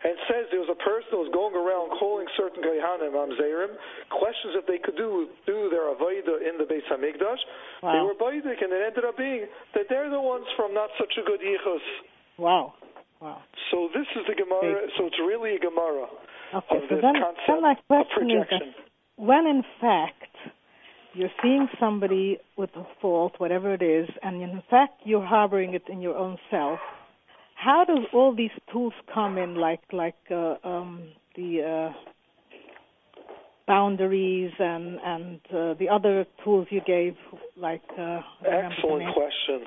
and 0.00 0.16
says 0.28 0.48
there 0.48 0.60
was 0.64 0.72
a 0.72 0.80
person 0.80 1.12
who 1.12 1.20
was 1.28 1.32
going 1.32 1.52
around 1.52 1.92
calling 2.00 2.24
certain 2.36 2.64
Kayhanim 2.64 3.12
Amzerim 3.12 3.76
questions 4.08 4.56
if 4.56 4.64
they 4.64 4.80
could 4.80 4.96
do 4.96 5.28
do 5.44 5.68
their 5.68 5.92
Avodah 5.92 6.40
in 6.40 6.56
the 6.56 6.64
Beis 6.64 6.84
Hamikdash. 6.88 7.42
They 7.84 8.00
were 8.00 8.16
Baidik, 8.16 8.64
and 8.64 8.72
it 8.72 8.80
ended 8.80 9.04
up 9.04 9.16
being 9.16 9.46
that 9.74 9.86
they're 9.88 10.10
the 10.10 10.20
ones 10.20 10.46
from 10.56 10.72
not 10.72 10.88
such 10.98 11.12
a 11.20 11.24
good 11.24 11.40
Yichus. 11.40 11.84
Wow. 12.38 12.74
Wow. 13.20 13.42
So 13.70 13.88
this 13.92 14.08
is 14.16 14.24
the 14.26 14.34
Gemara, 14.34 14.88
so 14.96 15.06
it's 15.06 15.20
really 15.20 15.56
a 15.56 15.58
Gemara 15.60 16.08
Okay, 16.54 16.76
of 16.76 16.82
so 16.88 16.94
this 16.96 17.02
then, 17.02 17.14
concept 17.14 17.46
then 17.46 17.62
my 17.62 17.72
of 17.72 17.86
question 17.86 18.30
is 18.30 18.46
that 18.50 18.62
when 19.16 19.46
in 19.46 19.62
fact 19.80 20.34
you're 21.12 21.30
seeing 21.42 21.68
somebody 21.78 22.38
with 22.56 22.70
a 22.76 22.84
fault, 23.00 23.34
whatever 23.38 23.74
it 23.74 23.82
is, 23.82 24.08
and 24.22 24.42
in 24.42 24.62
fact 24.70 25.02
you're 25.04 25.24
harboring 25.24 25.74
it 25.74 25.82
in 25.88 26.00
your 26.00 26.16
own 26.16 26.38
self, 26.50 26.80
how 27.60 27.84
does 27.84 28.06
all 28.14 28.34
these 28.34 28.56
tools 28.72 28.94
come 29.12 29.36
in, 29.36 29.54
like 29.54 29.82
like 29.92 30.16
uh, 30.30 30.54
um, 30.64 31.02
the 31.36 31.92
uh, 31.92 31.92
boundaries 33.66 34.52
and 34.58 34.98
and 35.04 35.40
uh, 35.52 35.74
the 35.74 35.88
other 35.88 36.24
tools 36.42 36.66
you 36.70 36.80
gave, 36.86 37.14
like 37.56 37.82
uh, 37.98 38.02
I 38.02 38.22
remember 38.46 38.68
the 38.68 38.76
Excellent 38.76 39.14
question. 39.14 39.60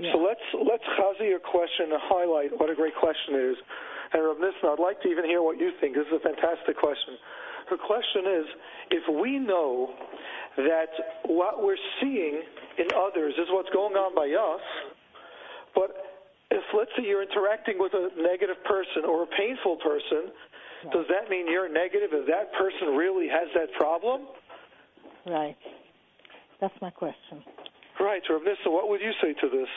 Yeah. 0.00 0.12
So 0.12 0.18
let's 0.18 0.46
let's 0.52 0.84
chazi 1.00 1.28
your 1.30 1.40
question 1.40 1.92
and 1.92 2.00
highlight 2.02 2.58
what 2.60 2.68
a 2.68 2.74
great 2.74 2.94
question 2.94 3.34
it 3.34 3.52
is. 3.52 3.56
And 4.12 4.22
Rav 4.22 4.38
Nissen, 4.38 4.68
I'd 4.68 4.78
like 4.78 5.00
to 5.02 5.08
even 5.08 5.24
hear 5.24 5.42
what 5.42 5.58
you 5.58 5.72
think. 5.80 5.96
This 5.96 6.06
is 6.06 6.20
a 6.20 6.22
fantastic 6.22 6.76
question. 6.76 7.16
Her 7.70 7.78
question 7.78 8.28
is, 8.28 8.46
if 8.90 9.04
we 9.08 9.38
know 9.38 9.94
that 10.58 10.92
what 11.24 11.64
we're 11.64 11.80
seeing 12.00 12.42
in 12.78 12.86
others 12.94 13.34
is 13.38 13.48
what's 13.48 13.70
going 13.70 13.94
on 13.96 14.14
by 14.14 14.28
us, 14.28 14.60
but 15.74 16.13
if 16.50 16.64
let's 16.76 16.90
say 16.96 17.04
you're 17.04 17.22
interacting 17.22 17.78
with 17.78 17.92
a 17.94 18.08
negative 18.20 18.62
person 18.64 19.04
or 19.08 19.24
a 19.24 19.26
painful 19.26 19.76
person, 19.76 20.32
does 20.92 21.06
that 21.08 21.30
mean 21.30 21.50
you're 21.50 21.68
negative 21.68 22.10
if 22.12 22.26
that 22.26 22.52
person 22.52 22.94
really 22.96 23.28
has 23.28 23.48
that 23.54 23.72
problem? 23.72 24.26
Right. 25.26 25.56
That's 26.60 26.74
my 26.80 26.90
question. 26.90 27.42
Right, 27.98 28.22
Rav 28.28 28.42
what 28.66 28.88
would 28.88 29.00
you 29.00 29.12
say 29.22 29.32
to 29.40 29.48
this? 29.48 29.68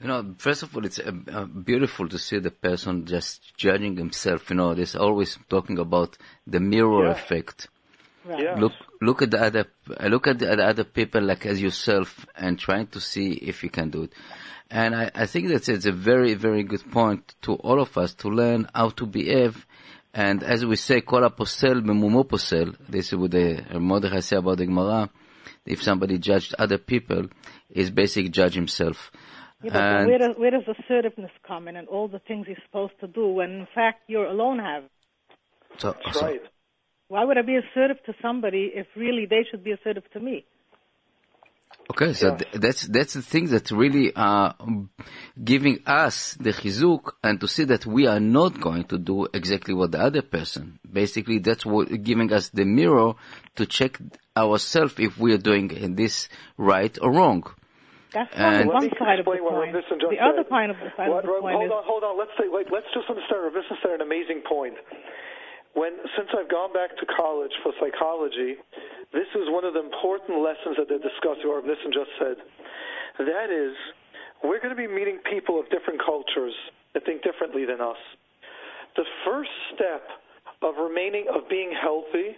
You 0.00 0.06
know, 0.06 0.34
first 0.38 0.62
of 0.62 0.76
all, 0.76 0.84
it's 0.84 1.00
uh, 1.00 1.10
uh, 1.32 1.44
beautiful 1.46 2.08
to 2.08 2.18
see 2.18 2.38
the 2.38 2.52
person 2.52 3.04
just 3.06 3.56
judging 3.56 3.96
himself. 3.96 4.48
You 4.50 4.56
know, 4.56 4.74
there's 4.74 4.94
always 4.94 5.38
talking 5.48 5.78
about 5.78 6.16
the 6.46 6.60
mirror 6.60 7.06
Yeah. 7.06 7.12
effect. 7.12 7.68
Right. 8.28 8.44
Yeah. 8.44 8.56
Look, 8.56 8.72
look 9.00 9.22
at 9.22 9.30
the 9.30 9.40
other, 9.40 9.64
look 10.06 10.26
at 10.26 10.38
the, 10.38 10.54
the 10.54 10.64
other 10.66 10.84
people 10.84 11.22
like 11.22 11.46
as 11.46 11.62
yourself, 11.62 12.26
and 12.36 12.58
trying 12.58 12.88
to 12.88 13.00
see 13.00 13.32
if 13.32 13.62
you 13.64 13.70
can 13.70 13.88
do 13.88 14.02
it. 14.02 14.12
And 14.70 14.94
I, 14.94 15.10
I 15.14 15.24
think 15.26 15.48
that 15.48 15.66
it's 15.66 15.86
a 15.86 15.92
very, 15.92 16.34
very 16.34 16.62
good 16.62 16.90
point 16.90 17.34
to 17.42 17.54
all 17.54 17.80
of 17.80 17.96
us 17.96 18.12
to 18.16 18.28
learn 18.28 18.68
how 18.74 18.90
to 18.90 19.06
behave. 19.06 19.66
And 20.12 20.42
as 20.42 20.66
we 20.66 20.76
say, 20.76 21.00
kol 21.00 21.24
aposel 21.24 21.80
memumo 21.80 22.24
posel. 22.24 22.76
This 22.86 23.12
is 23.12 23.18
what 23.18 23.30
the 23.30 23.64
Mordechai 23.80 24.20
say 24.20 24.36
about 24.36 24.58
the 24.58 24.66
Gemara. 24.66 25.08
If 25.64 25.82
somebody 25.82 26.18
judged 26.18 26.54
other 26.58 26.76
people, 26.78 27.28
is 27.70 27.90
basically 27.90 28.28
judge 28.28 28.54
himself. 28.54 29.10
Yeah, 29.62 29.72
but 29.72 29.82
And- 29.82 30.06
where, 30.08 30.18
does, 30.18 30.36
where 30.36 30.50
does 30.50 30.62
assertiveness 30.68 31.30
come 31.46 31.66
in 31.68 31.76
and 31.76 31.88
all 31.88 32.08
the 32.08 32.20
things 32.20 32.46
you're 32.46 32.56
supposed 32.66 32.98
to 33.00 33.06
do 33.06 33.26
when 33.28 33.50
in 33.52 33.66
fact 33.74 34.02
you're 34.06 34.26
alone 34.26 34.58
have? 34.58 34.84
So, 35.78 35.96
That's 36.04 36.18
so- 36.18 36.26
right. 36.26 36.42
Why 37.08 37.24
would 37.24 37.38
I 37.38 37.42
be 37.42 37.56
assertive 37.56 38.02
to 38.06 38.14
somebody 38.20 38.70
if 38.74 38.86
really 38.96 39.26
they 39.26 39.44
should 39.50 39.64
be 39.64 39.72
assertive 39.72 40.04
to 40.12 40.20
me? 40.20 40.44
Okay, 41.90 42.12
so 42.12 42.28
Yeah. 42.28 42.36
th- 42.36 42.52
that's 42.64 42.82
that's 42.86 43.14
the 43.14 43.22
thing 43.22 43.46
that 43.48 43.70
really 43.70 44.12
are 44.14 44.54
um, 44.60 44.90
giving 45.42 45.78
us 45.86 46.34
the 46.34 46.50
chizuk 46.52 47.12
and 47.24 47.40
to 47.40 47.48
see 47.48 47.64
that 47.64 47.86
we 47.86 48.06
are 48.06 48.20
not 48.20 48.60
going 48.60 48.84
to 48.92 48.98
do 48.98 49.26
exactly 49.32 49.72
what 49.72 49.92
the 49.92 49.98
other 49.98 50.20
person. 50.20 50.78
Basically, 51.00 51.38
that's 51.38 51.64
what 51.64 51.88
giving 52.04 52.30
us 52.30 52.50
the 52.50 52.66
mirror 52.66 53.14
to 53.56 53.64
check 53.64 53.98
ourselves 54.36 54.94
if 54.98 55.16
we 55.18 55.32
are 55.32 55.38
doing 55.50 55.68
this 55.96 56.28
right 56.58 56.96
or 57.00 57.10
wrong. 57.10 57.42
That's 58.12 58.32
And- 58.36 58.68
one 58.68 58.82
side 58.98 59.20
of 59.20 59.24
the 59.24 59.32
explain 59.32 59.44
what 59.44 59.52
coin. 59.52 59.72
Rav 59.72 59.74
Nissen 59.76 59.96
just 60.00 60.10
The 60.10 60.20
other 60.20 60.44
kind 60.44 60.70
of 60.70 60.76
the 60.80 60.90
side 60.96 61.08
What- 61.08 61.24
of 61.24 61.24
the 61.24 61.32
Rav- 61.32 61.40
coin 61.40 61.52
hold 61.54 61.64
is 61.66 61.72
on, 61.72 61.84
hold 61.84 62.04
on. 62.04 62.18
Let's 62.18 62.32
say, 62.38 62.48
like, 62.52 62.68
let's 62.70 62.88
just 62.92 63.08
understand. 63.08 63.44
Rav 63.44 63.54
Nissen 63.54 63.76
said 63.82 63.92
an 63.92 64.00
amazing 64.02 64.42
point. 64.48 64.76
When 65.78 65.94
since 66.18 66.26
I've 66.34 66.50
gone 66.50 66.74
back 66.74 66.90
to 66.98 67.06
college 67.06 67.54
for 67.62 67.70
psychology, 67.78 68.58
this 69.14 69.30
is 69.38 69.46
one 69.46 69.62
of 69.62 69.78
the 69.78 69.84
important 69.86 70.42
lessons 70.42 70.74
that 70.74 70.90
they're 70.90 70.98
discussing. 70.98 71.46
Rav 71.46 71.62
Nissen 71.62 71.94
just 71.94 72.10
said. 72.18 72.36
That 73.22 73.54
is, 73.54 73.78
we're 74.42 74.58
going 74.58 74.74
to 74.74 74.80
be 74.80 74.90
meeting 74.90 75.22
people 75.30 75.58
of 75.62 75.70
different 75.70 76.02
cultures 76.02 76.54
that 76.94 77.06
think 77.06 77.22
differently 77.22 77.62
than 77.62 77.80
us. 77.80 77.98
The 78.98 79.06
first 79.22 79.54
step 79.74 80.02
of 80.66 80.74
remaining 80.82 81.30
of 81.30 81.46
being 81.46 81.70
healthy 81.70 82.34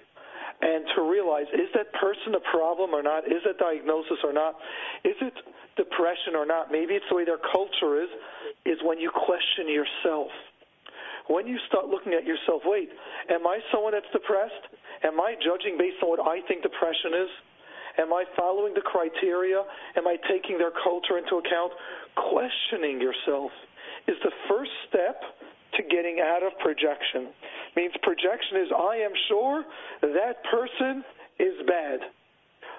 and 0.60 0.84
to 0.92 1.00
realize 1.08 1.48
is 1.56 1.72
that 1.72 1.88
person 1.96 2.36
a 2.36 2.44
problem 2.52 2.92
or 2.92 3.02
not? 3.02 3.24
Is 3.24 3.40
it 3.48 3.56
diagnosis 3.56 4.20
or 4.20 4.36
not? 4.36 4.60
Is 5.04 5.16
it 5.24 5.32
depression 5.80 6.36
or 6.36 6.44
not? 6.44 6.68
Maybe 6.68 6.92
it's 6.92 7.08
the 7.08 7.16
way 7.16 7.24
their 7.24 7.40
culture 7.40 8.04
is, 8.04 8.12
is 8.68 8.76
when 8.84 9.00
you 9.00 9.08
question 9.08 9.64
yourself. 9.64 10.28
When 11.30 11.46
you 11.46 11.62
start 11.70 11.86
looking 11.86 12.12
at 12.12 12.26
yourself, 12.26 12.66
wait, 12.66 12.90
am 13.30 13.46
I 13.46 13.62
someone 13.70 13.94
that's 13.94 14.10
depressed? 14.10 14.66
Am 15.06 15.22
I 15.22 15.38
judging 15.38 15.78
based 15.78 16.02
on 16.02 16.10
what 16.10 16.18
I 16.18 16.42
think 16.50 16.66
depression 16.66 17.14
is? 17.14 17.30
Am 18.02 18.10
I 18.10 18.26
following 18.34 18.74
the 18.74 18.82
criteria? 18.82 19.62
Am 19.94 20.10
I 20.10 20.18
taking 20.26 20.58
their 20.58 20.74
culture 20.82 21.22
into 21.22 21.38
account? 21.38 21.70
Questioning 22.18 22.98
yourself 22.98 23.54
is 24.10 24.18
the 24.26 24.34
first 24.50 24.74
step 24.90 25.22
to 25.78 25.86
getting 25.86 26.18
out 26.18 26.42
of 26.42 26.50
projection. 26.58 27.30
Means 27.78 27.94
projection 28.02 28.66
is 28.66 28.68
I 28.74 28.98
am 28.98 29.14
sure 29.30 29.62
that 30.02 30.42
person 30.50 31.06
is 31.38 31.54
bad. 31.62 32.10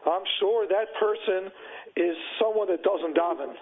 I'm 0.03 0.27
sure 0.43 0.67
that 0.67 0.91
person 0.99 1.55
is 1.95 2.19
someone 2.35 2.67
that 2.67 2.83
doesn't 2.83 3.15
daven. 3.15 3.55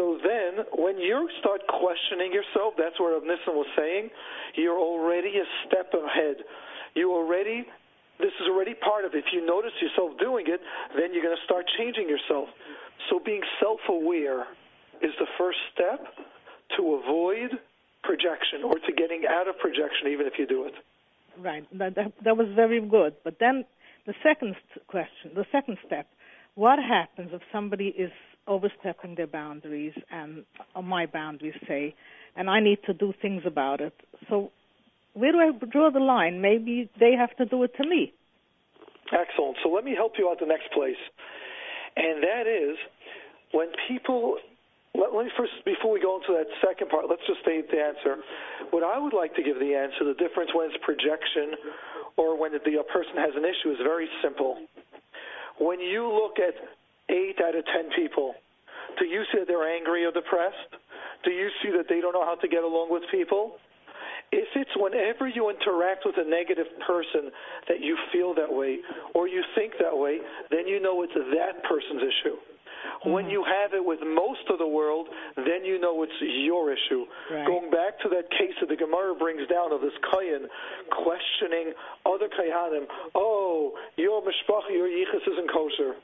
So 0.00 0.16
then, 0.16 0.64
when 0.80 0.96
you 0.96 1.28
start 1.40 1.60
questioning 1.68 2.32
yourself, 2.32 2.72
that's 2.80 2.96
what 2.96 3.12
Rav 3.12 3.20
Nissen 3.22 3.52
was 3.52 3.68
saying, 3.76 4.08
you're 4.56 4.80
already 4.80 5.36
a 5.36 5.44
step 5.68 5.92
ahead. 5.92 6.40
You 6.96 7.12
already, 7.12 7.68
this 8.18 8.32
is 8.40 8.48
already 8.48 8.72
part 8.72 9.04
of 9.04 9.12
it. 9.12 9.28
If 9.28 9.36
you 9.36 9.44
notice 9.44 9.76
yourself 9.76 10.16
doing 10.18 10.46
it, 10.48 10.60
then 10.96 11.12
you're 11.12 11.22
going 11.22 11.36
to 11.36 11.44
start 11.44 11.66
changing 11.76 12.08
yourself. 12.08 12.48
So 13.10 13.20
being 13.20 13.42
self-aware 13.60 14.48
is 15.04 15.12
the 15.20 15.28
first 15.36 15.58
step 15.74 16.00
to 16.78 17.00
avoid 17.04 17.60
projection 18.02 18.64
or 18.64 18.80
to 18.80 18.92
getting 18.96 19.28
out 19.28 19.48
of 19.48 19.58
projection, 19.58 20.08
even 20.08 20.24
if 20.24 20.38
you 20.38 20.46
do 20.46 20.64
it. 20.64 20.72
Right. 21.36 21.68
That, 21.76 21.94
that, 21.96 22.12
that 22.24 22.36
was 22.38 22.48
very 22.56 22.80
good. 22.80 23.16
But 23.22 23.36
then 23.38 23.66
the 24.06 24.14
second 24.22 24.56
question, 24.88 25.32
the 25.34 25.44
second 25.52 25.76
step, 25.86 26.06
what 26.54 26.78
happens 26.78 27.30
if 27.34 27.42
somebody 27.52 27.88
is 27.88 28.10
overstepping 28.46 29.14
their 29.14 29.26
boundaries 29.26 29.94
and 30.10 30.44
or 30.74 30.82
my 30.82 31.06
boundaries, 31.06 31.54
say, 31.66 31.94
and 32.36 32.48
I 32.50 32.60
need 32.60 32.78
to 32.86 32.92
do 32.92 33.12
things 33.20 33.42
about 33.46 33.80
it? 33.80 33.94
So 34.28 34.50
where 35.14 35.32
do 35.32 35.38
I 35.38 35.50
draw 35.66 35.90
the 35.90 36.00
line? 36.00 36.40
Maybe 36.40 36.90
they 36.98 37.12
have 37.12 37.36
to 37.36 37.44
do 37.44 37.62
it 37.64 37.74
to 37.76 37.86
me. 37.86 38.12
Excellent. 39.12 39.56
So 39.62 39.70
let 39.70 39.84
me 39.84 39.94
help 39.94 40.12
you 40.18 40.28
out 40.30 40.38
the 40.38 40.46
next 40.46 40.72
place. 40.72 41.00
And 41.96 42.22
that 42.22 42.46
is 42.46 42.78
when 43.52 43.68
people 43.88 44.38
let, 44.94 45.12
me 45.12 45.30
first 45.36 45.52
before 45.64 45.92
we 45.92 46.00
go 46.00 46.18
into 46.18 46.34
that 46.34 46.46
second 46.62 46.90
part, 46.90 47.06
let's 47.08 47.22
just 47.26 47.40
state 47.42 47.70
the 47.70 47.78
answer. 47.78 48.22
What 48.70 48.82
I 48.82 48.98
would 48.98 49.14
like 49.14 49.34
to 49.36 49.42
give 49.42 49.58
the 49.58 49.74
answer, 49.74 50.06
the 50.06 50.18
difference 50.18 50.50
when 50.54 50.70
it's 50.70 50.78
projection 50.82 51.54
or 52.16 52.38
when 52.38 52.52
the 52.52 52.58
person 52.58 53.14
has 53.18 53.34
an 53.34 53.44
issue 53.46 53.70
is 53.70 53.78
very 53.82 54.08
simple. 54.22 54.58
When 55.58 55.80
you 55.80 56.06
look 56.06 56.38
at 56.38 56.54
eight 57.10 57.36
out 57.42 57.54
of 57.54 57.64
ten 57.66 57.90
people, 57.98 58.34
do 58.98 59.04
you 59.04 59.22
see 59.32 59.40
that 59.40 59.48
they're 59.48 59.66
angry 59.66 60.04
or 60.04 60.12
depressed? 60.12 60.78
Do 61.24 61.30
you 61.30 61.48
see 61.62 61.70
that 61.76 61.86
they 61.88 62.00
don't 62.00 62.14
know 62.14 62.24
how 62.24 62.36
to 62.36 62.48
get 62.48 62.64
along 62.64 62.88
with 62.90 63.02
people? 63.10 63.58
If 64.32 64.46
it's 64.54 64.70
whenever 64.76 65.26
you 65.26 65.50
interact 65.50 66.06
with 66.06 66.14
a 66.16 66.24
negative 66.24 66.70
person 66.86 67.34
that 67.66 67.80
you 67.82 67.98
feel 68.12 68.32
that 68.34 68.46
way 68.46 68.78
or 69.14 69.26
you 69.26 69.42
think 69.56 69.74
that 69.82 69.96
way, 69.96 70.18
then 70.50 70.68
you 70.68 70.80
know 70.80 71.02
it's 71.02 71.14
that 71.14 71.64
person's 71.66 72.02
issue. 72.02 72.38
When 73.04 73.24
mm-hmm. 73.24 73.32
you 73.32 73.44
have 73.44 73.74
it 73.74 73.84
with 73.84 74.00
most 74.00 74.46
of 74.48 74.58
the 74.58 74.66
world, 74.68 75.08
then 75.36 75.64
you 75.64 75.80
know 75.80 76.02
it's 76.02 76.16
your 76.20 76.72
issue. 76.72 77.04
Right. 77.30 77.46
Going 77.46 77.70
back 77.70 77.98
to 78.04 78.08
that 78.10 78.30
case 78.30 78.54
that 78.60 78.68
the 78.68 78.76
Gemara 78.76 79.14
brings 79.14 79.46
down 79.48 79.72
of 79.72 79.80
this 79.80 79.96
Kayan 80.12 80.46
questioning 80.92 81.72
other 82.06 82.28
Kayanim, 82.28 82.86
oh, 83.14 83.72
your 83.96 84.22
mishpacha, 84.22 84.72
your 84.72 84.88
yichus 84.88 85.26
isn't 85.26 85.50
kosher. 85.50 85.96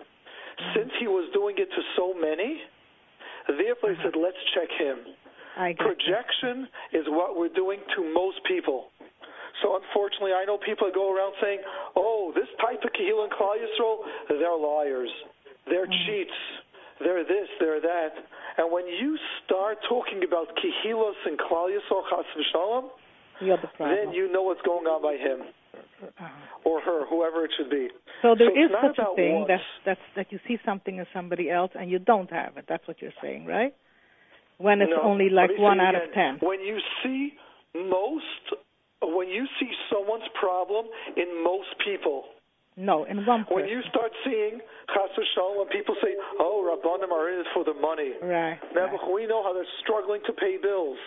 Since 0.74 0.90
he 0.98 1.07
was 1.07 1.28
doing 1.32 1.57
it 1.59 1.68
to 1.68 1.82
so 1.96 2.14
many, 2.14 2.61
therefore 3.48 3.90
he 3.92 3.96
said, 4.02 4.16
let's 4.16 4.40
check 4.54 4.68
him. 4.78 5.16
Projection 5.57 6.68
is 6.92 7.04
what 7.09 7.36
we're 7.36 7.52
doing 7.52 7.80
to 7.96 8.04
most 8.12 8.40
people. 8.44 8.92
So 9.64 9.80
unfortunately, 9.80 10.36
I 10.36 10.44
know 10.44 10.59
people 10.59 10.86
that 10.86 10.94
go 10.94 11.09
around 11.09 11.32
saying, 11.40 11.61
"Oh, 11.96 12.30
this 12.36 12.48
type 12.61 12.84
of 12.84 12.92
Kehil 12.92 13.24
and 13.24 13.32
Klal 13.32 13.57
Yisrael, 13.57 14.04
they're 14.28 14.52
liars, 14.52 15.09
they're 15.64 15.86
mm. 15.86 15.96
cheats, 16.04 16.38
they're 17.00 17.24
this, 17.24 17.48
they're 17.59 17.80
that." 17.80 18.12
And 18.59 18.70
when 18.70 18.86
you 18.86 19.16
start 19.44 19.78
talking 19.88 20.24
about 20.24 20.48
Kehilos 20.61 21.16
and 21.24 21.38
Klal 21.38 21.72
Yisrael, 21.72 22.04
Chas 22.11 22.26
v'Shalom, 22.36 22.90
You're 23.40 23.57
the 23.57 23.68
problem. 23.68 23.96
then 23.96 24.12
you 24.12 24.30
know 24.30 24.42
what's 24.42 24.61
going 24.62 24.86
on 24.86 25.00
by 25.00 25.16
him 25.16 25.48
or 26.64 26.80
her, 26.80 27.07
whoever 27.07 27.44
it 27.44 27.51
should 27.57 27.70
be. 27.70 27.88
So 28.22 28.34
there 28.36 28.51
So 28.51 28.61
is 28.64 28.70
such 28.82 28.99
a 28.99 29.14
thing 29.14 29.34
once. 29.34 29.49
that's 29.49 29.70
that's 29.84 30.01
that 30.16 30.26
you 30.32 30.38
see 30.47 30.59
something 30.64 30.97
in 30.99 31.07
somebody 31.14 31.51
else 31.51 31.70
and 31.74 31.90
you 31.90 31.99
don't 31.99 32.30
have 32.30 32.57
it. 32.57 32.64
That's 32.68 32.86
what 32.88 33.01
you're 33.03 33.16
saying, 33.22 33.47
right? 33.47 33.74
When 34.59 34.80
it's 34.80 34.90
No, 34.94 35.03
only 35.03 35.28
like 35.28 35.51
one 35.59 35.80
out 35.80 35.94
of 35.94 36.12
ten. 36.14 36.38
When 36.40 36.61
you 36.61 36.78
see 37.03 37.34
most, 37.74 38.44
when 39.03 39.28
you 39.28 39.47
see 39.61 39.70
someone's 39.92 40.28
problem 40.40 40.86
in 41.16 41.28
most 41.44 41.68
people, 41.84 42.24
No, 42.76 43.05
in 43.05 43.24
one 43.26 43.44
person. 43.44 43.57
when 43.57 43.68
you 43.68 43.82
start 43.92 44.12
seeing 44.24 44.61
chas 44.92 45.11
v'shalom, 45.16 45.59
when 45.59 45.68
people 45.68 45.94
say, 46.03 46.12
"Oh, 46.40 46.64
rabbanim 46.64 47.12
are 47.12 47.28
in 47.32 47.40
it 47.40 47.47
for 47.53 47.64
the 47.64 47.74
money," 47.74 48.12
Right. 48.22 48.59
now 48.74 48.88
we 49.12 49.26
know 49.26 49.42
how 49.42 49.53
they're 49.53 49.74
struggling 49.82 50.22
to 50.24 50.32
pay 50.32 50.57
bills. 50.57 50.99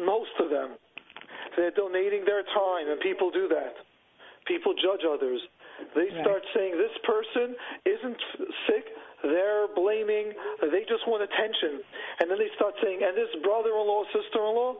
Most 0.00 0.30
of 0.38 0.50
them, 0.50 0.76
they're 1.56 1.70
donating 1.72 2.24
their 2.24 2.42
time, 2.42 2.88
and 2.90 3.00
people 3.00 3.30
do 3.30 3.48
that. 3.48 3.74
People 4.46 4.74
judge 4.74 5.04
others. 5.04 5.40
They 5.94 6.08
Right. 6.08 6.20
start 6.20 6.44
saying 6.54 6.76
this 6.76 6.96
person 6.98 7.56
isn't 7.84 8.20
sick. 8.66 8.96
They're 9.22 9.68
blaming. 9.68 10.34
They 10.60 10.84
just 10.84 11.06
want 11.06 11.22
attention, 11.22 11.82
and 12.20 12.30
then 12.30 12.38
they 12.38 12.50
start 12.50 12.74
saying, 12.82 13.02
and 13.02 13.16
this 13.16 13.34
brother-in-law, 13.36 14.04
sister-in-law, 14.12 14.76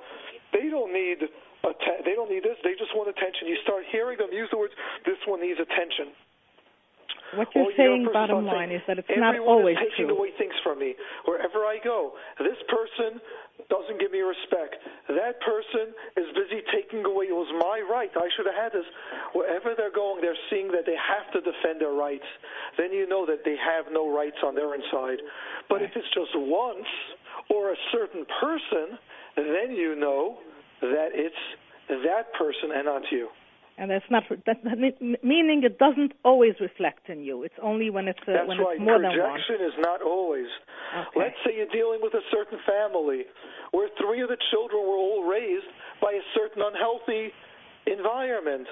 they 0.53 0.69
don't 0.69 0.93
need. 0.93 1.29
Atten- 1.65 2.05
they 2.05 2.15
don't 2.15 2.29
need 2.29 2.43
this. 2.43 2.59
They 2.63 2.75
just 2.75 2.95
want 2.95 3.09
attention. 3.09 3.49
You 3.49 3.57
start 3.65 3.87
hearing 3.87 4.19
them 4.19 4.31
use 4.33 4.51
the 4.51 4.59
words, 4.59 4.75
"This 5.05 5.17
one 5.27 5.41
needs 5.41 5.59
attention." 5.59 6.13
What 7.33 7.49
you're 7.55 7.71
a 7.71 7.75
saying, 7.75 8.05
bottom 8.13 8.45
line, 8.47 8.69
saying, 8.69 8.81
is 8.81 8.87
that 8.87 8.99
it's 8.99 9.09
not 9.17 9.39
always 9.39 9.77
is 9.79 9.83
taking 9.91 10.09
true. 10.09 10.17
away 10.19 10.31
things 10.33 10.55
from 10.63 10.79
me. 10.79 10.95
Wherever 11.25 11.65
I 11.65 11.79
go, 11.79 12.13
this 12.39 12.61
person 12.69 13.21
doesn't 13.71 13.99
give 14.01 14.11
me 14.11 14.21
respect. 14.21 14.77
That 15.09 15.41
person 15.41 15.95
is 16.17 16.27
busy 16.35 16.63
taking 16.75 17.05
away. 17.05 17.31
It 17.31 17.37
was 17.37 17.51
my 17.59 17.81
right. 17.87 18.11
I 18.15 18.29
should 18.37 18.47
have 18.47 18.59
had 18.59 18.73
this. 18.73 18.87
Wherever 19.33 19.75
they're 19.77 19.95
going, 19.95 20.21
they're 20.21 20.39
seeing 20.51 20.69
that 20.73 20.87
they 20.87 20.99
have 20.99 21.31
to 21.33 21.41
defend 21.41 21.81
their 21.81 21.95
rights. 21.95 22.27
Then 22.77 22.93
you 22.93 23.09
know 23.09 23.25
that 23.27 23.45
they 23.45 23.57
have 23.57 23.87
no 23.93 24.11
rights 24.11 24.39
on 24.45 24.55
their 24.55 24.75
inside. 24.75 25.23
But 25.69 25.83
if 25.83 25.91
it's 25.95 26.11
just 26.15 26.35
once 26.35 26.89
or 27.51 27.73
a 27.73 27.79
certain 27.93 28.27
person, 28.41 28.99
then 29.37 29.73
you 29.73 29.95
know 29.95 30.39
that 30.83 31.11
it's 31.15 31.43
that 31.89 32.33
person 32.35 32.75
and 32.75 32.85
not 32.85 33.03
you. 33.11 33.29
And 33.77 33.91
that's 33.91 34.07
not 34.09 34.23
that, 34.47 34.63
that 34.63 34.79
me- 34.79 35.19
meaning 35.23 35.63
it 35.65 35.79
doesn't 35.79 36.13
always 36.25 36.55
reflect 36.61 37.09
in 37.09 37.25
you. 37.25 37.43
It's 37.43 37.59
only 37.61 37.91
when 37.91 38.07
it's 38.07 38.23
uh, 38.23 38.47
when 38.47 38.59
right. 38.59 38.79
it's 38.79 38.81
more 38.81 39.03
than 39.03 39.19
one. 39.19 39.35
Projection 39.35 39.67
is 39.67 39.75
not 39.79 40.01
always. 40.01 40.47
Okay. 40.95 41.19
Let's 41.19 41.39
say 41.45 41.59
you're 41.59 41.75
dealing 41.75 41.99
with 41.99 42.15
a 42.15 42.23
certain 42.31 42.59
family 42.63 43.27
where 43.73 43.91
three 43.99 44.23
of 44.23 44.29
the 44.29 44.39
children 44.55 44.79
were 44.79 44.95
all 44.95 45.27
raised 45.27 45.67
by 46.01 46.13
a 46.15 46.23
certain 46.39 46.63
unhealthy 46.63 47.35
environment. 47.91 48.67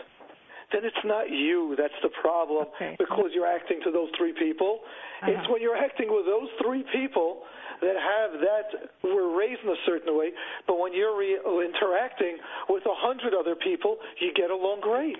Then 0.72 0.84
it's 0.84 1.04
not 1.04 1.28
you 1.30 1.74
that's 1.76 1.94
the 2.02 2.08
problem 2.20 2.66
Okay. 2.76 2.96
because 2.98 3.30
you're 3.34 3.46
acting 3.46 3.80
to 3.84 3.90
those 3.90 4.08
three 4.16 4.32
people. 4.32 4.80
It's 5.22 5.36
Uh-huh. 5.38 5.52
when 5.52 5.60
you're 5.62 5.76
acting 5.76 6.08
with 6.10 6.24
those 6.26 6.48
three 6.62 6.82
people 6.92 7.44
that 7.80 7.96
have 7.96 8.40
that 8.40 8.66
were 9.02 9.36
raised 9.36 9.60
in 9.62 9.70
a 9.70 9.76
certain 9.84 10.16
way, 10.16 10.32
but 10.66 10.78
when 10.78 10.92
you're 10.94 11.16
re- 11.16 11.38
interacting 11.66 12.38
with 12.68 12.84
a 12.86 12.94
hundred 12.94 13.34
other 13.34 13.54
people, 13.54 13.98
you 14.18 14.32
get 14.32 14.50
along 14.50 14.80
great. 14.80 15.18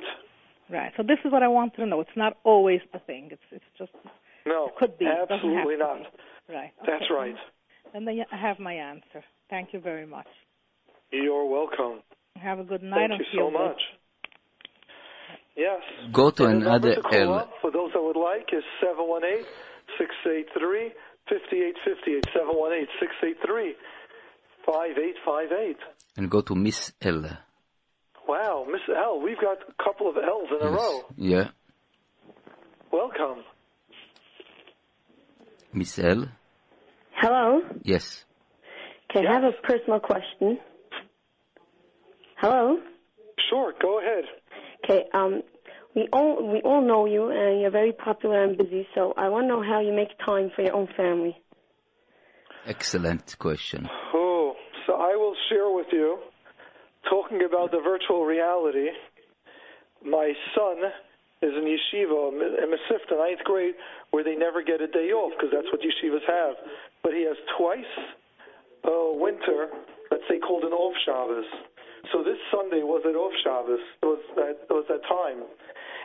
Right. 0.71 0.93
So 0.97 1.03
this 1.03 1.19
is 1.25 1.33
what 1.33 1.43
I 1.43 1.49
want 1.49 1.75
to 1.75 1.85
know. 1.87 2.01
It's 2.01 2.17
not 2.17 2.39
always 2.45 2.81
the 2.93 2.99
thing. 3.01 3.29
It's 3.31 3.43
it's 3.51 3.71
just 3.79 3.93
No, 4.47 4.67
It 4.69 4.77
could 4.77 4.97
be. 4.99 5.05
It 5.07 5.29
doesn't 5.29 5.31
have 5.31 5.43
absolutely 5.43 5.77
not. 5.77 5.99
be. 6.49 6.55
right. 6.55 6.73
That's 6.87 7.09
right. 7.11 7.37
And 7.95 8.07
then 8.09 8.25
I 8.33 8.37
have 8.37 8.59
my 8.59 8.73
answer. 8.75 9.23
Thank 9.51 9.73
you 9.75 9.81
very 9.81 10.07
much. 10.07 10.27
You're 11.11 11.45
welcome. 11.45 12.03
Have 12.37 12.59
a 12.59 12.65
good 12.65 12.83
night 12.83 13.11
Thank 13.11 13.21
you 13.21 13.27
so 13.39 13.51
good. 13.51 13.77
Much. 15.57 15.65
Yes. 15.65 16.13
Go 16.13 16.31
to 16.31 16.45
And 16.47 16.63
another 16.63 16.95
to 16.97 17.03
call 17.03 17.15
L. 17.21 17.35
up 17.35 17.51
for 17.61 17.71
those 17.71 17.91
that 17.95 18.03
would 18.03 18.17
like 18.17 18.49
is 18.53 18.65
718 18.81 19.45
683 19.99 20.93
5858. 21.29 22.25
718 22.33 22.87
683 23.01 23.75
5858. 24.65 25.77
and 26.17 26.31
go 26.31 26.41
to 26.43 26.55
Miss 26.55 26.93
L. 27.03 27.25
Wow, 28.29 28.65
Miss 28.71 28.83
L, 28.89 29.21
we've 29.21 29.41
got 29.41 29.59
a 29.69 29.83
couple 29.83 30.09
of 30.09 30.17
L's 30.17 30.49
in 30.51 30.67
a 30.67 30.71
Yes. 30.71 30.81
row. 30.81 31.05
Yeah, 31.17 31.49
Welcome. 32.93 33.43
Miss 35.73 35.99
L. 35.99 36.27
Hello. 37.15 37.63
Yes. 37.83 38.25
Okay, 39.11 39.27
I 39.27 39.33
have 39.33 39.45
a 39.45 39.53
personal 39.67 39.99
question. 40.01 40.59
Hello. 42.37 42.79
Sure, 43.51 43.73
go 43.81 43.99
ahead. 44.01 44.25
Okay. 44.85 45.05
Um, 45.15 45.43
we 45.95 46.09
all 46.13 46.53
we 46.53 46.61
all 46.63 46.81
know 46.87 47.07
you, 47.07 47.31
and 47.31 47.61
you're 47.61 47.71
very 47.71 47.93
popular 47.93 48.45
and 48.45 48.57
busy. 48.57 48.87
So 48.95 49.13
I 49.17 49.29
want 49.29 49.45
to 49.45 49.49
know 49.49 49.63
how 49.63 49.81
you 49.81 49.93
make 49.93 50.09
time 50.25 50.51
for 50.55 50.63
your 50.63 50.75
own 50.75 50.89
family. 50.97 51.37
Excellent 52.67 53.37
question. 53.39 53.89
Oh, 54.15 54.55
so 54.87 54.95
I 54.95 55.17
will 55.17 55.35
share 55.49 55.71
with 55.71 55.89
you, 55.93 56.19
talking 57.11 57.43
about 57.45 57.73
the 57.73 57.81
virtual 57.81 58.25
reality. 58.25 58.89
My 60.05 60.33
son 60.55 60.79
is 61.43 61.53
in 61.55 61.65
yeshiva, 61.65 62.31
in 62.63 62.71
Mesivta, 62.71 63.19
ninth 63.19 63.43
grade, 63.45 63.75
where 64.11 64.25
they 64.25 64.37
never 64.37 64.63
get 64.63 64.81
a 64.81 64.87
day 64.87 65.11
off 65.11 65.33
because 65.37 65.53
that's 65.53 65.67
what 65.73 65.81
yeshivas 65.83 66.25
have. 66.27 66.55
But 67.03 67.13
he 67.13 67.25
has 67.27 67.37
twice 67.59 67.93
a 68.85 69.13
winter, 69.13 69.69
let's 70.11 70.25
say, 70.29 70.39
called 70.39 70.65
an 70.65 70.73
off 70.73 70.95
Shabbos. 71.05 71.45
So 72.11 72.25
this 72.27 72.39
Sunday 72.51 72.83
was 72.83 73.03
an 73.07 73.15
off 73.15 73.33
Shabbos. 73.47 73.79
It 74.03 74.07
was 74.07 74.23
that 74.35 74.57
it 74.67 74.75
was 74.75 74.85
that 74.91 75.07
time, 75.07 75.47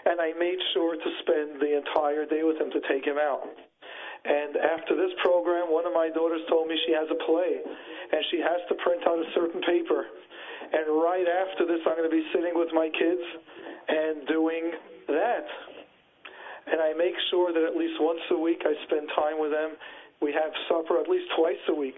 and 0.05 0.21
I 0.21 0.31
made 0.37 0.59
sure 0.73 0.93
to 0.93 1.09
spend 1.25 1.57
the 1.57 1.73
entire 1.73 2.25
day 2.25 2.45
with 2.45 2.61
him 2.61 2.69
to 2.69 2.81
take 2.85 3.01
him 3.03 3.17
out. 3.17 3.41
And 4.27 4.57
after 4.57 4.93
this 4.93 5.11
program, 5.23 5.71
one 5.73 5.85
of 5.87 5.93
my 5.93 6.09
daughters 6.13 6.41
told 6.49 6.67
me 6.67 6.77
she 6.85 6.93
has 6.93 7.07
a 7.09 7.19
play, 7.25 7.63
and 7.63 8.21
she 8.29 8.37
has 8.43 8.61
to 8.69 8.75
print 8.83 9.07
out 9.07 9.17
a 9.17 9.27
certain 9.33 9.61
paper. 9.65 10.05
And 10.67 10.99
right 10.99 11.25
after 11.25 11.65
this, 11.65 11.79
I'm 11.87 11.95
going 11.95 12.09
to 12.09 12.13
be 12.13 12.27
sitting 12.35 12.51
with 12.53 12.69
my 12.73 12.91
kids 12.91 13.23
and 13.87 14.27
doing 14.27 14.71
that. 15.07 15.47
And 16.67 16.81
I 16.81 16.91
make 16.93 17.15
sure 17.31 17.53
that 17.53 17.63
at 17.63 17.75
least 17.77 17.95
once 18.03 18.19
a 18.31 18.37
week 18.37 18.61
I 18.67 18.75
spend 18.83 19.07
time 19.15 19.39
with 19.39 19.51
them. 19.51 19.79
We 20.21 20.33
have 20.33 20.51
supper 20.67 20.99
at 20.99 21.07
least 21.07 21.31
twice 21.37 21.61
a 21.69 21.75
week. 21.75 21.95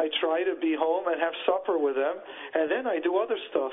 I 0.00 0.08
try 0.16 0.40
to 0.48 0.56
be 0.56 0.72
home 0.72 1.12
and 1.12 1.20
have 1.20 1.36
supper 1.44 1.76
with 1.76 1.94
them, 1.94 2.16
and 2.56 2.72
then 2.72 2.88
I 2.88 3.04
do 3.04 3.20
other 3.20 3.36
stuff. 3.52 3.72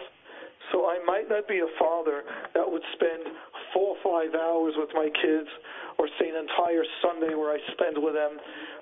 So 0.75 0.91
I 0.91 0.99
might 1.07 1.31
not 1.31 1.47
be 1.47 1.63
a 1.63 1.71
father 1.79 2.27
that 2.51 2.67
would 2.67 2.83
spend 2.99 3.23
four 3.71 3.95
or 3.95 3.99
five 4.03 4.35
hours 4.35 4.75
with 4.75 4.91
my 4.91 5.07
kids 5.07 5.47
or 5.95 6.11
say 6.19 6.27
an 6.27 6.35
entire 6.35 6.83
Sunday 6.99 7.31
where 7.31 7.55
I 7.55 7.59
spend 7.71 7.95
with 7.95 8.13
them, 8.13 8.35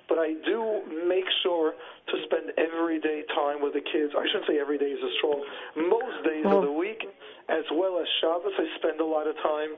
but 0.10 0.18
I 0.18 0.34
do 0.46 0.82
make 1.06 1.26
sure 1.46 1.74
to 1.78 2.16
spend 2.26 2.58
everyday 2.58 3.22
time 3.38 3.62
with 3.62 3.74
the 3.78 3.86
kids. 3.86 4.18
I 4.18 4.26
shouldn't 4.26 4.50
say 4.50 4.58
every 4.58 4.82
day 4.82 4.90
is 4.98 5.02
a 5.02 5.14
strong. 5.22 5.46
Most 5.78 6.26
days 6.26 6.46
of 6.50 6.66
the 6.66 6.74
week, 6.74 7.06
as 7.50 7.66
well 7.74 8.02
as 8.02 8.08
Shabbos, 8.22 8.58
I 8.58 8.66
spend 8.82 8.98
a 9.00 9.06
lot 9.06 9.30
of 9.30 9.38
time 9.46 9.78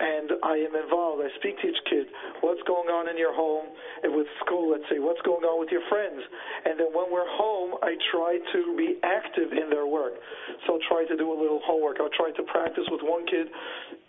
and 0.00 0.32
I 0.42 0.58
am 0.58 0.74
involved. 0.74 1.22
I 1.22 1.30
speak 1.38 1.60
to 1.62 1.68
each 1.68 1.82
kid. 1.88 2.06
What's 2.42 2.62
going 2.66 2.90
on 2.90 3.08
in 3.08 3.16
your 3.16 3.34
home 3.34 3.70
and 4.02 4.10
with 4.14 4.26
school, 4.44 4.70
let's 4.74 4.84
say. 4.90 4.98
What's 4.98 5.22
going 5.22 5.46
on 5.46 5.60
with 5.60 5.70
your 5.70 5.86
friends? 5.88 6.18
And 6.66 6.78
then 6.78 6.90
when 6.90 7.14
we're 7.14 7.28
home, 7.38 7.78
I 7.82 7.94
try 8.10 8.38
to 8.42 8.60
be 8.76 8.98
active 9.06 9.54
in 9.54 9.70
their 9.70 9.86
work. 9.86 10.18
So 10.66 10.74
I'll 10.74 10.86
try 10.90 11.06
to 11.06 11.16
do 11.16 11.30
a 11.30 11.38
little 11.38 11.60
homework. 11.62 12.02
I'll 12.02 12.12
try 12.16 12.34
to 12.34 12.44
practice 12.50 12.84
with 12.90 13.02
one 13.06 13.24
kid 13.26 13.46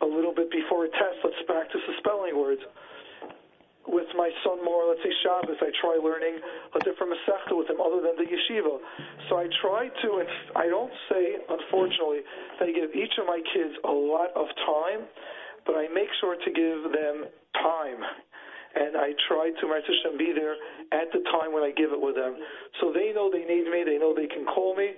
a 0.02 0.10
little 0.10 0.34
bit 0.34 0.50
before 0.50 0.86
a 0.86 0.90
test. 0.90 1.22
Let's 1.24 1.38
practice 1.46 1.82
the 1.86 1.94
spelling 2.02 2.34
words. 2.34 2.62
with 3.88 4.10
my 4.18 4.30
son 4.44 4.64
more, 4.66 4.90
let's 4.90 5.02
say 5.06 5.14
Shabbos, 5.22 5.58
I 5.62 5.70
try 5.82 5.98
learning 6.02 6.42
a 6.74 6.80
different 6.82 7.14
Masechta 7.14 7.54
with 7.54 7.70
him 7.70 7.78
other 7.80 8.02
than 8.02 8.18
the 8.18 8.26
yeshiva. 8.26 8.82
So 9.30 9.38
I 9.38 9.46
try 9.62 9.90
to, 9.90 10.10
and 10.20 10.30
I 10.56 10.68
don't 10.68 10.92
say, 11.10 11.38
unfortunately, 11.48 12.26
that 12.60 12.70
I 12.70 12.72
give 12.74 12.94
each 12.98 13.14
of 13.22 13.26
my 13.30 13.42
kids 13.54 13.74
a 13.86 13.92
lot 13.92 14.34
of 14.36 14.48
time, 14.66 15.06
but 15.66 15.76
I 15.76 15.88
make 15.94 16.10
sure 16.22 16.36
to 16.36 16.52
give 16.52 16.92
them 16.94 17.26
time. 17.60 18.02
And 18.76 18.98
I 19.00 19.16
try 19.32 19.56
to, 19.56 19.64
my 19.72 19.80
and 19.80 20.20
be 20.20 20.36
there 20.36 20.60
at 20.92 21.08
the 21.16 21.24
time 21.32 21.56
when 21.56 21.64
I 21.64 21.72
give 21.72 21.96
it 21.96 22.02
with 22.02 22.16
them. 22.16 22.36
So 22.82 22.92
they 22.92 23.16
know 23.16 23.32
they 23.32 23.48
need 23.48 23.72
me, 23.72 23.88
they 23.88 23.98
know 23.98 24.12
they 24.12 24.28
can 24.28 24.44
call 24.44 24.76
me, 24.76 24.92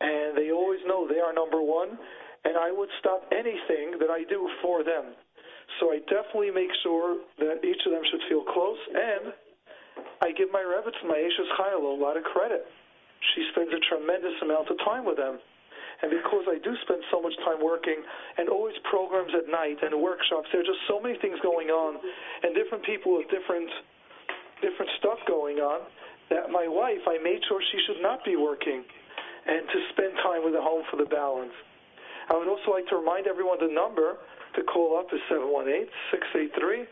and 0.00 0.36
they 0.36 0.52
always 0.52 0.80
know 0.84 1.08
they 1.08 1.20
are 1.20 1.32
number 1.32 1.62
one, 1.62 1.96
and 2.44 2.60
I 2.60 2.70
would 2.70 2.90
stop 3.00 3.24
anything 3.32 3.96
that 4.04 4.12
I 4.12 4.28
do 4.28 4.44
for 4.60 4.84
them. 4.84 5.16
So 5.80 5.96
I 5.96 6.04
definitely 6.12 6.52
make 6.52 6.70
sure 6.84 7.24
that 7.40 7.64
each 7.64 7.80
of 7.88 7.92
them 7.96 8.04
should 8.04 8.20
feel 8.28 8.44
close, 8.44 8.78
and 8.92 9.32
I 10.20 10.30
give 10.36 10.52
my 10.52 10.60
Rebbe, 10.60 10.92
my 11.08 11.16
Eishes 11.16 11.48
Chayil, 11.56 11.80
a 11.80 11.96
lot 11.96 12.16
of 12.20 12.24
credit. 12.24 12.68
She 13.34 13.48
spends 13.52 13.72
a 13.72 13.80
tremendous 13.88 14.36
amount 14.42 14.68
of 14.68 14.76
time 14.84 15.06
with 15.06 15.16
them. 15.16 15.38
And 16.02 16.10
because 16.10 16.44
I 16.50 16.58
do 16.58 16.74
spend 16.82 17.02
so 17.14 17.22
much 17.22 17.34
time 17.46 17.62
working 17.62 18.02
and 18.36 18.50
always 18.50 18.74
programs 18.90 19.30
at 19.38 19.46
night 19.46 19.78
and 19.82 19.94
workshops, 20.02 20.50
there 20.50 20.60
are 20.60 20.66
just 20.66 20.82
so 20.90 20.98
many 20.98 21.16
things 21.22 21.38
going 21.42 21.70
on 21.70 21.98
and 22.42 22.54
different 22.54 22.84
people 22.84 23.16
with 23.16 23.30
different 23.30 23.70
different 24.62 24.90
stuff 24.98 25.18
going 25.26 25.58
on 25.58 25.82
that 26.30 26.50
my 26.50 26.66
wife, 26.66 27.02
I 27.06 27.18
made 27.18 27.42
sure 27.48 27.60
she 27.60 27.78
should 27.86 28.02
not 28.02 28.24
be 28.24 28.36
working 28.36 28.82
and 29.46 29.66
to 29.66 29.78
spend 29.90 30.14
time 30.22 30.44
with 30.44 30.54
the 30.54 30.62
home 30.62 30.86
for 30.90 30.96
the 30.96 31.06
balance. 31.06 31.54
I 32.30 32.38
would 32.38 32.46
also 32.46 32.70
like 32.70 32.86
to 32.88 32.96
remind 32.96 33.26
everyone 33.26 33.58
the 33.58 33.72
number 33.72 34.18
to 34.54 34.62
call 34.62 34.98
up 34.98 35.10
is 35.12 35.20
718 35.28 35.86
683 36.10 36.86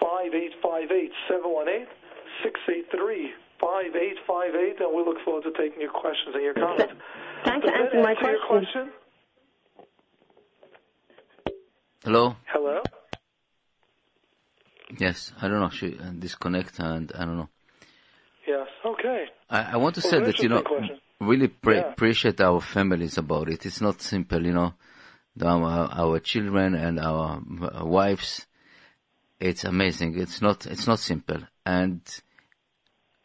5858. 0.00 1.12
718 1.28 1.86
683 2.42 3.32
5858. 3.60 4.80
And 4.80 4.90
we 4.96 5.04
look 5.04 5.20
forward 5.24 5.44
to 5.44 5.52
taking 5.54 5.80
your 5.80 5.92
questions 5.92 6.32
and 6.34 6.42
your 6.42 6.56
comments. 6.56 6.96
Thanks 7.44 7.66
for 7.66 7.74
answering 7.74 8.02
my 8.02 8.14
question. 8.14 8.38
question. 8.48 8.92
Hello? 12.04 12.36
Hello? 12.46 12.82
Yes, 14.98 15.32
I 15.40 15.48
don't 15.48 15.60
know. 15.60 15.70
She 15.70 15.98
uh, 15.98 16.10
disconnect 16.18 16.78
and 16.78 17.10
I 17.14 17.24
don't 17.24 17.36
know. 17.36 17.48
Yes, 18.46 18.66
okay. 18.84 19.24
I, 19.48 19.72
I 19.72 19.76
want 19.76 19.94
to 19.96 20.00
well, 20.02 20.10
say 20.10 20.20
that, 20.20 20.38
you 20.42 20.48
know, 20.48 20.62
question. 20.62 20.98
really 21.20 21.48
pre- 21.48 21.76
Yeah. 21.76 21.92
appreciate 21.92 22.40
our 22.40 22.60
families 22.60 23.18
about 23.18 23.48
it. 23.48 23.64
It's 23.64 23.80
not 23.80 24.02
simple, 24.02 24.44
you 24.44 24.52
know, 24.52 24.74
our, 25.40 25.88
our 25.92 26.18
children 26.18 26.74
and 26.74 26.98
our 26.98 27.40
uh, 27.62 27.84
wives. 27.84 28.46
It's 29.40 29.64
amazing. 29.64 30.18
It's 30.18 30.42
not, 30.42 30.66
it's 30.66 30.86
not 30.86 30.98
simple. 30.98 31.40
And 31.64 32.00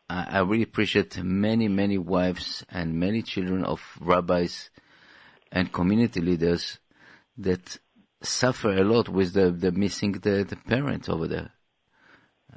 I, 0.10 0.38
I 0.38 0.40
really 0.40 0.64
appreciate 0.64 1.22
many, 1.24 1.68
many 1.68 1.98
wives 1.98 2.66
and 2.70 2.96
many 3.00 3.22
children 3.22 3.64
of 3.64 3.82
rabbis 4.00 4.70
and 5.52 5.72
community 5.72 6.22
leaders 6.22 6.80
that 7.38 7.78
suffer 8.22 8.72
a 8.72 8.84
lot 8.84 9.10
with 9.10 9.34
the, 9.34 9.52
the 9.52 9.72
missing 9.72 10.14
the, 10.14 10.44
the 10.44 10.56
parent 10.56 11.10
over 11.10 11.28
there. 11.28 11.52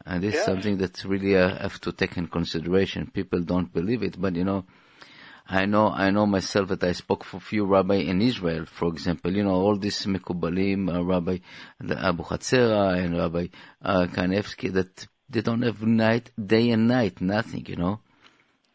And 0.06 0.24
it's 0.24 0.36
Yeah. 0.36 0.44
something 0.44 0.78
that 0.78 1.04
really 1.04 1.36
uh, 1.36 1.56
have 1.58 1.80
to 1.82 1.92
take 1.92 2.16
in 2.16 2.26
consideration. 2.28 3.10
People 3.12 3.42
don't 3.42 3.72
believe 3.72 4.02
it, 4.02 4.18
but 4.20 4.34
you 4.34 4.44
know, 4.44 4.64
I 5.46 5.66
know, 5.66 5.88
I 5.90 6.10
know 6.10 6.26
myself 6.26 6.68
that 6.68 6.84
I 6.84 6.92
spoke 6.92 7.24
for 7.24 7.40
few 7.40 7.64
rabbi 7.66 7.96
in 7.96 8.22
Israel, 8.22 8.66
for 8.66 8.88
example, 8.88 9.36
you 9.36 9.42
know, 9.42 9.54
all 9.54 9.76
these 9.76 10.06
Mekubalim, 10.06 10.94
uh, 10.94 11.04
Rabbi 11.04 11.38
Abu 11.80 12.22
Hatzera 12.22 12.96
and 12.96 13.18
Rabbi 13.18 13.48
uh, 13.82 14.06
Kanevsky, 14.06 14.72
that 14.72 15.08
they 15.30 15.40
don't 15.42 15.62
have 15.62 15.82
night, 15.82 16.30
day 16.44 16.70
and 16.70 16.88
night, 16.88 17.20
nothing, 17.20 17.64
you 17.66 17.76
know. 17.76 18.00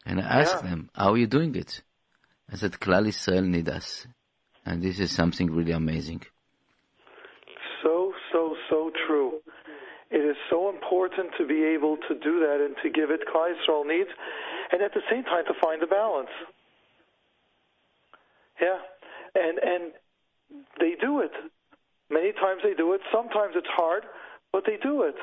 And 0.05 0.21
I 0.21 0.41
asked 0.41 0.61
Yeah. 0.63 0.69
them, 0.69 0.89
how 0.95 1.11
are 1.13 1.17
you 1.17 1.27
doing 1.27 1.53
it? 1.55 1.81
I 2.51 2.55
said, 2.55 2.73
Klal 2.73 3.07
Israel 3.07 3.41
need 3.43 3.69
us. 3.69 4.07
And 4.65 4.81
this 4.81 4.99
is 4.99 5.11
something 5.11 5.51
really 5.51 5.73
amazing. 5.73 6.21
So, 7.83 8.13
so, 8.31 8.55
so 8.69 8.91
true. 9.05 9.41
It 10.11 10.23
is 10.23 10.37
so 10.49 10.69
important 10.69 11.31
to 11.37 11.45
be 11.45 11.63
able 11.63 11.97
to 12.07 12.13
do 12.15 12.39
that 12.39 12.63
and 12.63 12.75
to 12.83 12.89
give 12.89 13.09
it 13.11 13.21
Klal 13.27 13.53
Yisrael 13.53 13.85
needs, 13.85 14.09
and 14.71 14.81
at 14.81 14.93
the 14.93 15.01
same 15.11 15.23
time 15.23 15.45
to 15.45 15.53
find 15.61 15.81
the 15.81 15.87
balance. 15.87 16.29
Yeah, 18.61 18.79
and 19.35 19.57
and 19.59 19.91
they 20.79 20.93
do 20.99 21.19
it. 21.19 21.31
Many 22.09 22.31
times 22.33 22.61
they 22.63 22.73
do 22.73 22.93
it. 22.93 23.01
Sometimes 23.11 23.53
it's 23.55 23.67
hard, 23.69 24.03
but 24.53 24.63
they 24.65 24.77
do 24.81 25.03
it. 25.03 25.15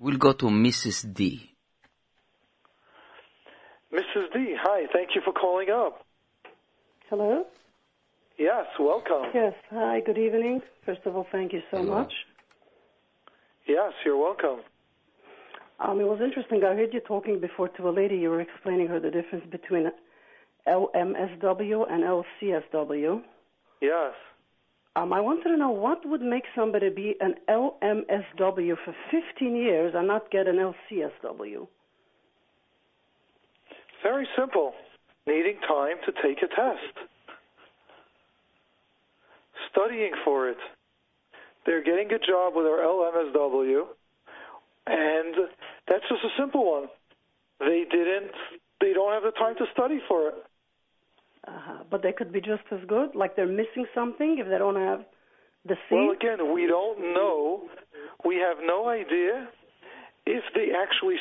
We'll 0.00 0.16
go 0.16 0.32
to 0.32 0.46
Mrs. 0.46 1.12
D. 1.12 1.50
Mrs. 3.92 4.32
D, 4.32 4.54
hi. 4.56 4.86
Thank 4.92 5.10
you 5.16 5.22
for 5.24 5.32
calling 5.32 5.70
up. 5.70 6.04
Hello? 7.10 7.44
Yes, 8.38 8.66
welcome. 8.78 9.30
Yes. 9.34 9.54
Hi, 9.70 10.00
good 10.06 10.18
evening. 10.18 10.60
First 10.86 11.00
of 11.04 11.16
all, 11.16 11.26
thank 11.32 11.52
you 11.52 11.62
so 11.72 11.82
much. 11.82 12.12
Yes, 13.66 13.92
you're 14.04 14.16
welcome. 14.16 14.60
Um, 15.80 16.00
it 16.00 16.04
was 16.04 16.20
interesting. 16.22 16.62
I 16.64 16.74
heard 16.74 16.92
you 16.92 17.00
talking 17.00 17.40
before 17.40 17.68
to 17.68 17.88
a 17.88 17.90
lady. 17.90 18.16
You 18.16 18.30
were 18.30 18.40
explaining 18.40 18.86
her 18.88 19.00
the 19.00 19.10
difference 19.10 19.44
between 19.50 19.90
LMSW 20.68 21.90
and 21.90 22.04
LCSW. 22.04 23.22
Yes. 23.80 24.12
Um, 24.98 25.12
I 25.12 25.20
wanted 25.20 25.44
to 25.44 25.56
know 25.56 25.70
what 25.70 26.04
would 26.06 26.22
make 26.22 26.42
somebody 26.56 26.88
be 26.90 27.14
an 27.20 27.34
LMSW 27.48 28.74
for 28.84 28.94
15 29.12 29.54
years 29.54 29.94
and 29.96 30.08
not 30.08 30.28
get 30.32 30.48
an 30.48 30.56
LCSW. 30.56 31.68
Very 34.02 34.26
simple. 34.36 34.72
Needing 35.24 35.58
time 35.68 35.98
to 36.04 36.12
take 36.20 36.38
a 36.38 36.48
test. 36.48 37.06
Studying 39.70 40.12
for 40.24 40.48
it. 40.48 40.56
They're 41.64 41.84
getting 41.84 42.10
a 42.10 42.18
job 42.18 42.54
with 42.56 42.66
our 42.66 42.78
LMSW, 42.78 43.82
and 44.86 45.34
that's 45.86 46.04
just 46.08 46.24
a 46.24 46.40
simple 46.40 46.72
one. 46.72 46.88
They 47.60 47.84
didn't, 47.88 48.32
they 48.80 48.94
don't 48.94 49.12
have 49.12 49.22
the 49.22 49.38
time 49.38 49.54
to 49.58 49.66
study 49.72 50.00
for 50.08 50.28
it. 50.28 50.34
Uh-huh. 51.48 51.84
But 51.90 52.02
they 52.02 52.12
could 52.12 52.32
be 52.32 52.40
just 52.40 52.62
as 52.70 52.80
good, 52.86 53.14
like 53.14 53.34
they're 53.36 53.46
missing 53.46 53.86
something 53.94 54.36
if 54.38 54.46
they 54.48 54.58
don't 54.58 54.76
have 54.76 55.00
the 55.64 55.76
seed. 55.88 55.98
Well, 55.98 56.10
again, 56.10 56.52
we 56.52 56.66
don't 56.66 57.14
know. 57.14 57.62
We 58.24 58.36
have 58.36 58.58
no 58.62 58.88
idea 58.88 59.48
if 60.26 60.44
they 60.54 60.68
actually, 60.76 61.16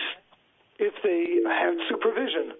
if 0.79 0.93
they 1.03 1.37
have 1.49 1.75
supervision. 1.89 2.51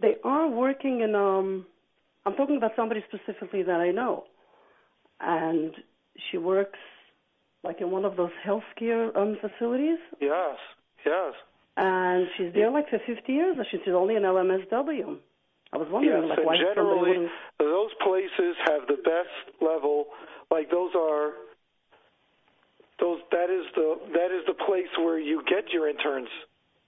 They 0.00 0.14
are 0.24 0.48
working 0.48 1.00
in 1.00 1.14
um 1.14 1.66
I'm 2.26 2.34
talking 2.34 2.56
about 2.56 2.72
somebody 2.76 3.02
specifically 3.08 3.62
that 3.62 3.80
I 3.80 3.90
know. 3.90 4.24
And 5.20 5.72
she 6.30 6.38
works 6.38 6.78
like 7.64 7.80
in 7.80 7.90
one 7.90 8.04
of 8.04 8.16
those 8.16 8.30
healthcare 8.46 9.16
um 9.16 9.36
facilities 9.40 9.98
Yes, 10.20 10.56
yes. 11.04 11.34
and 11.76 12.26
she's 12.36 12.52
there 12.54 12.70
like 12.70 12.88
for 12.88 12.98
50 13.06 13.32
years 13.32 13.56
and 13.58 13.66
she's 13.70 13.80
only 13.92 14.14
an 14.16 14.22
LMSW. 14.22 15.18
I 15.72 15.76
was 15.76 15.88
wondering 15.90 16.28
yes, 16.28 16.38
like 16.38 16.46
why 16.46 16.56
generally, 16.56 17.28
those 17.58 17.90
places 18.00 18.56
have 18.66 18.86
the 18.88 18.96
best 19.04 19.60
level. 19.60 20.06
Like 20.50 20.70
those 20.70 20.90
are 20.96 21.32
those. 23.00 23.20
That 23.30 23.50
is 23.50 23.66
the 23.74 23.96
that 24.14 24.32
is 24.32 24.46
the 24.46 24.54
place 24.54 24.88
where 24.96 25.18
you 25.18 25.42
get 25.44 25.70
your 25.72 25.88
interns. 25.88 26.28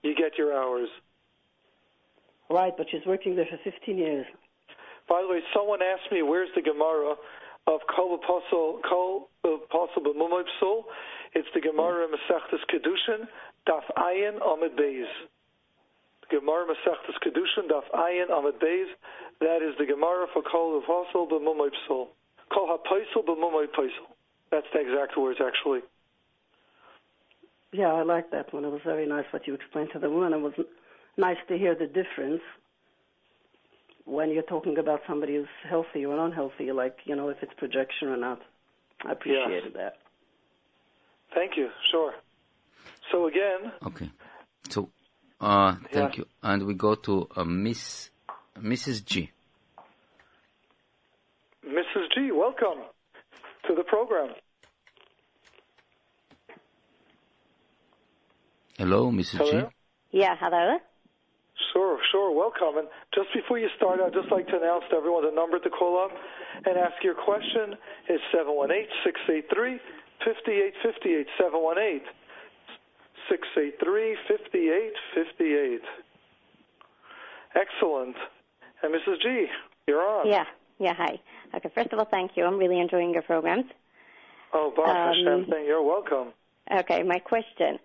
You 0.02 0.14
get 0.14 0.38
your 0.38 0.56
hours. 0.56 0.88
Right, 2.48 2.72
but 2.76 2.86
she's 2.90 3.04
working 3.06 3.36
there 3.36 3.46
for 3.46 3.58
15 3.62 3.96
years. 3.96 4.26
By 5.08 5.22
the 5.22 5.28
way, 5.28 5.40
someone 5.54 5.80
asked 5.82 6.10
me 6.10 6.22
where's 6.22 6.48
the 6.56 6.62
Gemara 6.62 7.14
of 7.66 7.80
Kol 7.94 8.18
HaPaisel 8.18 8.80
Kol 8.88 9.28
HaPaisel 9.44 10.02
B'Mumay. 10.02 10.42
It's 11.34 11.48
the 11.54 11.60
Gemara 11.60 12.08
Masechtas 12.08 12.64
Kedushin 12.72 13.28
Daf 13.68 13.82
Ayin 13.96 14.40
Amud 14.40 14.74
Beis. 14.78 15.06
Gemara 16.30 16.66
Masechtas 16.66 17.18
Kedushin 17.24 17.68
Daf 17.68 17.84
Ayin 17.94 18.30
Amud 18.30 18.58
Beis. 18.62 18.86
That 19.40 19.62
is 19.62 19.74
the 19.78 19.86
Gemara 19.86 20.26
for 20.32 20.42
Kol 20.42 20.80
HaPaisel 20.80 21.28
B'Mumay 21.30 21.70
Psul. 21.88 22.08
Kol 22.52 22.78
HaPaisel 22.78 23.24
B'Mumay 23.24 23.66
Paisel. 23.66 24.06
That's 24.50 24.66
the 24.72 24.80
exact 24.80 25.16
words 25.16 25.40
actually. 25.44 25.80
Yeah, 27.72 27.92
I 27.92 28.02
like 28.02 28.30
that 28.32 28.52
one. 28.52 28.64
It 28.64 28.70
was 28.70 28.80
very 28.84 29.06
nice 29.06 29.24
what 29.30 29.46
you 29.46 29.54
explained 29.54 29.90
to 29.92 29.98
the 29.98 30.10
woman. 30.10 30.32
It 30.32 30.40
was 30.40 30.54
nice 31.16 31.36
to 31.48 31.56
hear 31.56 31.74
the 31.74 31.86
difference 31.86 32.42
when 34.04 34.30
you're 34.30 34.42
talking 34.42 34.76
about 34.78 35.00
somebody 35.06 35.36
who's 35.36 35.46
healthy 35.68 36.04
or 36.04 36.18
unhealthy, 36.24 36.72
like, 36.72 36.96
you 37.04 37.14
know, 37.14 37.28
if 37.28 37.36
it's 37.42 37.52
projection 37.56 38.08
or 38.08 38.16
not. 38.16 38.40
I 39.06 39.12
appreciated 39.12 39.74
that. 39.74 39.98
Thank 41.32 41.56
you. 41.56 41.68
Sure. 41.92 42.12
So 43.12 43.26
again, 43.28 43.72
Okay. 43.86 44.10
So, 44.68 44.88
uh, 45.40 45.74
thank 45.92 46.16
Yeah. 46.16 46.18
you. 46.22 46.26
And 46.42 46.66
we 46.66 46.74
go 46.74 46.94
to 46.94 47.28
uh, 47.36 47.44
Miss, 47.44 48.10
Mrs. 48.58 49.04
G. 49.04 49.30
Mrs. 51.66 52.06
G, 52.14 52.30
welcome 52.32 52.84
to 53.68 53.74
the 53.74 53.84
program. 53.84 54.34
Hello, 58.78 59.10
Mrs. 59.10 59.38
Hello? 59.38 59.60
G. 59.62 60.18
Yeah, 60.18 60.36
hello. 60.40 60.78
Sure, 61.72 61.98
sure. 62.10 62.34
Welcome. 62.34 62.78
And 62.78 62.88
just 63.14 63.28
before 63.34 63.58
you 63.58 63.68
start, 63.76 64.00
I'd 64.00 64.12
just 64.12 64.30
like 64.32 64.46
to 64.48 64.56
announce 64.56 64.84
to 64.90 64.96
everyone 64.96 65.24
the 65.24 65.30
number 65.34 65.58
to 65.58 65.70
call 65.70 66.02
up 66.02 66.10
and 66.66 66.76
ask 66.76 67.04
your 67.04 67.14
question 67.14 67.76
is 68.08 68.20
718-683-5858. 73.30 74.90
718-683-5858. 75.16 75.78
Excellent. 77.54 78.16
And 78.82 78.94
Mrs. 78.94 79.20
G, 79.22 79.46
you're 79.86 80.00
on. 80.00 80.26
Yeah, 80.28 80.44
yeah, 80.78 80.94
hi. 80.94 81.18
Okay, 81.54 81.70
first 81.74 81.92
of 81.92 81.98
all, 81.98 82.06
thank 82.10 82.32
you. 82.36 82.44
I'm 82.44 82.58
really 82.58 82.80
enjoying 82.80 83.12
your 83.12 83.22
programs. 83.22 83.64
Oh, 84.52 84.72
Baruch 84.74 84.96
Um, 85.26 85.44
Hashem. 85.44 85.64
You're 85.66 85.82
welcome. 85.82 86.32
Okay, 86.72 87.02
my 87.02 87.18
question. 87.18 87.78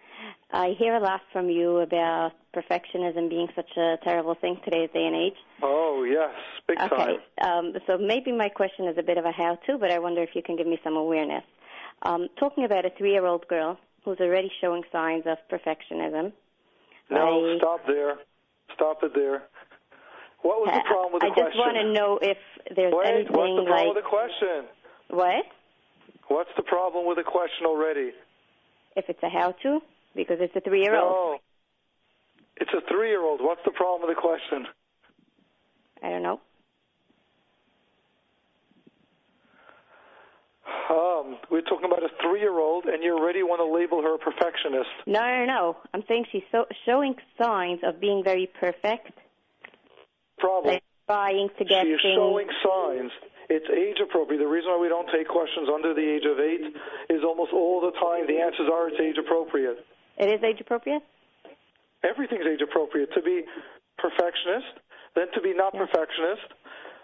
I 0.51 0.75
hear 0.77 0.95
a 0.95 0.99
lot 0.99 1.21
from 1.33 1.49
you 1.49 1.79
about 1.79 2.33
perfectionism 2.55 3.29
being 3.29 3.47
such 3.55 3.75
a 3.77 3.97
terrible 4.03 4.35
thing 4.35 4.59
today's 4.63 4.89
day 4.93 5.05
and 5.05 5.15
age. 5.15 5.33
Oh, 5.63 6.03
yes, 6.03 6.33
big 6.67 6.79
Okay, 6.79 7.17
time. 7.41 7.65
um, 7.67 7.73
so 7.87 7.97
maybe 7.97 8.31
my 8.31 8.47
question 8.49 8.87
is 8.87 8.97
a 8.97 9.03
bit 9.03 9.17
of 9.17 9.25
a 9.25 9.31
how-to, 9.31 9.77
but 9.77 9.91
I 9.91 9.99
wonder 9.99 10.21
if 10.21 10.29
you 10.35 10.43
can 10.43 10.55
give 10.55 10.67
me 10.67 10.79
some 10.83 10.95
awareness. 10.95 11.43
Um, 12.03 12.27
talking 12.39 12.63
about 12.63 12.85
a 12.85 12.91
three-year-old 12.91 13.47
girl 13.47 13.77
who's 14.05 14.19
already 14.19 14.51
showing 14.61 14.83
signs 14.91 15.23
of 15.25 15.37
perfectionism. 15.51 16.31
No, 17.09 17.53
I, 17.53 17.57
stop 17.57 17.81
there. 17.87 18.15
Stop 18.73 19.03
it 19.03 19.11
there. 19.13 19.43
What 20.41 20.61
was 20.61 20.69
the 20.73 20.83
problem 20.85 21.13
with 21.13 21.21
the 21.21 21.27
I 21.27 21.31
question? 21.31 21.45
I 21.45 21.49
just 21.49 21.57
want 21.57 21.77
to 21.77 21.93
know 21.93 22.19
if 22.21 22.37
there's 22.75 22.93
Wait, 22.93 23.07
anything 23.07 23.33
what's 23.33 23.57
the 23.57 23.65
problem 23.65 23.87
like 23.87 23.95
with 23.95 24.03
the 24.03 24.09
question? 24.09 24.65
what 25.09 25.45
What's 26.27 26.49
the 26.55 26.63
problem 26.63 27.05
with 27.07 27.17
the 27.17 27.23
question 27.23 27.65
already? 27.65 28.11
if 28.95 29.05
it's 29.09 29.21
a 29.23 29.29
how-to 29.29 29.81
because 30.15 30.37
it's 30.39 30.55
a 30.55 30.61
three-year-old. 30.61 31.11
No. 31.11 31.37
It's 32.57 32.71
a 32.73 32.81
three-year-old. 32.89 33.41
What's 33.41 33.61
the 33.65 33.71
problem 33.71 34.07
with 34.07 34.15
the 34.15 34.21
question? 34.21 34.65
I 36.01 36.09
don't 36.09 36.23
know. 36.23 36.39
Um, 40.89 41.37
we're 41.49 41.61
talking 41.61 41.85
about 41.85 42.03
a 42.03 42.09
three-year-old, 42.21 42.85
and 42.85 43.03
you 43.03 43.17
already 43.17 43.43
want 43.43 43.61
to 43.61 43.69
label 43.69 44.01
her 44.01 44.15
a 44.15 44.17
perfectionist. 44.17 44.89
No, 45.05 45.21
no, 45.21 45.45
no. 45.45 45.77
I'm 45.93 46.03
saying 46.07 46.25
she's 46.31 46.45
so, 46.51 46.65
showing 46.85 47.15
signs 47.41 47.79
of 47.83 47.99
being 47.99 48.23
very 48.23 48.49
perfect. 48.59 49.13
Problem. 50.37 50.75
Like 50.75 50.83
trying 51.07 51.49
to 51.57 51.65
get 51.65 51.85
she 51.85 51.93
is 51.93 52.01
things. 52.01 52.17
showing 52.17 52.49
signs. 52.61 53.11
It's 53.49 53.69
age 53.69 54.01
appropriate. 54.01 54.39
The 54.39 54.49
reason 54.49 54.71
why 54.73 54.81
we 54.81 54.89
don't 54.89 55.09
take 55.13 55.27
questions 55.27 55.69
under 55.69 55.93
the 55.93 56.01
age 56.01 56.25
of 56.25 56.39
eight 56.41 56.65
is 57.13 57.21
almost 57.23 57.53
all 57.53 57.79
the 57.79 57.93
time 58.01 58.25
the 58.25 58.41
answers 58.41 58.65
are 58.73 58.89
it's 58.89 58.97
age 58.99 59.17
appropriate. 59.21 59.85
It 60.17 60.29
is 60.33 60.41
age 60.41 60.61
appropriate. 60.61 61.03
Everything's 62.03 62.45
age 62.45 62.61
appropriate. 62.61 63.13
To 63.13 63.21
be 63.21 63.45
perfectionist, 63.97 64.81
then 65.15 65.29
to 65.33 65.41
be 65.41 65.53
not 65.53 65.73
perfectionist, 65.73 66.49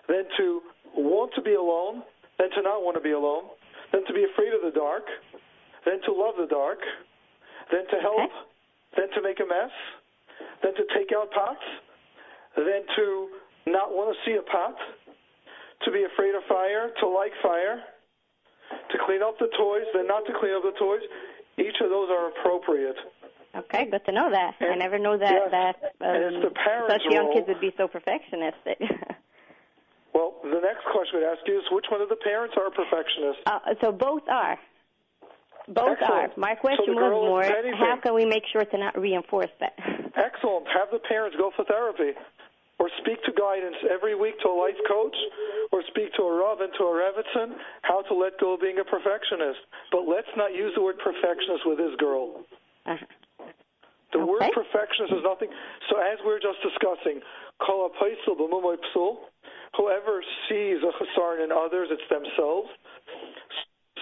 then 0.09 0.25
to 0.37 0.61
want 0.97 1.31
to 1.35 1.41
be 1.41 1.53
alone, 1.53 2.01
then 2.41 2.49
to 2.57 2.61
not 2.65 2.81
want 2.81 2.97
to 2.97 3.05
be 3.05 3.13
alone, 3.13 3.53
then 3.93 4.01
to 4.09 4.13
be 4.13 4.25
afraid 4.25 4.49
of 4.49 4.65
the 4.65 4.73
dark, 4.73 5.05
then 5.85 6.01
to 6.01 6.11
love 6.11 6.33
the 6.41 6.49
dark, 6.49 6.81
then 7.69 7.85
to 7.85 7.97
help, 8.01 8.33
then 8.97 9.13
to 9.13 9.21
make 9.21 9.37
a 9.37 9.45
mess, 9.45 9.69
then 10.65 10.73
to 10.73 10.83
take 10.97 11.13
out 11.13 11.29
pots, 11.29 11.61
then 12.57 12.81
to 12.97 13.29
not 13.69 13.93
want 13.93 14.09
to 14.09 14.17
see 14.25 14.35
a 14.37 14.41
pot, 14.41 14.73
to 15.85 15.91
be 15.91 16.01
afraid 16.01 16.33
of 16.33 16.41
fire, 16.49 16.89
to 16.99 17.05
like 17.05 17.31
fire, 17.45 17.85
to 18.89 18.97
clean 19.05 19.21
up 19.21 19.37
the 19.37 19.49
toys, 19.53 19.85
then 19.93 20.07
not 20.07 20.25
to 20.25 20.33
clean 20.33 20.57
up 20.57 20.63
the 20.65 20.73
toys. 20.81 21.05
Each 21.61 21.77
of 21.77 21.89
those 21.93 22.09
are 22.09 22.29
appropriate. 22.33 22.97
Okay, 23.53 23.85
good 23.91 24.05
to 24.05 24.11
know 24.11 24.31
that. 24.31 24.55
I 24.61 24.75
never 24.75 24.97
know 24.97 25.17
that 25.17 25.51
yes, 25.51 25.51
that 25.51 25.75
um, 26.01 26.51
such 26.87 27.01
young 27.09 27.25
role. 27.25 27.33
kids 27.35 27.47
would 27.49 27.59
be 27.59 27.73
so 27.77 27.87
perfectionistic. 27.87 28.79
Well, 30.13 30.35
the 30.43 30.59
next 30.59 30.83
question 30.91 31.23
I'd 31.23 31.37
ask 31.37 31.41
you 31.47 31.57
is 31.57 31.63
which 31.71 31.85
one 31.89 32.01
of 32.01 32.09
the 32.09 32.19
parents 32.19 32.55
are 32.57 32.69
perfectionists? 32.69 33.43
uh, 33.45 33.59
so 33.81 33.91
both 33.91 34.23
are. 34.29 34.59
Both 35.67 35.99
Excellent. 36.01 36.33
are. 36.35 36.39
My 36.39 36.55
question 36.55 36.95
the 36.95 36.99
was 36.99 37.13
more: 37.13 37.43
how 37.45 37.97
can 38.01 38.13
we 38.13 38.25
make 38.25 38.43
sure 38.51 38.65
to 38.65 38.77
not 38.77 38.99
reinforce 38.99 39.51
that? 39.59 39.73
Excellent. 40.15 40.67
Have 40.67 40.91
the 40.91 40.99
parents 40.99 41.37
go 41.37 41.51
for 41.55 41.63
therapy 41.65 42.17
or 42.81 42.89
speak 43.05 43.21
to 43.23 43.31
guidance 43.37 43.77
every 43.93 44.15
week 44.17 44.33
to 44.41 44.49
a 44.49 44.57
life 44.57 44.79
coach 44.89 45.15
or 45.71 45.83
speak 45.93 46.09
to 46.17 46.23
a 46.23 46.33
Rav 46.33 46.59
and 46.61 46.73
to 46.81 46.83
a 46.83 46.93
Rebbetzin 46.97 47.53
how 47.83 48.01
to 48.09 48.13
let 48.17 48.39
go 48.41 48.57
of 48.57 48.61
being 48.61 48.79
a 48.81 48.83
perfectionist. 48.83 49.61
But 49.91 50.09
let's 50.09 50.33
not 50.35 50.51
use 50.51 50.73
the 50.75 50.81
word 50.81 50.97
perfectionist 50.97 51.61
with 51.63 51.77
this 51.77 51.93
girl. 52.01 52.41
The 54.11 54.25
word 54.25 54.43
perfectionist 54.51 55.13
is 55.13 55.23
nothing. 55.23 55.53
So 55.93 56.01
as 56.01 56.17
we 56.25 56.33
are 56.33 56.41
just 56.41 56.57
discussing, 56.65 57.21
kol 57.61 57.87
ha'paisel 57.87 58.35
b'mumoy 58.35 58.81
psul, 58.91 59.29
whoever 59.75 60.23
sees 60.49 60.77
a 60.83 60.91
chisaron 60.97 61.43
in 61.43 61.51
others, 61.51 61.89
it's 61.91 62.07
themselves. 62.09 62.69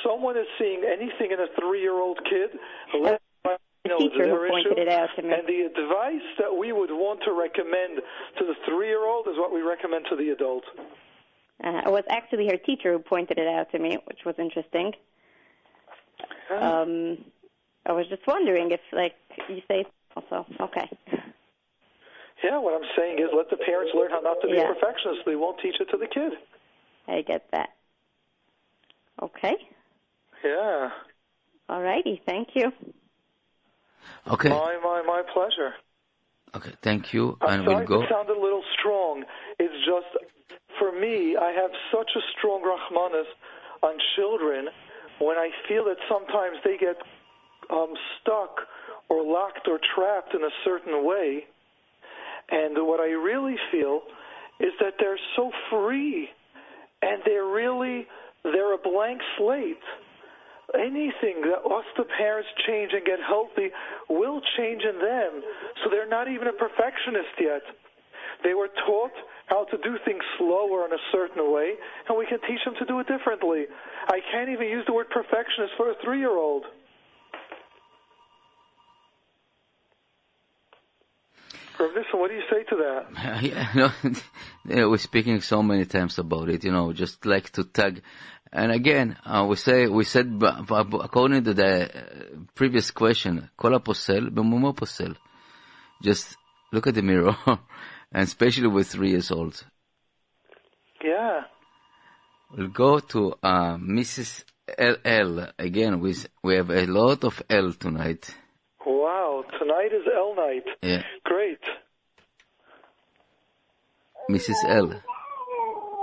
Someone 0.03 0.37
is 0.37 0.47
seeing 0.57 0.83
anything 0.85 1.31
in 1.31 1.39
a 1.39 1.47
three-year-old 1.59 2.19
kid. 2.29 2.57
Let 3.01 3.21
the 3.43 3.95
teacher 3.97 4.29
who 4.29 4.49
pointed 4.49 4.73
issue. 4.73 4.81
it 4.81 4.89
out 4.89 5.09
to 5.15 5.21
me. 5.21 5.33
And 5.33 5.47
the 5.47 5.61
advice 5.61 6.27
that 6.39 6.55
we 6.55 6.71
would 6.71 6.91
want 6.91 7.21
to 7.25 7.33
recommend 7.33 8.01
to 8.37 8.45
the 8.45 8.55
three-year-old 8.67 9.27
is 9.27 9.35
what 9.37 9.53
we 9.53 9.61
recommend 9.61 10.05
to 10.09 10.15
the 10.15 10.29
adult. 10.29 10.63
Uh, 11.63 11.81
it 11.85 11.91
was 11.91 12.03
actually 12.09 12.47
her 12.47 12.57
teacher 12.57 12.93
who 12.93 12.99
pointed 12.99 13.37
it 13.37 13.47
out 13.47 13.71
to 13.71 13.79
me, 13.79 13.97
which 14.05 14.19
was 14.25 14.35
interesting. 14.37 14.93
Um, 16.51 17.17
I 17.85 17.91
was 17.91 18.07
just 18.09 18.25
wondering 18.27 18.71
if, 18.71 18.79
like, 18.93 19.15
you 19.49 19.61
say 19.67 19.85
also. 20.15 20.45
Okay. 20.59 20.89
Yeah, 22.43 22.57
what 22.59 22.73
I'm 22.73 22.87
saying 22.97 23.19
is 23.19 23.29
let 23.35 23.49
the 23.49 23.57
parents 23.57 23.91
learn 23.93 24.11
how 24.11 24.21
not 24.21 24.37
to 24.41 24.47
be 24.47 24.53
Yeah. 24.55 24.71
a 24.71 24.73
perfectionist. 24.75 25.21
They 25.25 25.35
won't 25.35 25.59
teach 25.59 25.79
it 25.79 25.89
to 25.91 25.97
the 25.97 26.07
kid. 26.07 26.33
I 27.07 27.21
get 27.21 27.49
that. 27.51 27.69
Okay. 29.21 29.55
Yeah. 30.43 30.89
All 31.67 31.81
righty. 31.81 32.21
Thank 32.25 32.49
you. 32.55 32.71
Okay. 34.27 34.49
My, 34.49 34.79
my, 34.83 35.01
my 35.05 35.23
pleasure. 35.33 35.73
Okay, 36.55 36.73
thank 36.81 37.13
you, 37.13 37.37
I'm 37.41 37.59
and 37.59 37.63
sorry 37.65 37.75
we'll 37.85 37.85
go. 37.85 38.01
it 38.03 38.09
sounded 38.09 38.35
a 38.35 38.41
little 38.41 38.63
strong. 38.79 39.23
It's 39.59 39.85
just, 39.85 40.07
for 40.79 40.91
me, 40.91 41.35
I 41.37 41.51
have 41.51 41.69
such 41.93 42.09
a 42.15 42.19
strong 42.37 42.63
rachmanus 42.63 43.27
on 43.83 43.95
children 44.15 44.69
when 45.19 45.37
I 45.37 45.51
feel 45.67 45.85
that 45.85 45.97
sometimes 46.09 46.57
they 46.63 46.75
get 46.77 46.97
um, 47.69 47.93
stuck 48.19 48.61
or 49.09 49.23
locked 49.23 49.67
or 49.67 49.79
trapped 49.95 50.33
in 50.33 50.41
a 50.43 50.49
certain 50.65 51.05
way. 51.05 51.45
And 52.51 52.75
what 52.87 52.99
I 52.99 53.11
really 53.11 53.55
feel 53.71 54.01
is 54.59 54.73
that 54.79 54.93
they're 54.99 55.19
so 55.35 55.51
free 55.69 56.29
and 57.01 57.21
they're 57.25 57.45
really, 57.47 58.07
they're 58.43 58.73
a 58.73 58.77
blank 58.77 59.21
slate. 59.37 59.77
Anything 60.75 61.41
that 61.49 61.65
us, 61.65 61.85
the 61.97 62.05
parents, 62.17 62.49
change 62.67 62.91
and 62.93 63.05
get 63.05 63.19
healthy 63.25 63.71
will 64.09 64.41
change 64.57 64.83
in 64.83 64.99
them. 64.99 65.41
So 65.83 65.89
they're 65.89 66.09
not 66.09 66.27
even 66.27 66.47
a 66.47 66.53
perfectionist 66.53 67.33
yet. 67.39 67.61
They 68.43 68.53
were 68.53 68.69
taught 68.85 69.11
how 69.47 69.65
to 69.65 69.77
do 69.77 69.97
things 70.05 70.21
slower 70.37 70.85
in 70.85 70.93
a 70.93 71.01
certain 71.11 71.51
way, 71.51 71.73
and 72.07 72.17
we 72.17 72.25
can 72.27 72.39
teach 72.47 72.63
them 72.63 72.75
to 72.77 72.85
do 72.85 72.99
it 72.99 73.07
differently. 73.07 73.65
I 74.07 74.19
can't 74.31 74.49
even 74.49 74.67
use 74.67 74.85
the 74.85 74.93
word 74.93 75.09
perfectionist 75.09 75.73
for 75.75 75.89
a 75.89 75.95
three-year-old. 76.03 76.65
Rav 81.79 81.91
Nissen, 81.95 82.19
what 82.19 82.29
do 82.29 82.35
you 82.35 82.43
say 82.49 82.63
to 82.63 82.75
that? 82.75 83.43
yeah, 83.43 83.69
no, 83.73 83.91
yeah, 84.75 84.85
we're 84.85 84.97
speaking 84.97 85.39
so 85.41 85.63
many 85.63 85.85
times 85.85 86.19
about 86.19 86.49
it, 86.49 86.63
you 86.63 86.71
know, 86.71 86.91
just 86.91 87.25
like 87.25 87.49
to 87.51 87.63
tag. 87.63 88.01
And 88.51 88.71
again, 88.71 89.15
uh, 89.25 89.45
we 89.47 89.55
say, 89.55 89.87
we 89.87 90.03
said, 90.03 90.41
according 90.41 91.43
to 91.43 91.53
the 91.53 91.85
uh, 91.85 92.37
previous 92.55 92.91
question, 92.91 93.49
kol 93.55 93.79
posel 93.79 94.29
posel. 94.73 95.15
Just 96.01 96.35
look 96.73 96.87
at 96.87 96.95
the 96.95 97.01
mirror, 97.01 97.35
and 97.45 98.23
especially 98.23 98.67
with 98.67 98.87
three 98.87 99.11
years 99.11 99.31
old. 99.31 99.63
Yeah. 101.03 101.43
We'll 102.57 102.69
go 102.69 102.99
to 102.99 103.35
uh, 103.43 103.77
Mrs. 103.77 104.43
LL 104.77 105.51
again. 105.57 105.99
We 105.99 106.15
we 106.43 106.55
have 106.55 106.71
a 106.71 106.85
lot 106.87 107.23
of 107.23 107.41
L 107.49 107.73
tonight. 107.73 108.35
Wow, 108.85 109.43
tonight 109.59 109.91
is 109.93 110.03
L 110.13 110.35
night. 110.35 110.63
Yeah, 110.81 111.03
Great. 111.23 111.59
Mrs. 114.29 114.55
L. 114.67 115.01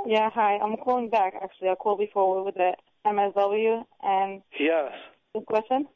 Yeah, 0.07 0.31
hi. 0.31 0.59
I'm 0.59 0.77
calling 0.77 1.09
back. 1.09 1.35
Actually, 1.43 1.71
I 1.71 1.75
called 1.77 1.99
before 1.99 2.45
with 2.45 2.55
the 2.57 2.73
MSW 3.07 3.85
and 4.03 4.43
Yes. 4.59 4.93
this 5.35 5.45
question. 5.47 5.89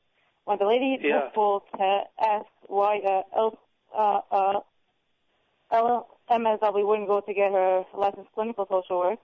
When 0.45 0.59
the 0.59 0.67
lady 0.67 0.99
Yeah. 1.03 1.31
called 1.35 1.63
to 1.77 2.05
ask 2.19 2.47
why 2.67 2.99
uh, 3.01 3.23
L, 3.37 3.59
uh, 3.93 4.21
uh, 4.31 4.61
L, 5.73 6.19
MSW 6.31 6.87
wouldn't 6.87 7.09
go 7.09 7.21
to 7.21 7.35
get 7.35 7.53
her 7.53 7.85
license 7.95 8.29
clinical 8.35 8.67
social 8.71 8.99
work, 9.01 9.19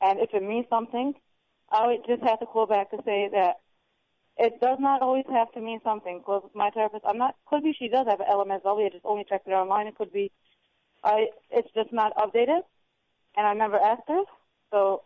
and 0.00 0.18
if 0.20 0.34
it 0.34 0.42
means 0.42 0.66
something, 0.68 1.14
I 1.70 1.86
would 1.86 2.04
just 2.06 2.22
have 2.22 2.40
to 2.40 2.46
call 2.46 2.66
back 2.66 2.90
to 2.90 3.02
say 3.04 3.28
that 3.32 3.60
it 4.38 4.60
does 4.60 4.78
not 4.80 5.02
always 5.02 5.24
have 5.30 5.50
to 5.52 5.60
mean 5.60 5.80
something. 5.82 6.18
Because 6.18 6.48
my 6.54 6.70
therapist, 6.70 7.04
I'm 7.06 7.18
not. 7.18 7.34
Could 7.46 7.64
be 7.64 7.74
she 7.78 7.88
does 7.88 8.06
have 8.06 8.20
LMSW. 8.20 8.86
I 8.86 8.90
just 8.90 9.04
only 9.04 9.24
checked 9.28 9.48
it 9.48 9.52
online. 9.52 9.86
It 9.86 9.96
could 9.96 10.12
be, 10.12 10.30
I. 11.02 11.28
It's 11.50 11.68
just 11.74 11.92
not 11.92 12.14
updated, 12.16 12.62
and 13.36 13.46
I 13.46 13.54
never 13.54 13.78
asked 13.78 14.08
her. 14.08 14.22
So, 14.70 15.02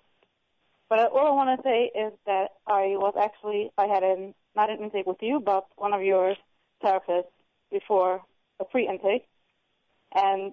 but 0.89 1.11
all 1.13 1.27
I 1.27 1.31
want 1.31 1.59
to 1.59 1.63
say 1.67 1.91
is 1.99 2.13
that 2.27 2.49
I 2.67 2.97
was 2.97 3.15
actually 3.19 3.71
I 3.79 3.87
had 3.87 4.03
an 4.03 4.35
not 4.55 4.71
an 4.71 4.79
intake 4.81 5.07
with 5.07 5.23
you, 5.23 5.41
but 5.41 5.67
one 5.77 5.95
of 5.95 6.03
your 6.03 6.35
therapists 6.85 7.33
before 7.71 8.21
a 8.61 8.65
pre-intake, 8.65 9.27
and 10.15 10.53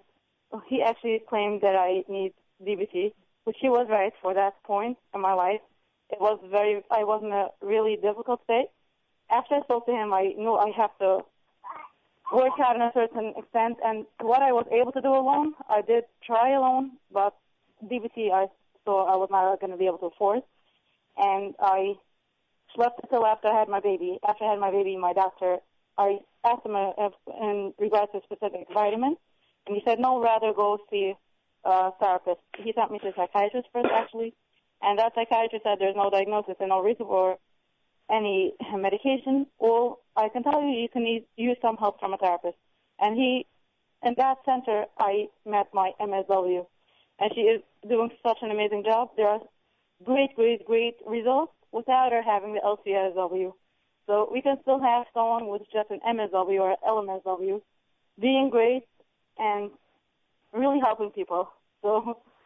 he 0.68 0.82
actually 0.82 1.22
claimed 1.28 1.62
that 1.62 1.76
I 1.76 2.04
need 2.08 2.34
DBT, 2.66 3.14
which 3.44 3.58
he 3.60 3.68
was 3.68 3.88
right 3.90 4.14
for 4.22 4.34
that 4.34 4.64
point 4.64 4.98
in 5.14 5.20
my 5.22 5.34
life. 5.34 5.62
It 6.10 6.20
was 6.20 6.40
very, 6.50 6.84
I 6.90 7.04
was 7.04 7.22
in 7.24 7.32
a 7.32 7.50
really 7.62 7.96
difficult 7.96 8.44
state. 8.44 8.68
After 9.30 9.56
I 9.56 9.62
spoke 9.62 9.86
to 9.86 9.92
him, 9.92 10.12
I 10.14 10.34
knew 10.38 10.56
I 10.56 10.72
have 10.76 10.98
to 11.00 11.20
work 12.34 12.54
out 12.60 12.76
in 12.76 12.82
a 12.82 12.92
certain 12.94 13.34
extent, 13.38 13.78
and 13.84 14.06
what 14.22 14.42
I 14.42 14.52
was 14.52 14.66
able 14.72 14.92
to 14.92 15.02
do 15.02 15.10
alone, 15.10 15.54
I 15.68 15.82
did 15.82 16.06
try 16.26 16.52
alone, 16.52 16.92
but 17.12 17.36
DBT 17.84 18.32
I 18.32 18.48
saw 18.86 19.06
I 19.06 19.16
was 19.16 19.30
not 19.32 19.60
going 19.60 19.72
to 19.72 19.78
be 19.78 19.86
able 19.86 19.98
to 20.00 20.08
afford, 20.08 20.42
and 21.18 21.56
I 21.60 21.96
slept 22.76 23.00
until 23.04 23.26
after 23.26 23.48
I 23.48 23.60
had 23.60 23.68
my 23.68 23.80
baby. 23.80 24.20
After 24.28 24.46
I 24.46 24.52
had 24.52 24.60
my 24.60 24.72
baby, 24.72 24.96
my 24.98 25.14
doctor, 25.14 25.58
I 25.98 26.20
asked 26.44 26.66
him 26.66 26.76
uh, 26.76 27.10
in 27.42 27.74
regards 27.78 28.12
to 28.14 28.22
specific 28.24 28.68
vitamins, 28.74 29.18
and 29.68 29.76
he 29.76 29.82
said, 29.86 30.00
no, 30.00 30.22
rather 30.22 30.54
go 30.54 30.80
see 30.90 31.14
a 31.66 31.92
therapist. 32.00 32.42
He 32.58 32.74
sent 32.74 32.92
me 32.92 33.00
to 33.00 33.10
a 33.10 33.14
psychiatrist 33.16 33.68
first, 33.74 33.90
actually, 33.92 34.34
and 34.82 35.00
that 35.00 35.14
psychiatrist 35.16 35.64
said 35.64 35.78
there's 35.80 35.96
no 35.96 36.10
diagnosis 36.10 36.56
and 36.60 36.70
no 36.70 36.82
reason 36.82 37.06
for 37.06 37.38
any 38.10 38.54
medication. 38.76 39.46
Well, 39.60 40.00
I 40.16 40.30
can 40.30 40.44
tell 40.44 40.62
you, 40.62 40.70
you 40.70 40.90
can 40.90 41.06
use 41.36 41.58
some 41.62 41.78
help 41.78 42.00
from 42.00 42.14
a 42.14 42.18
therapist. 42.18 42.58
And 43.00 43.16
he, 43.16 43.46
in 44.04 44.16
that 44.18 44.38
center, 44.46 44.86
I 44.98 45.28
met 45.46 45.68
my 45.74 45.92
MSW, 46.02 46.66
and 47.20 47.32
she 47.36 47.42
is 47.42 47.62
doing 47.88 48.10
such 48.24 48.38
an 48.42 48.52
amazing 48.52 48.84
job. 48.84 49.10
There 49.16 49.28
are 49.28 49.40
great, 50.04 50.36
great, 50.36 50.66
great 50.66 50.96
results 51.06 51.54
without 51.72 52.12
her 52.12 52.22
having 52.22 52.54
the 52.54 52.62
LCSW. 52.62 53.54
So 54.08 54.28
we 54.32 54.42
can 54.42 54.58
still 54.64 54.80
have 54.80 55.06
someone 55.14 55.48
with 55.48 55.62
just 55.72 55.92
an 55.92 56.00
MSW 56.08 56.60
or 56.60 56.76
LMSW 56.88 57.62
being 58.20 58.50
great 58.50 58.84
and 59.38 59.70
really 60.52 60.80
helping 60.80 61.12
people. 61.12 61.50
So 61.82 62.18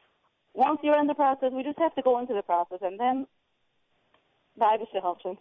once 0.53 0.79
you're 0.83 0.99
in 0.99 1.07
the 1.07 1.13
process, 1.13 1.51
we 1.51 1.63
just 1.63 1.79
have 1.79 1.95
to 1.95 2.01
go 2.01 2.19
into 2.19 2.33
the 2.33 2.41
process, 2.41 2.79
and 2.81 2.99
then 2.99 3.27
the 4.57 4.65
Aibishter 4.65 5.01
helps 5.01 5.25
you. 5.25 5.37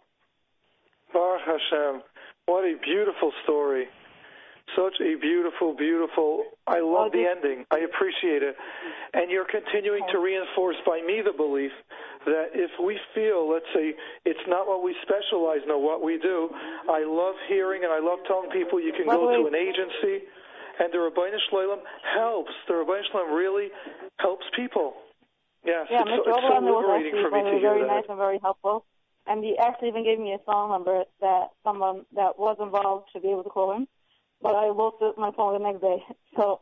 Baruch 1.13 1.41
Hashem. 1.45 2.01
What 2.45 2.65
a 2.65 2.75
beautiful 2.83 3.31
story. 3.43 3.87
Such 4.75 4.95
a 5.01 5.15
beautiful, 5.19 5.75
beautiful. 5.75 6.45
I 6.65 6.79
love 6.79 7.11
the 7.11 7.27
ending. 7.29 7.65
I 7.69 7.79
appreciate 7.79 8.41
it. 8.41 8.55
And 9.13 9.29
you're 9.29 9.45
continuing 9.45 10.03
to 10.11 10.17
reinforce 10.17 10.77
by 10.85 11.01
me 11.05 11.21
the 11.23 11.35
belief 11.35 11.71
that 12.25 12.55
if 12.55 12.71
we 12.81 12.97
feel, 13.13 13.51
let's 13.51 13.67
say, 13.75 13.93
it's 14.25 14.39
not 14.47 14.65
what 14.67 14.81
we 14.81 14.95
specialize 15.03 15.59
in 15.63 15.69
or 15.69 15.83
what 15.83 16.01
we 16.01 16.17
do, 16.17 16.49
I 16.89 17.03
love 17.05 17.35
hearing 17.47 17.83
and 17.83 17.91
I 17.91 17.99
love 17.99 18.19
telling 18.25 18.49
people 18.49 18.79
you 18.79 18.93
can 18.93 19.05
go 19.05 19.29
to 19.29 19.47
an 19.47 19.55
agency 19.55 20.25
and 20.79 20.91
the 20.91 20.97
Rabbeinu 20.97 21.37
Shalom 21.49 21.79
helps. 22.15 22.51
The 22.67 22.73
Ribbono 22.73 23.01
Shel 23.11 23.21
Olam 23.21 23.37
really 23.37 23.69
helps 24.17 24.45
people. 24.55 24.95
Yes, 25.65 25.87
yeah, 25.89 26.01
it's, 26.01 26.11
Mr. 26.11 26.15
so, 26.15 26.21
it's 26.27 26.37
so 26.37 26.43
Oberlander 26.43 26.75
was 26.75 26.89
actually 26.91 27.23
for 27.23 27.31
me 27.31 27.41
to 27.43 27.57
hear 27.57 27.73
very 27.73 27.87
nice 27.87 28.03
and 28.09 28.17
very 28.17 28.39
helpful. 28.41 28.85
And 29.25 29.43
he 29.43 29.55
actually 29.57 29.87
even 29.87 30.03
gave 30.03 30.19
me 30.19 30.33
a 30.33 30.39
phone 30.45 30.69
number 30.69 31.03
that 31.21 31.55
someone 31.63 32.03
that 32.15 32.37
was 32.37 32.57
involved 32.59 33.07
should 33.13 33.21
be 33.21 33.31
able 33.31 33.43
to 33.43 33.49
call 33.49 33.73
him. 33.73 33.87
But 34.41 34.55
I 34.55 34.67
lost 34.67 34.97
my 35.17 35.31
phone 35.31 35.53
the 35.53 35.63
next 35.63 35.81
day. 35.81 36.03
So 36.35 36.61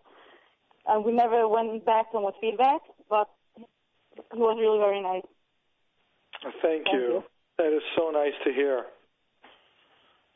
uh, 0.86 1.00
we 1.00 1.14
never 1.14 1.48
went 1.48 1.86
back 1.86 2.12
to 2.12 2.18
him 2.18 2.26
with 2.26 2.36
feedback, 2.42 2.82
but 3.10 3.30
he 3.56 4.38
was 4.38 4.58
really 4.60 4.80
very 4.80 5.02
nice. 5.02 5.24
Thank, 6.62 6.88
you. 6.92 7.24
That 7.58 7.74
is 7.74 7.82
so 7.96 8.10
nice 8.12 8.34
to 8.44 8.52
hear. 8.52 8.84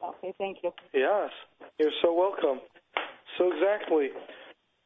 Okay, 0.01 0.33
thank 0.37 0.59
you. 0.63 0.71
Yes, 0.93 1.31
you're 1.79 1.91
so 2.01 2.13
welcome. 2.13 2.61
So 3.37 3.51
exactly. 3.51 4.09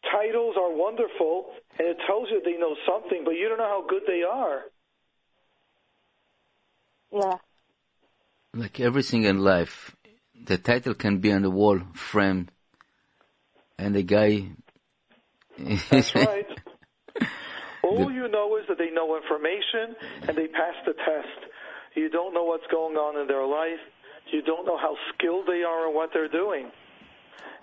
Titles 0.04 0.56
are 0.58 0.72
wonderful, 0.72 1.52
and 1.78 1.88
it 1.88 1.97
tells 2.08 2.30
you 2.32 2.41
they 2.43 2.58
know 2.58 2.76
something, 2.88 3.24
but 3.26 3.32
you 3.32 3.50
don't 3.50 3.58
know 3.58 3.66
how 3.66 3.86
good 3.88 4.04
they 4.08 4.24
are. 4.24 4.62
Yeah. 7.12 7.38
Like 8.54 8.80
everything 8.80 9.24
in 9.24 9.39
life, 9.39 9.95
the 10.45 10.58
title 10.58 10.93
can 10.93 11.20
be 11.20 11.32
on 11.32 11.41
the 11.41 11.50
wall, 11.50 11.80
framed, 11.93 12.52
and 13.78 13.93
the 13.93 14.04
guy. 14.04 14.47
That's 15.89 16.16
right. 16.16 16.47
All 17.84 18.12
you 18.12 18.28
know 18.28 18.56
is 18.58 18.66
that 18.68 18.78
they 18.78 18.91
know 18.91 19.18
information 19.18 19.95
and 20.28 20.38
they 20.38 20.47
pass 20.47 20.76
the 20.86 20.93
test. 20.93 21.52
You 21.95 22.10
don't 22.10 22.34
know 22.34 22.43
what's 22.43 22.68
going 22.72 22.95
on 22.95 23.20
in 23.20 23.28
their 23.28 23.45
life. 23.45 23.82
You 24.32 24.41
don't 24.41 24.66
know 24.66 24.78
how 24.78 24.95
skilled 25.14 25.47
they 25.47 25.64
are 25.64 25.89
in 25.89 25.95
what 25.95 26.12
they're 26.14 26.30
doing. 26.30 26.72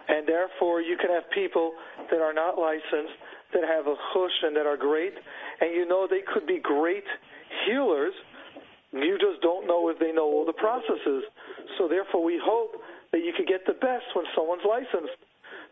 And 0.08 0.26
therefore, 0.26 0.80
you 0.80 0.96
can 0.96 1.10
have 1.10 1.24
people 1.34 1.72
that 2.10 2.20
are 2.20 2.32
not 2.32 2.58
licensed, 2.58 3.18
that 3.52 3.64
have 3.64 3.86
a 3.86 3.94
hush 3.98 4.38
and 4.42 4.54
that 4.56 4.66
are 4.66 4.76
great, 4.76 5.14
and 5.60 5.74
you 5.74 5.86
know 5.86 6.06
they 6.08 6.22
could 6.22 6.46
be 6.46 6.60
great 6.60 7.04
healers. 7.66 8.14
You 8.92 9.18
just 9.18 9.42
don't 9.42 9.66
know 9.66 9.88
if 9.88 9.98
they 9.98 10.12
know 10.12 10.26
all 10.26 10.46
the 10.46 10.54
processes. 10.54 11.24
So 11.78 11.88
therefore, 11.88 12.22
we 12.22 12.40
hope 12.42 12.80
that 13.12 13.18
you 13.18 13.32
could 13.36 13.46
get 13.46 13.66
the 13.66 13.74
best 13.74 14.06
when 14.14 14.24
someone's 14.34 14.62
licensed. 14.66 15.18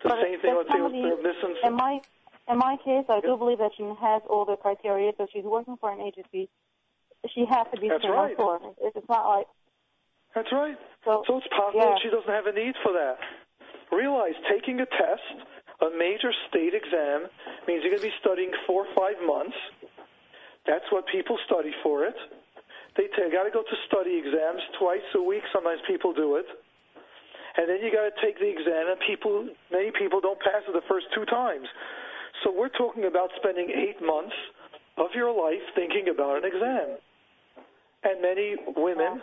The 0.03 0.11
But 0.11 0.19
same 0.23 0.41
thing, 0.41 0.55
let's 0.57 0.71
say, 0.71 0.81
with 0.83 0.93
the 0.93 1.23
missing. 1.23 1.57
In 1.63 1.75
my 1.75 2.01
in 2.49 2.59
my 2.59 2.77
case, 2.85 3.07
I 3.09 3.21
do 3.21 3.37
believe 3.37 3.59
that 3.59 3.73
she 3.77 3.85
has 3.85 4.23
all 4.29 4.45
the 4.45 4.57
criteria. 4.57 5.13
So 5.17 5.27
she's 5.33 5.45
working 5.45 5.77
for 5.81 5.93
an 5.93 6.01
agency. 6.01 6.51
She 7.33 7.47
has 7.49 7.67
to 7.73 7.81
be 7.81 7.89
That's 7.89 8.05
right. 8.05 8.37
for. 8.37 8.61
It's 8.83 9.09
not 9.09 9.29
like 9.29 9.47
That's 10.35 10.53
right. 10.53 10.77
So, 11.05 11.25
it's 11.25 11.49
possible 11.49 11.81
yeah. 11.81 11.97
she 12.03 12.11
doesn't 12.11 12.29
have 12.29 12.47
a 12.47 12.53
need 12.53 12.75
for 12.83 12.93
that. 12.93 13.17
Realize 13.93 14.35
taking 14.51 14.81
a 14.81 14.87
test, 14.87 15.37
a 15.83 15.91
major 15.97 16.33
state 16.49 16.75
exam, 16.75 17.29
means 17.67 17.83
you're 17.83 17.91
going 17.93 18.03
to 18.03 18.09
be 18.09 18.21
studying 18.21 18.53
four 18.67 18.87
or 18.87 18.93
five 18.95 19.17
months. 19.27 19.57
That's 20.67 20.85
what 20.91 21.05
people 21.09 21.39
study 21.47 21.73
for 21.83 22.05
it. 22.05 22.17
They 22.97 23.11
t- 23.11 23.31
got 23.33 23.45
to 23.45 23.51
go 23.51 23.63
to 23.63 23.77
study 23.87 24.17
exams 24.17 24.63
twice 24.79 25.05
a 25.15 25.23
week. 25.23 25.43
Sometimes 25.53 25.81
people 25.87 26.13
do 26.13 26.37
it. 26.37 26.47
And 27.57 27.69
then 27.69 27.79
you 27.83 27.93
got 27.93 28.11
to 28.11 28.15
take 28.25 28.39
the 28.39 28.51
exam, 28.51 28.91
and 28.91 28.99
people, 29.07 29.49
many 29.71 29.91
people 29.97 30.21
don't 30.21 30.41
pass 30.41 30.63
it 30.67 30.73
the 30.73 30.87
first 30.89 31.07
two 31.15 31.25
times. 31.27 31.67
So 32.43 32.51
we're 32.51 32.73
talking 32.73 33.05
about 33.05 33.31
spending 33.39 33.71
eight 33.71 34.03
months 34.05 34.35
of 34.99 35.11
your 35.15 35.31
life 35.31 35.63
thinking 35.75 36.09
about 36.09 36.43
an 36.43 36.45
exam. 36.45 36.99
And 38.03 38.23
many 38.23 38.57
women 38.77 39.23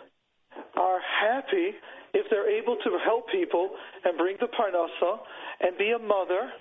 are 0.76 0.98
happy 1.00 1.72
if 2.14 2.26
they're 2.30 2.50
able 2.50 2.76
to 2.76 2.98
help 3.04 3.28
people 3.30 3.70
and 4.04 4.18
bring 4.18 4.36
the 4.40 4.48
parnasa 4.48 5.18
and 5.60 5.76
be 5.78 5.92
a 5.92 5.98
mother 5.98 6.52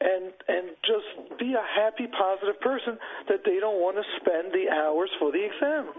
and 0.00 0.30
and 0.46 0.70
just 0.86 1.38
be 1.38 1.54
a 1.54 1.66
happy, 1.74 2.06
positive 2.06 2.60
person 2.60 2.98
that 3.28 3.42
they 3.44 3.58
don't 3.58 3.80
want 3.82 3.96
to 3.96 4.04
spend 4.20 4.52
the 4.52 4.70
hours 4.70 5.10
for 5.18 5.32
the 5.32 5.42
exam. 5.42 5.90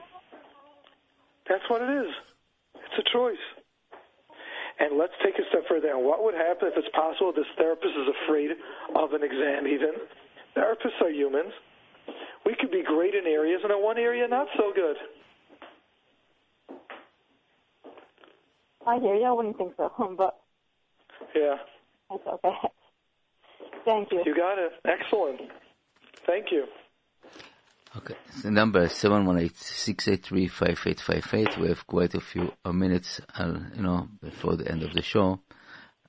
That's 1.48 1.66
what 1.68 1.82
it 1.82 1.92
is. 2.06 2.12
It's 2.76 3.00
a 3.00 3.08
choice. 3.12 3.46
And 4.80 4.98
let's 4.98 5.14
take 5.26 5.36
a 5.36 5.44
step 5.52 5.68
further. 5.68 5.92
And 5.92 6.06
what 6.06 6.24
would 6.24 6.36
happen 6.36 6.72
if 6.72 6.78
it's 6.78 6.88
possible 6.96 7.34
this 7.36 7.50
therapist 7.58 7.92
is 7.92 8.08
afraid 8.24 8.56
of 8.96 9.12
an 9.12 9.24
exam 9.24 9.68
even? 9.68 9.92
Therapists 10.56 11.02
are 11.04 11.12
humans. 11.12 11.52
We 12.46 12.56
could 12.56 12.72
be 12.72 12.84
great 12.84 13.14
in 13.14 13.28
areas 13.28 13.60
and 13.64 13.74
in 13.74 13.84
one 13.84 13.98
area 13.98 14.28
not 14.28 14.48
so 14.56 14.72
good. 14.74 14.96
I 18.86 19.00
hear 19.00 19.16
you. 19.16 19.26
I 19.26 19.32
wouldn't 19.32 19.58
think 19.58 19.74
so, 19.78 19.92
but 20.18 20.40
Yeah. 21.36 21.56
that's 22.10 22.26
okay. 22.28 22.56
Thank 23.86 24.12
you. 24.12 24.24
You 24.26 24.36
got 24.36 24.58
it. 24.58 24.72
Excellent. 24.86 25.42
Thank 26.26 26.52
you. 26.52 26.66
Okay, 27.98 28.14
the 28.44 28.52
number 28.52 28.84
is 28.84 28.92
seven 28.94 29.26
one 29.26 29.40
eight 29.40 29.58
six 29.58 30.08
eight 30.08 30.24
three 30.24 30.48
five 30.48 30.80
eight 30.86 31.00
five 31.00 31.28
eight. 31.34 31.58
We 31.58 31.70
have 31.70 31.88
quite 31.88 32.14
a 32.14 32.20
few 32.22 32.54
uh, 32.64 32.72
minutes, 32.72 33.20
uh, 33.38 33.58
you 33.76 33.82
know, 33.82 34.08
before 34.22 34.56
the 34.58 34.70
end 34.72 34.84
of 34.84 34.94
the 34.94 35.02
show. 35.02 35.40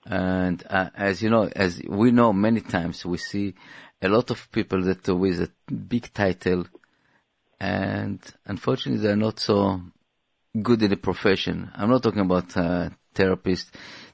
And 0.05 0.63
uh, 0.69 0.91
as 0.95 1.23
you 1.23 1.31
know, 1.31 1.49
as 1.57 1.81
we 1.89 2.11
know, 2.11 2.35
many 2.35 2.61
times 2.61 3.07
we 3.07 3.17
see 3.17 3.55
a 4.03 4.09
lot 4.09 4.31
of 4.31 4.51
people 4.53 4.83
that 4.85 5.09
are 5.09 5.15
with 5.15 5.41
a 5.41 5.51
big 5.73 6.13
title, 6.13 6.67
and 7.59 8.21
unfortunately, 8.45 9.03
they're 9.03 9.17
not 9.17 9.41
so 9.41 9.81
good 10.63 10.83
in 10.83 10.91
the 10.91 10.97
profession. 10.97 11.71
I'm 11.75 11.91
not 11.91 12.03
talking 12.03 12.21
about 12.21 12.57
uh, 12.57 12.91
therapists. 13.15 13.71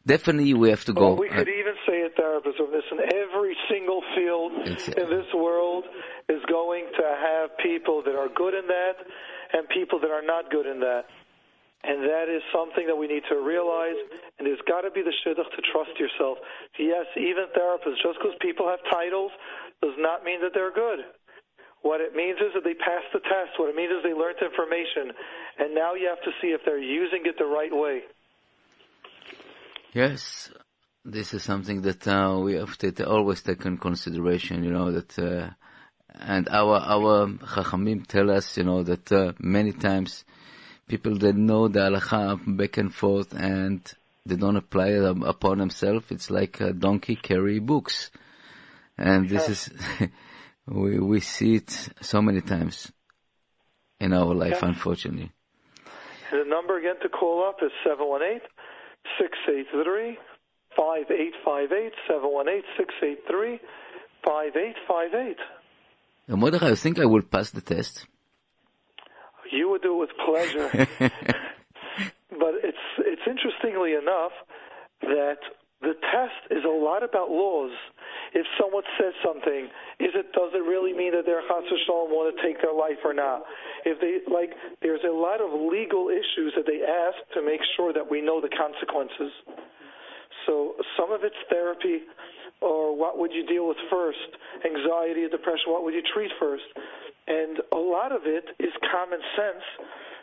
Definitely, 0.06 0.54
we 0.54 0.70
have 0.70 0.84
to 0.84 0.92
go. 0.92 1.14
Well, 1.14 1.16
we 1.16 1.30
uh, 1.30 1.34
could 1.34 1.48
even 1.48 1.74
say 1.86 2.02
a 2.02 2.10
therapist 2.10 2.60
of 2.60 2.70
this 2.70 2.84
in 2.92 2.98
every 3.00 3.56
single 3.70 4.02
field 4.14 4.52
in 4.66 5.08
this 5.10 5.30
world 5.34 5.84
is 6.28 6.42
going 6.48 6.86
to 6.96 7.06
have 7.06 7.56
people 7.58 8.02
that 8.04 8.14
are 8.14 8.28
good 8.28 8.54
in 8.54 8.66
that 8.66 8.96
and 9.52 9.68
people 9.68 9.98
that 10.00 10.10
are 10.10 10.22
not 10.24 10.50
good 10.50 10.66
in 10.66 10.80
that. 10.80 11.06
And 11.84 12.02
that 12.02 12.26
is 12.26 12.42
something 12.50 12.86
that 12.86 12.96
we 12.96 13.06
need 13.06 13.22
to 13.30 13.38
realize, 13.38 13.94
and 14.38 14.46
there's 14.46 14.62
got 14.66 14.82
to 14.82 14.90
be 14.90 15.02
the 15.06 15.14
shidduch 15.22 15.46
to 15.54 15.62
trust 15.70 15.94
yourself. 16.00 16.38
Yes, 16.78 17.06
even 17.14 17.46
therapists, 17.54 18.02
just 18.02 18.18
because 18.18 18.34
people 18.40 18.66
have 18.66 18.82
titles 18.90 19.30
does 19.82 19.94
not 19.98 20.24
mean 20.24 20.42
that 20.42 20.50
they're 20.50 20.74
good. 20.74 21.06
What 21.86 22.00
it 22.00 22.16
means 22.16 22.38
is 22.40 22.52
that 22.54 22.64
they 22.64 22.74
passed 22.74 23.10
the 23.12 23.20
test. 23.20 23.52
What 23.58 23.68
it 23.68 23.76
means 23.76 23.92
is 23.92 24.02
they 24.02 24.12
learned 24.12 24.38
information. 24.42 25.12
And 25.56 25.72
now 25.72 25.94
you 25.94 26.08
have 26.08 26.20
to 26.22 26.32
see 26.40 26.48
if 26.48 26.62
they're 26.64 26.82
using 26.82 27.22
it 27.26 27.36
the 27.38 27.44
right 27.44 27.70
way. 27.72 28.00
Yes, 29.92 30.50
this 31.04 31.32
is 31.32 31.44
something 31.44 31.82
that 31.82 32.04
uh, 32.08 32.40
we 32.40 32.54
have 32.54 32.76
to 32.78 33.08
always 33.08 33.40
take 33.40 33.64
in 33.64 33.78
consideration, 33.78 34.64
you 34.64 34.72
know, 34.72 34.90
that, 34.90 35.16
uh, 35.16 35.50
and 36.12 36.48
our, 36.48 36.78
our 36.80 37.28
Chachamim 37.54 38.04
tell 38.04 38.32
us, 38.32 38.56
you 38.56 38.64
know, 38.64 38.82
that 38.82 39.12
uh, 39.12 39.32
many 39.38 39.70
times 39.70 40.24
people 40.88 41.16
that 41.18 41.36
know 41.36 41.68
the 41.68 41.78
halacha 41.78 42.56
back 42.56 42.78
and 42.78 42.92
forth 42.92 43.32
and 43.32 43.80
they 44.26 44.34
don't 44.34 44.56
apply 44.56 44.88
it 44.88 45.04
upon 45.04 45.58
themselves. 45.58 46.06
It's 46.10 46.30
like 46.30 46.60
a 46.60 46.72
donkey 46.72 47.14
carry 47.14 47.60
books. 47.60 48.10
And 48.98 49.28
this 49.28 49.48
is, 49.48 49.70
we, 50.66 50.98
we 50.98 51.20
see 51.20 51.56
it 51.56 51.70
so 52.00 52.20
many 52.20 52.40
times 52.40 52.92
in 54.00 54.12
our 54.12 54.34
life, 54.34 54.58
Okay. 54.58 54.66
unfortunately. 54.66 55.32
The 56.30 56.44
number 56.46 56.76
again 56.78 56.96
to 57.02 57.08
call 57.08 57.46
up 57.48 57.56
is 57.62 57.70
718 57.84 58.40
683 59.18 60.18
5858. 60.76 61.92
718 62.08 62.62
683 62.76 63.60
5858. 64.24 65.36
Uh, 66.28 66.36
Mordechai, 66.36 66.70
I 66.70 66.74
think 66.74 66.98
I 66.98 67.06
will 67.06 67.22
pass 67.22 67.50
the 67.50 67.60
test. 67.60 68.06
You 69.52 69.70
would 69.70 69.82
do 69.82 69.94
it 69.94 70.00
with 70.00 70.10
pleasure. 70.26 70.68
but 72.30 72.54
it's 72.64 72.86
it's 72.98 73.22
interestingly 73.26 73.92
enough 73.94 74.32
that 75.02 75.38
the 75.80 75.94
test 75.94 76.40
is 76.50 76.64
a 76.64 76.68
lot 76.68 77.04
about 77.04 77.30
laws. 77.30 77.70
If 78.34 78.46
someone 78.58 78.82
says 78.98 79.14
something, 79.24 79.68
is 80.00 80.12
it 80.14 80.32
does 80.32 80.50
it 80.54 80.64
really 80.64 80.92
mean 80.92 81.12
that 81.12 81.26
they're 81.26 81.44
chas 81.46 81.64
v'shalom 81.70 82.10
want 82.10 82.34
to 82.34 82.36
take 82.42 82.60
their 82.60 82.74
life 82.74 82.98
or 83.04 83.14
not? 83.14 83.44
If 83.84 84.00
they 84.00 84.24
like, 84.30 84.50
there's 84.82 85.04
a 85.06 85.12
lot 85.12 85.40
of 85.40 85.52
legal 85.54 86.08
issues 86.08 86.52
that 86.56 86.66
they 86.66 86.82
ask 86.82 87.16
to 87.34 87.42
make 87.42 87.60
sure 87.76 87.92
that 87.92 88.04
we 88.04 88.20
know 88.20 88.40
the 88.40 88.50
consequences. 88.50 89.32
So 90.46 90.74
some 90.96 91.12
of 91.12 91.22
it's 91.24 91.38
therapy, 91.50 92.06
or 92.60 92.96
what 92.96 93.18
would 93.18 93.32
you 93.32 93.46
deal 93.46 93.68
with 93.68 93.76
first? 93.90 94.30
Anxiety 94.64 95.24
or 95.24 95.28
depression, 95.28 95.72
what 95.74 95.84
would 95.84 95.94
you 95.94 96.02
treat 96.14 96.30
first? 96.38 96.64
And 97.26 97.58
a 97.72 97.78
lot 97.78 98.12
of 98.12 98.22
it 98.24 98.44
is 98.60 98.70
common 98.92 99.18
sense, 99.34 99.64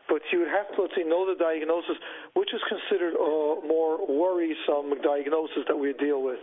but 0.07 0.21
you 0.31 0.39
would 0.39 0.47
have 0.47 0.71
to, 0.75 0.83
let's 0.83 0.95
say, 0.95 1.03
know 1.03 1.27
the 1.27 1.35
diagnosis, 1.35 1.99
which 2.33 2.53
is 2.53 2.61
considered 2.67 3.15
a 3.15 3.59
more 3.67 3.99
worrisome 4.07 4.95
diagnosis 5.03 5.67
that 5.67 5.75
we 5.75 5.93
deal 5.99 6.23
with. 6.23 6.39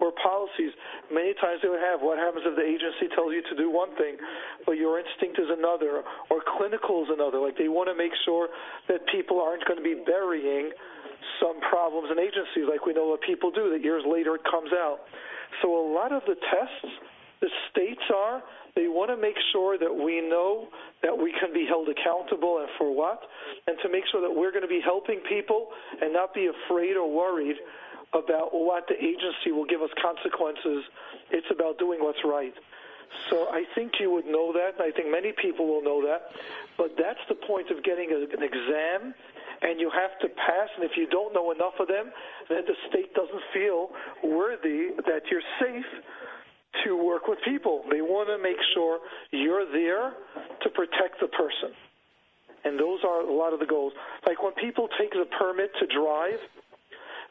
Or 0.00 0.12
policies. 0.12 0.70
Many 1.10 1.34
times 1.40 1.60
they 1.62 1.68
would 1.68 1.82
have 1.82 2.00
what 2.00 2.18
happens 2.18 2.44
if 2.46 2.54
the 2.54 2.62
agency 2.62 3.10
tells 3.14 3.32
you 3.32 3.42
to 3.50 3.54
do 3.56 3.70
one 3.70 3.96
thing, 3.96 4.16
but 4.64 4.78
your 4.78 5.00
instinct 5.00 5.40
is 5.40 5.50
another, 5.50 6.04
or 6.30 6.38
clinical 6.58 7.02
is 7.02 7.10
another. 7.10 7.40
Like 7.40 7.58
they 7.58 7.68
want 7.68 7.88
to 7.90 7.96
make 7.98 8.12
sure 8.24 8.48
that 8.86 9.02
people 9.10 9.40
aren't 9.40 9.66
going 9.66 9.80
to 9.80 9.84
be 9.84 9.98
burying 10.06 10.70
some 11.42 11.60
problems 11.60 12.08
in 12.10 12.18
agencies, 12.18 12.66
like 12.70 12.86
we 12.86 12.94
know 12.94 13.08
what 13.08 13.20
people 13.22 13.50
do, 13.50 13.70
that 13.70 13.82
years 13.82 14.02
later 14.06 14.34
it 14.34 14.44
comes 14.44 14.70
out. 14.72 15.02
So 15.62 15.74
a 15.74 15.84
lot 15.92 16.12
of 16.12 16.22
the 16.26 16.34
tests, 16.34 16.94
the 17.40 17.50
states 17.70 18.02
are, 18.14 18.42
they 18.76 18.86
want 18.86 19.10
to 19.10 19.16
make 19.16 19.34
sure 19.52 19.78
that 19.78 19.90
we 19.90 20.22
know 20.22 20.68
that 21.02 21.16
we 21.16 21.34
can 21.40 21.52
be 21.52 21.66
held 21.66 21.88
accountable 21.88 22.58
and 22.62 22.68
for 22.78 22.94
what, 22.94 23.18
and 23.66 23.76
to 23.82 23.88
make 23.90 24.04
sure 24.10 24.20
that 24.20 24.30
we're 24.30 24.50
going 24.50 24.62
to 24.62 24.70
be 24.70 24.80
helping 24.82 25.18
people 25.28 25.68
and 26.00 26.12
not 26.12 26.34
be 26.34 26.46
afraid 26.46 26.94
or 26.94 27.10
worried 27.10 27.56
about 28.12 28.54
what 28.54 28.88
the 28.88 28.96
agency 28.96 29.52
will 29.52 29.66
give 29.66 29.82
us 29.82 29.90
consequences. 30.00 30.84
It's 31.30 31.46
about 31.50 31.78
doing 31.78 32.00
what's 32.00 32.24
right. 32.24 32.54
So 33.30 33.48
I 33.50 33.64
think 33.74 33.92
you 34.00 34.10
would 34.12 34.26
know 34.26 34.52
that, 34.52 34.76
and 34.78 34.82
I 34.82 34.90
think 34.94 35.10
many 35.10 35.32
people 35.32 35.66
will 35.66 35.82
know 35.82 36.04
that. 36.06 36.30
But 36.76 36.96
that's 36.96 37.20
the 37.28 37.34
point 37.34 37.70
of 37.70 37.82
getting 37.82 38.12
an 38.12 38.42
exam, 38.42 39.14
and 39.62 39.80
you 39.80 39.90
have 39.90 40.18
to 40.20 40.28
pass. 40.28 40.68
And 40.76 40.84
if 40.84 40.96
you 40.96 41.06
don't 41.06 41.32
know 41.34 41.50
enough 41.50 41.74
of 41.80 41.88
them, 41.88 42.12
then 42.48 42.64
the 42.66 42.76
state 42.88 43.14
doesn't 43.14 43.42
feel 43.52 43.90
worthy 44.22 44.92
that 45.06 45.22
you're 45.30 45.44
safe 45.60 45.88
to 46.84 46.96
work 46.96 47.26
with 47.28 47.38
people. 47.44 47.84
They 47.90 48.02
want 48.02 48.28
to 48.28 48.38
make 48.38 48.60
sure 48.74 49.00
you're 49.32 49.66
there 49.72 50.12
to 50.62 50.68
protect 50.70 51.20
the 51.20 51.28
person. 51.28 51.72
And 52.64 52.78
those 52.78 53.00
are 53.04 53.20
a 53.22 53.32
lot 53.32 53.52
of 53.52 53.60
the 53.60 53.66
goals. 53.66 53.92
Like 54.26 54.42
when 54.42 54.52
people 54.54 54.88
take 54.98 55.12
the 55.12 55.26
permit 55.38 55.70
to 55.80 55.86
drive, 55.86 56.38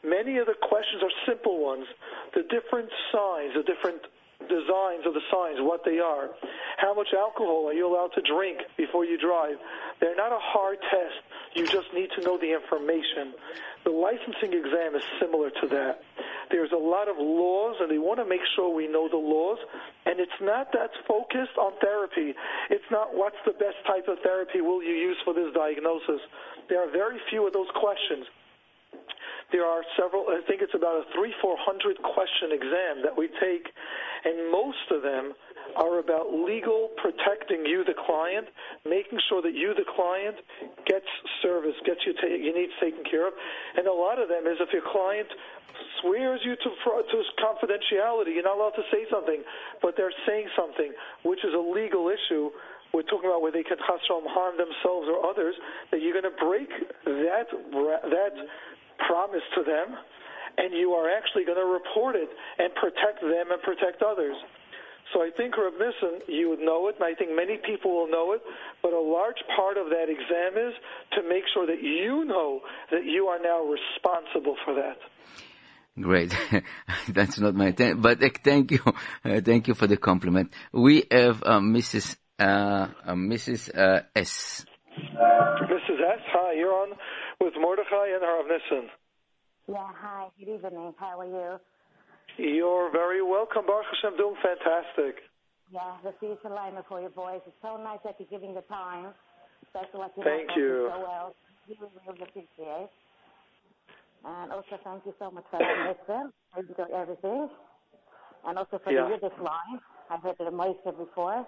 many 0.04 0.38
of 0.38 0.46
the 0.46 0.54
questions 0.60 1.02
are 1.02 1.12
simple 1.26 1.62
ones. 1.62 1.86
The 2.34 2.42
different 2.42 2.90
signs, 3.12 3.54
the 3.54 3.62
different 3.62 4.02
designs 4.46 5.02
of 5.04 5.14
the 5.14 5.24
signs, 5.30 5.58
what 5.60 5.84
they 5.84 5.98
are. 5.98 6.30
How 6.78 6.94
much 6.94 7.08
alcohol 7.12 7.66
are 7.68 7.74
you 7.74 7.86
allowed 7.86 8.14
to 8.14 8.22
drink 8.22 8.58
before 8.76 9.04
you 9.04 9.18
drive? 9.18 9.58
They're 10.00 10.16
not 10.16 10.32
a 10.32 10.38
hard 10.38 10.78
test. 10.90 11.18
You 11.54 11.66
just 11.66 11.92
need 11.92 12.10
to 12.16 12.22
know 12.22 12.38
the 12.38 12.54
information. 12.54 13.34
The 13.84 13.90
licensing 13.90 14.54
exam 14.54 14.94
is 14.94 15.02
similar 15.20 15.50
to 15.50 15.66
that. 15.68 16.02
There's 16.50 16.72
a 16.72 16.80
lot 16.80 17.08
of 17.08 17.16
laws, 17.18 17.76
and 17.80 17.90
they 17.90 17.98
want 17.98 18.20
to 18.20 18.24
make 18.24 18.40
sure 18.56 18.72
we 18.72 18.86
know 18.86 19.08
the 19.08 19.20
laws. 19.20 19.58
And 20.06 20.20
it's 20.20 20.40
not 20.40 20.72
that 20.72 20.90
focused 21.06 21.58
on 21.58 21.72
therapy. 21.80 22.34
It's 22.70 22.88
not 22.90 23.14
what's 23.14 23.36
the 23.44 23.52
best 23.52 23.76
type 23.86 24.08
of 24.08 24.18
therapy 24.22 24.60
will 24.60 24.82
you 24.82 24.94
use 24.94 25.18
for 25.24 25.34
this 25.34 25.52
diagnosis. 25.52 26.22
There 26.68 26.80
are 26.80 26.90
very 26.90 27.18
few 27.28 27.46
of 27.46 27.52
those 27.52 27.68
questions 27.74 28.24
there 29.52 29.64
are 29.64 29.82
several, 29.96 30.28
I 30.28 30.40
think 30.46 30.60
it's 30.60 30.74
about 30.74 31.00
a 31.00 31.04
three, 31.14 31.34
four 31.40 31.56
hundred 31.58 31.96
question 32.02 32.52
exam 32.52 33.02
that 33.02 33.16
we 33.16 33.28
take, 33.40 33.68
and 34.24 34.52
most 34.52 34.90
of 34.90 35.02
them 35.02 35.32
are 35.76 35.98
about 36.00 36.32
legal 36.32 36.90
protecting 36.96 37.64
you, 37.64 37.84
the 37.84 37.94
client, 37.94 38.48
making 38.84 39.20
sure 39.28 39.40
that 39.42 39.54
you, 39.54 39.74
the 39.74 39.84
client, 39.84 40.36
gets 40.86 41.08
service, 41.42 41.76
gets 41.84 42.00
you, 42.06 42.12
ta- 42.14 42.28
needs 42.28 42.72
taken 42.80 43.04
care 43.04 43.28
of. 43.28 43.34
And 43.76 43.86
a 43.86 43.92
lot 43.92 44.20
of 44.20 44.28
them 44.28 44.46
is 44.46 44.56
if 44.60 44.72
your 44.72 44.84
client 44.84 45.28
swears 46.00 46.40
you 46.44 46.56
to, 46.56 46.70
to 46.72 47.16
confidentiality, 47.40 48.34
you're 48.34 48.48
not 48.48 48.56
allowed 48.56 48.76
to 48.80 48.86
say 48.90 49.04
something, 49.10 49.44
but 49.82 49.94
they're 49.96 50.14
saying 50.26 50.48
something, 50.56 50.92
which 51.22 51.44
is 51.44 51.52
a 51.54 51.60
legal 51.60 52.08
issue 52.08 52.50
we're 52.92 53.02
talking 53.02 53.28
about 53.28 53.42
where 53.42 53.52
they 53.52 53.62
chasrom 53.62 54.24
harm 54.32 54.56
themselves 54.56 55.08
or 55.12 55.20
others, 55.28 55.54
that 55.90 56.00
you're 56.00 56.16
going 56.16 56.24
to 56.24 56.38
break 56.40 56.68
that 57.04 57.46
that 57.84 58.32
promise 59.06 59.44
to 59.54 59.62
them, 59.62 59.96
and 60.58 60.74
you 60.74 60.92
are 60.92 61.08
actually 61.10 61.44
going 61.44 61.58
to 61.58 61.70
report 61.70 62.16
it 62.16 62.28
and 62.58 62.74
protect 62.74 63.20
them 63.22 63.52
and 63.52 63.62
protect 63.62 64.02
others. 64.02 64.36
So 65.12 65.22
I 65.22 65.30
think, 65.34 65.56
Reb 65.56 65.72
Nissen, 65.72 66.20
you 66.28 66.50
would 66.50 66.60
know 66.60 66.88
it, 66.88 66.96
and 66.96 67.04
I 67.04 67.14
think 67.14 67.30
many 67.34 67.56
people 67.56 67.92
will 67.92 68.10
know 68.10 68.32
it, 68.32 68.42
but 68.82 68.92
a 68.92 69.00
large 69.00 69.40
part 69.56 69.78
of 69.78 69.88
that 69.88 70.10
exam 70.10 70.58
is 70.58 70.74
to 71.12 71.22
make 71.26 71.44
sure 71.54 71.66
that 71.66 71.82
you 71.82 72.24
know 72.24 72.60
that 72.90 73.04
you 73.04 73.26
are 73.26 73.38
now 73.40 73.64
responsible 73.64 74.56
for 74.64 74.74
that. 74.74 74.98
Great. 75.98 76.36
That's 77.08 77.40
not 77.40 77.54
my 77.54 77.72
thing, 77.72 78.00
but 78.00 78.22
uh, 78.22 78.28
thank 78.44 78.70
you. 78.70 78.80
Uh, 79.24 79.40
thank 79.40 79.66
you 79.66 79.74
for 79.74 79.86
the 79.86 79.96
compliment. 79.96 80.52
We 80.72 81.04
have 81.10 81.42
uh, 81.42 81.58
Mrs. 81.58 82.16
Uh, 82.38 82.88
uh, 83.04 83.14
Mrs. 83.14 83.70
Uh, 83.74 84.02
S. 84.14 84.64
Mrs. 84.96 86.00
S, 86.00 86.20
hi, 86.32 86.52
you're 86.54 86.72
on 86.72 86.90
with 87.40 87.54
Mordechai 87.60 88.14
and 88.14 88.22
Harav 88.22 88.46
Nissen. 88.48 88.90
Yeah, 89.68 89.88
hi, 89.94 90.26
good 90.38 90.48
evening. 90.54 90.94
How 90.98 91.20
are 91.20 91.26
you? 91.26 91.58
You're 92.38 92.90
very 92.90 93.22
welcome, 93.22 93.66
Baruch 93.66 93.86
Hashem, 93.94 94.16
doing 94.16 94.36
fantastic. 94.42 95.22
Yeah, 95.72 95.96
the 96.02 96.10
is 96.26 96.38
alignment 96.44 96.86
for 96.88 97.00
your 97.00 97.10
voice. 97.10 97.40
It's 97.46 97.56
so 97.62 97.76
nice 97.76 97.98
that 98.04 98.16
you're 98.18 98.28
giving 98.30 98.54
the 98.54 98.62
time, 98.62 99.12
especially 99.66 100.00
like 100.00 100.12
you 100.16 100.24
Thank 100.24 100.56
you. 100.56 100.88
so 100.90 101.00
well. 101.00 101.34
Really, 101.68 101.92
really 102.06 102.22
appreciate. 102.22 102.88
And 104.24 104.52
also 104.52 104.80
thank 104.82 105.04
you 105.04 105.14
so 105.18 105.30
much 105.30 105.44
for 105.50 105.58
that 105.60 105.94
listen. 106.08 106.32
I 106.56 106.60
enjoy 106.60 106.96
everything. 106.96 107.48
And 108.46 108.58
also 108.58 108.78
for 108.82 108.92
Yeah. 108.92 109.04
the 109.04 109.10
Yiddish 109.14 109.38
line. 109.38 109.80
I've 110.10 110.22
heard 110.22 110.36
the 110.38 110.44
Moshe 110.50 110.96
before. 110.96 111.46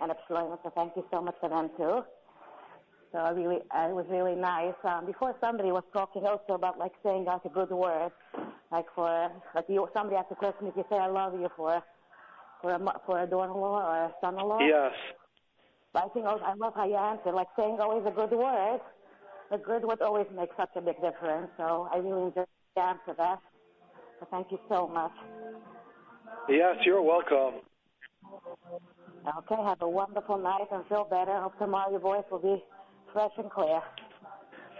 And 0.00 0.12
Shlomo, 0.28 0.58
so 0.62 0.70
thank 0.74 0.96
you 0.96 1.04
so 1.10 1.20
much 1.20 1.36
for 1.40 1.50
them 1.50 1.68
too. 1.76 2.02
So 3.12 3.18
I 3.18 3.30
really, 3.30 3.58
uh, 3.74 3.88
it 3.90 3.94
was 3.94 4.06
really 4.08 4.36
nice. 4.36 4.74
Um, 4.84 5.04
before 5.04 5.34
somebody 5.40 5.72
was 5.72 5.82
talking 5.92 6.24
also 6.24 6.54
about 6.54 6.78
like 6.78 6.92
saying 7.02 7.24
like 7.24 7.44
a 7.44 7.48
good 7.48 7.70
word, 7.70 8.12
like 8.70 8.86
for 8.94 9.30
like 9.54 9.64
you, 9.68 9.88
somebody 9.92 10.16
asked 10.16 10.30
a 10.30 10.36
question 10.36 10.68
if 10.68 10.76
you 10.76 10.84
say 10.88 10.96
I 10.96 11.08
love 11.08 11.34
you 11.34 11.48
for 11.56 11.82
for 12.62 12.70
a 12.70 12.78
for 13.06 13.20
a 13.20 13.26
daughter-in-law 13.26 13.90
or 13.90 13.96
a 14.04 14.12
son-in-law. 14.20 14.60
Yes. 14.60 14.92
But 15.92 16.04
I 16.04 16.08
think 16.10 16.26
also, 16.26 16.44
I 16.44 16.54
love 16.54 16.74
how 16.76 16.86
you 16.86 16.94
answer, 16.94 17.32
like 17.32 17.48
saying 17.56 17.78
always 17.80 18.06
a 18.06 18.12
good 18.12 18.30
word. 18.30 18.80
A 19.50 19.58
good 19.58 19.84
word 19.84 20.00
always 20.02 20.26
makes 20.36 20.54
such 20.56 20.70
a 20.76 20.80
big 20.80 20.94
difference. 21.02 21.50
So 21.56 21.88
I 21.92 21.98
really 21.98 22.28
enjoyed 22.28 22.46
the 22.76 22.82
answer 22.82 23.14
that. 23.18 23.40
So 24.20 24.28
thank 24.30 24.52
you 24.52 24.60
so 24.68 24.86
much. 24.86 25.10
Yes, 26.48 26.76
you're 26.86 27.02
welcome. 27.02 27.62
Okay, 29.26 29.62
have 29.64 29.82
a 29.82 29.88
wonderful 29.88 30.38
night 30.38 30.68
and 30.70 30.86
feel 30.86 31.08
better. 31.10 31.40
Hope 31.40 31.58
tomorrow 31.58 31.90
your 31.90 32.00
voice 32.00 32.24
will 32.30 32.38
be 32.38 32.62
fresh 33.12 33.30
and 33.38 33.50
clear. 33.50 33.80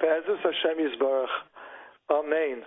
B'ezras 0.02 0.38
Hashem 0.42 0.78
Yisbarach. 0.78 1.26
Amen. 2.10 2.62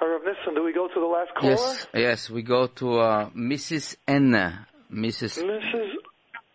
Rav 0.00 0.22
Nissen, 0.24 0.54
do 0.54 0.62
we 0.64 0.72
go 0.72 0.88
to 0.88 0.94
the 1.00 1.06
last 1.06 1.30
caller? 1.38 1.52
Yes, 1.52 1.86
yes, 1.94 2.30
we 2.30 2.42
go 2.42 2.66
to 2.66 2.98
uh, 3.00 3.30
Mrs. 3.30 3.96
Anna. 4.08 4.66
Mrs. 4.92 5.42
Mrs. 5.42 5.90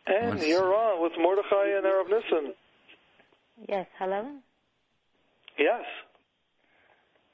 N, 0.07 0.29
Once- 0.29 0.47
you're 0.47 0.73
on 0.73 1.01
with 1.01 1.11
Mordechai 1.19 1.75
and 1.77 1.83
Rav 1.85 2.07
Nissen. 2.09 2.53
Yes, 3.69 3.87
hello? 3.99 4.23
Yes. 5.57 5.83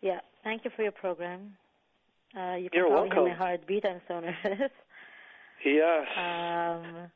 Yeah, 0.02 0.20
thank 0.44 0.66
you 0.66 0.72
for 0.76 0.84
your 0.84 0.92
program. 0.92 1.54
Uh, 2.38 2.56
you 2.56 2.70
can 2.70 2.80
You're 2.80 2.88
probably 2.90 3.10
hear 3.10 3.24
welcome. 3.24 3.24
my 3.26 3.34
heartbeat. 3.34 3.86
I'm 3.86 4.02
so 4.08 4.20
nervous. 4.20 4.72
Yes. 5.66 6.08
Um, 6.18 7.12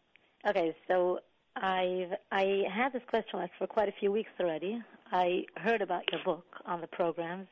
okay, 0.49 0.75
so 0.87 1.19
I've 1.56 2.14
I 2.32 2.64
had 2.72 2.91
this 2.91 3.01
question 3.10 3.39
like 3.39 3.51
for 3.58 3.68
quite 3.68 3.88
a 3.88 3.93
few 3.99 4.12
weeks 4.12 4.32
already. 4.39 4.82
I 5.12 5.45
heard 5.58 5.82
about 5.82 6.03
your 6.12 6.22
book 6.24 6.45
on 6.66 6.82
the 6.82 6.88
programs. 6.88 7.47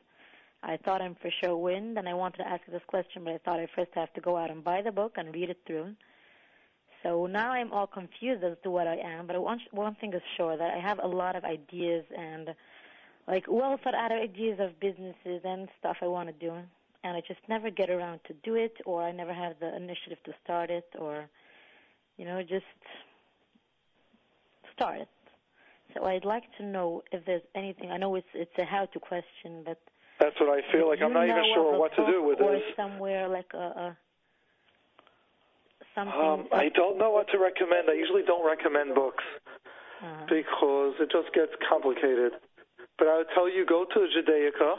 I 0.62 0.78
thought 0.78 1.01
I'm 1.01 1.16
for 1.16 1.30
sure 1.41 1.58
win, 1.58 1.97
and 1.97 2.08
I 2.08 2.14
wanted 2.14 2.38
to 2.38 2.47
ask 2.47 2.62
this 2.72 2.82
question, 2.88 3.24
but 3.24 3.34
I 3.34 3.38
thought 3.39 3.60
I 3.60 3.68
first 3.76 3.91
have 3.95 4.14
to 4.14 4.22
go 4.22 4.38
out 4.38 4.49
and 4.49 4.64
buy 4.64 4.82
the 4.82 4.91
book 4.91 5.14
and 5.18 5.34
read 5.34 5.49
it 5.49 5.60
through. 5.68 5.93
So 7.01 7.28
now 7.28 7.51
I'm 7.51 7.74
all 7.74 7.88
confused 7.88 8.43
as 8.43 8.56
to 8.64 8.72
what 8.72 8.88
I 8.88 8.95
am, 8.95 9.28
but 9.28 9.41
one 9.41 9.60
one 9.72 9.95
thing 9.95 10.14
is 10.14 10.22
sure 10.38 10.58
that 10.58 10.74
I 10.74 10.80
have 10.80 10.99
a 11.01 11.08
lot 11.08 11.36
of 11.36 11.43
ideas 11.43 12.06
and 12.18 12.56
like 13.28 13.45
well 13.47 13.80
thought 13.84 13.95
out 13.95 14.12
ideas 14.12 14.60
of 14.60 14.80
businesses 14.80 15.41
and 15.43 15.70
stuff 15.80 15.97
I 16.01 16.08
want 16.08 16.28
to 16.28 16.45
do, 16.45 16.54
and 17.04 17.18
I 17.18 17.22
just 17.22 17.41
never 17.47 17.70
get 17.70 17.89
around 17.89 18.20
to 18.28 18.34
do 18.43 18.56
it, 18.56 18.76
or 18.86 19.04
I 19.04 19.12
never 19.12 19.34
have 19.34 19.60
the 19.60 19.76
initiative 19.76 20.18
to 20.26 20.34
start 20.43 20.70
it, 20.70 20.88
or 20.99 21.30
you 22.18 22.26
know 22.26 22.41
just 22.41 22.66
start. 24.76 25.07
So 25.93 26.05
I'd 26.05 26.26
like 26.26 26.43
to 26.57 26.63
know 26.65 27.03
if 27.11 27.26
there's 27.26 27.43
anything. 27.55 27.91
I 27.91 27.97
know 27.97 28.15
it's 28.15 28.28
it's 28.34 28.51
a 28.57 28.65
how 28.65 28.86
to 28.86 28.99
question, 28.99 29.63
but 29.65 29.78
That's 30.19 30.36
what 30.39 30.49
I 30.49 30.61
feel 30.71 30.88
like. 30.89 30.99
I'm 31.01 31.13
not 31.13 31.26
even 31.28 31.43
sure 31.53 31.78
what 31.78 31.91
to 31.95 32.05
do 32.05 32.24
with 32.24 32.41
or 32.41 32.53
this. 32.53 32.63
somewhere 32.76 33.28
like 33.28 33.51
a, 33.53 33.57
a 33.57 33.97
something. 35.95 36.13
Um, 36.13 36.47
I 36.51 36.69
don't 36.69 36.97
know 36.97 37.11
what 37.11 37.28
to 37.30 37.38
recommend. 37.38 37.89
I 37.89 37.93
usually 37.93 38.24
don't 38.26 38.45
recommend 38.45 38.95
books 38.95 39.24
uh, 40.03 40.26
because 40.26 40.95
it 40.99 41.11
just 41.11 41.34
gets 41.34 41.51
complicated. 41.69 42.34
But 42.97 43.07
I 43.07 43.17
would 43.17 43.32
tell 43.34 43.49
you, 43.49 43.65
go 43.65 43.86
to 43.86 43.99
Judaica. 43.99 44.76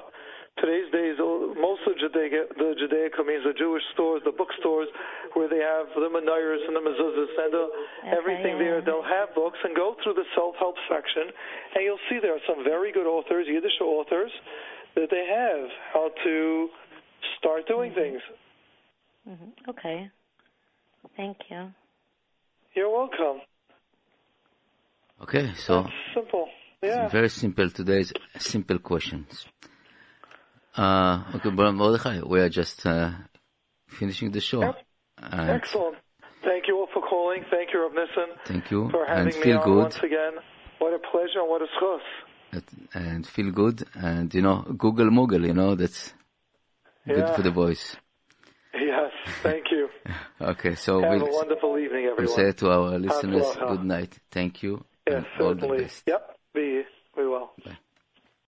Today's 0.57 0.87
days, 0.93 1.19
most 1.19 1.83
of 1.87 1.99
Judaica, 1.99 2.47
the 2.57 2.79
Judaica 2.79 3.27
means 3.27 3.43
the 3.45 3.53
Jewish 3.59 3.83
stores, 3.93 4.23
the 4.25 4.31
bookstores, 4.31 4.87
where 5.35 5.49
they 5.49 5.59
have 5.59 5.87
the 5.97 6.07
Menorahs 6.07 6.63
and 6.67 6.77
the 6.77 6.81
mezuzahs 6.81 7.35
and 7.45 7.53
the, 7.53 7.67
everything 8.17 8.59
there. 8.59 8.81
They'll 8.81 9.03
have 9.03 9.35
books 9.35 9.59
and 9.65 9.75
go 9.75 9.97
through 10.03 10.15
the 10.15 10.23
self-help 10.37 10.77
section, 10.89 11.35
and 11.75 11.83
you'll 11.85 11.99
see 12.09 12.19
there 12.23 12.35
are 12.37 12.47
some 12.47 12.63
very 12.63 12.93
good 12.93 13.07
authors, 13.07 13.47
Yiddish 13.49 13.81
authors, 13.83 14.31
that 14.95 15.09
they 15.11 15.27
have 15.27 15.69
how 15.93 16.11
to 16.23 16.69
start 17.39 17.67
doing 17.67 17.93
things. 17.93 18.23
mhm. 19.29 19.51
Okay. 19.69 20.09
Thank 21.17 21.37
you. 21.51 21.73
You're 22.75 22.91
welcome. 22.91 23.41
Okay, 25.23 25.53
so 25.57 25.87
Simple. 26.15 26.49
Yeah. 26.83 27.09
very 27.09 27.29
simple 27.29 27.71
today's 27.71 28.13
simple 28.39 28.79
questions. 28.79 29.47
Uh, 30.77 31.23
okay, 31.37 31.51
Mordechai, 31.51 32.21
we 32.27 32.41
are 32.41 32.49
just 32.49 32.85
uh, 32.87 33.11
finishing 33.89 34.31
the 34.33 34.41
show. 34.41 34.75
And 35.23 35.51
Excellent. 35.51 35.97
Thank 36.43 36.67
you 36.69 36.77
all 36.79 36.89
for 36.93 37.01
calling. 37.03 37.45
Thank 37.51 37.73
you, 37.73 37.81
Rav 37.83 37.93
Nissen, 37.95 38.37
thank 38.45 38.71
you, 38.71 38.91
for 38.91 39.07
having 39.07 39.29
and 39.29 39.37
me 39.37 39.43
feel 39.43 39.59
on 39.59 39.65
good, 39.65 39.77
once 39.79 39.97
again. 39.99 40.33
What 40.79 40.93
a 40.93 40.99
pleasure 40.99 41.41
and 41.41 41.49
what 41.49 41.63
a 41.63 41.67
zchus. 41.77 42.63
and 42.95 43.27
feel 43.27 43.51
good, 43.53 43.85
and 43.95 44.33
you 44.35 44.43
know, 44.43 44.63
gogel 44.77 45.11
mogel, 45.11 45.47
you 45.47 45.55
know, 45.55 45.75
that's 45.75 46.13
good 47.07 47.19
Yeah. 47.19 47.33
for 47.37 47.43
the 47.43 47.51
voice. 47.51 47.97
Yes, 48.75 49.13
thank 49.43 49.71
you. 49.71 49.89
Okay, 50.41 50.75
so 50.75 51.01
Have 51.01 51.13
a 51.13 51.19
we'll, 51.25 51.33
wonderful 51.33 51.79
evening, 51.79 52.03
we'll 52.05 52.13
everyone. 52.13 52.37
say 52.37 52.53
to 52.53 52.71
our 52.71 52.99
listeners, 52.99 53.47
good 53.57 53.85
night. 53.85 54.19
Thank 54.31 54.63
you, 54.65 54.85
Yes, 55.07 55.25
and 55.25 55.27
all 55.41 55.55
the 55.55 55.61
certainly. 55.61 55.83
best. 55.85 56.03
Yep, 56.07 56.39
be 56.53 56.83
we 57.17 57.27
will. 57.29 57.53
Bye. 57.65 57.79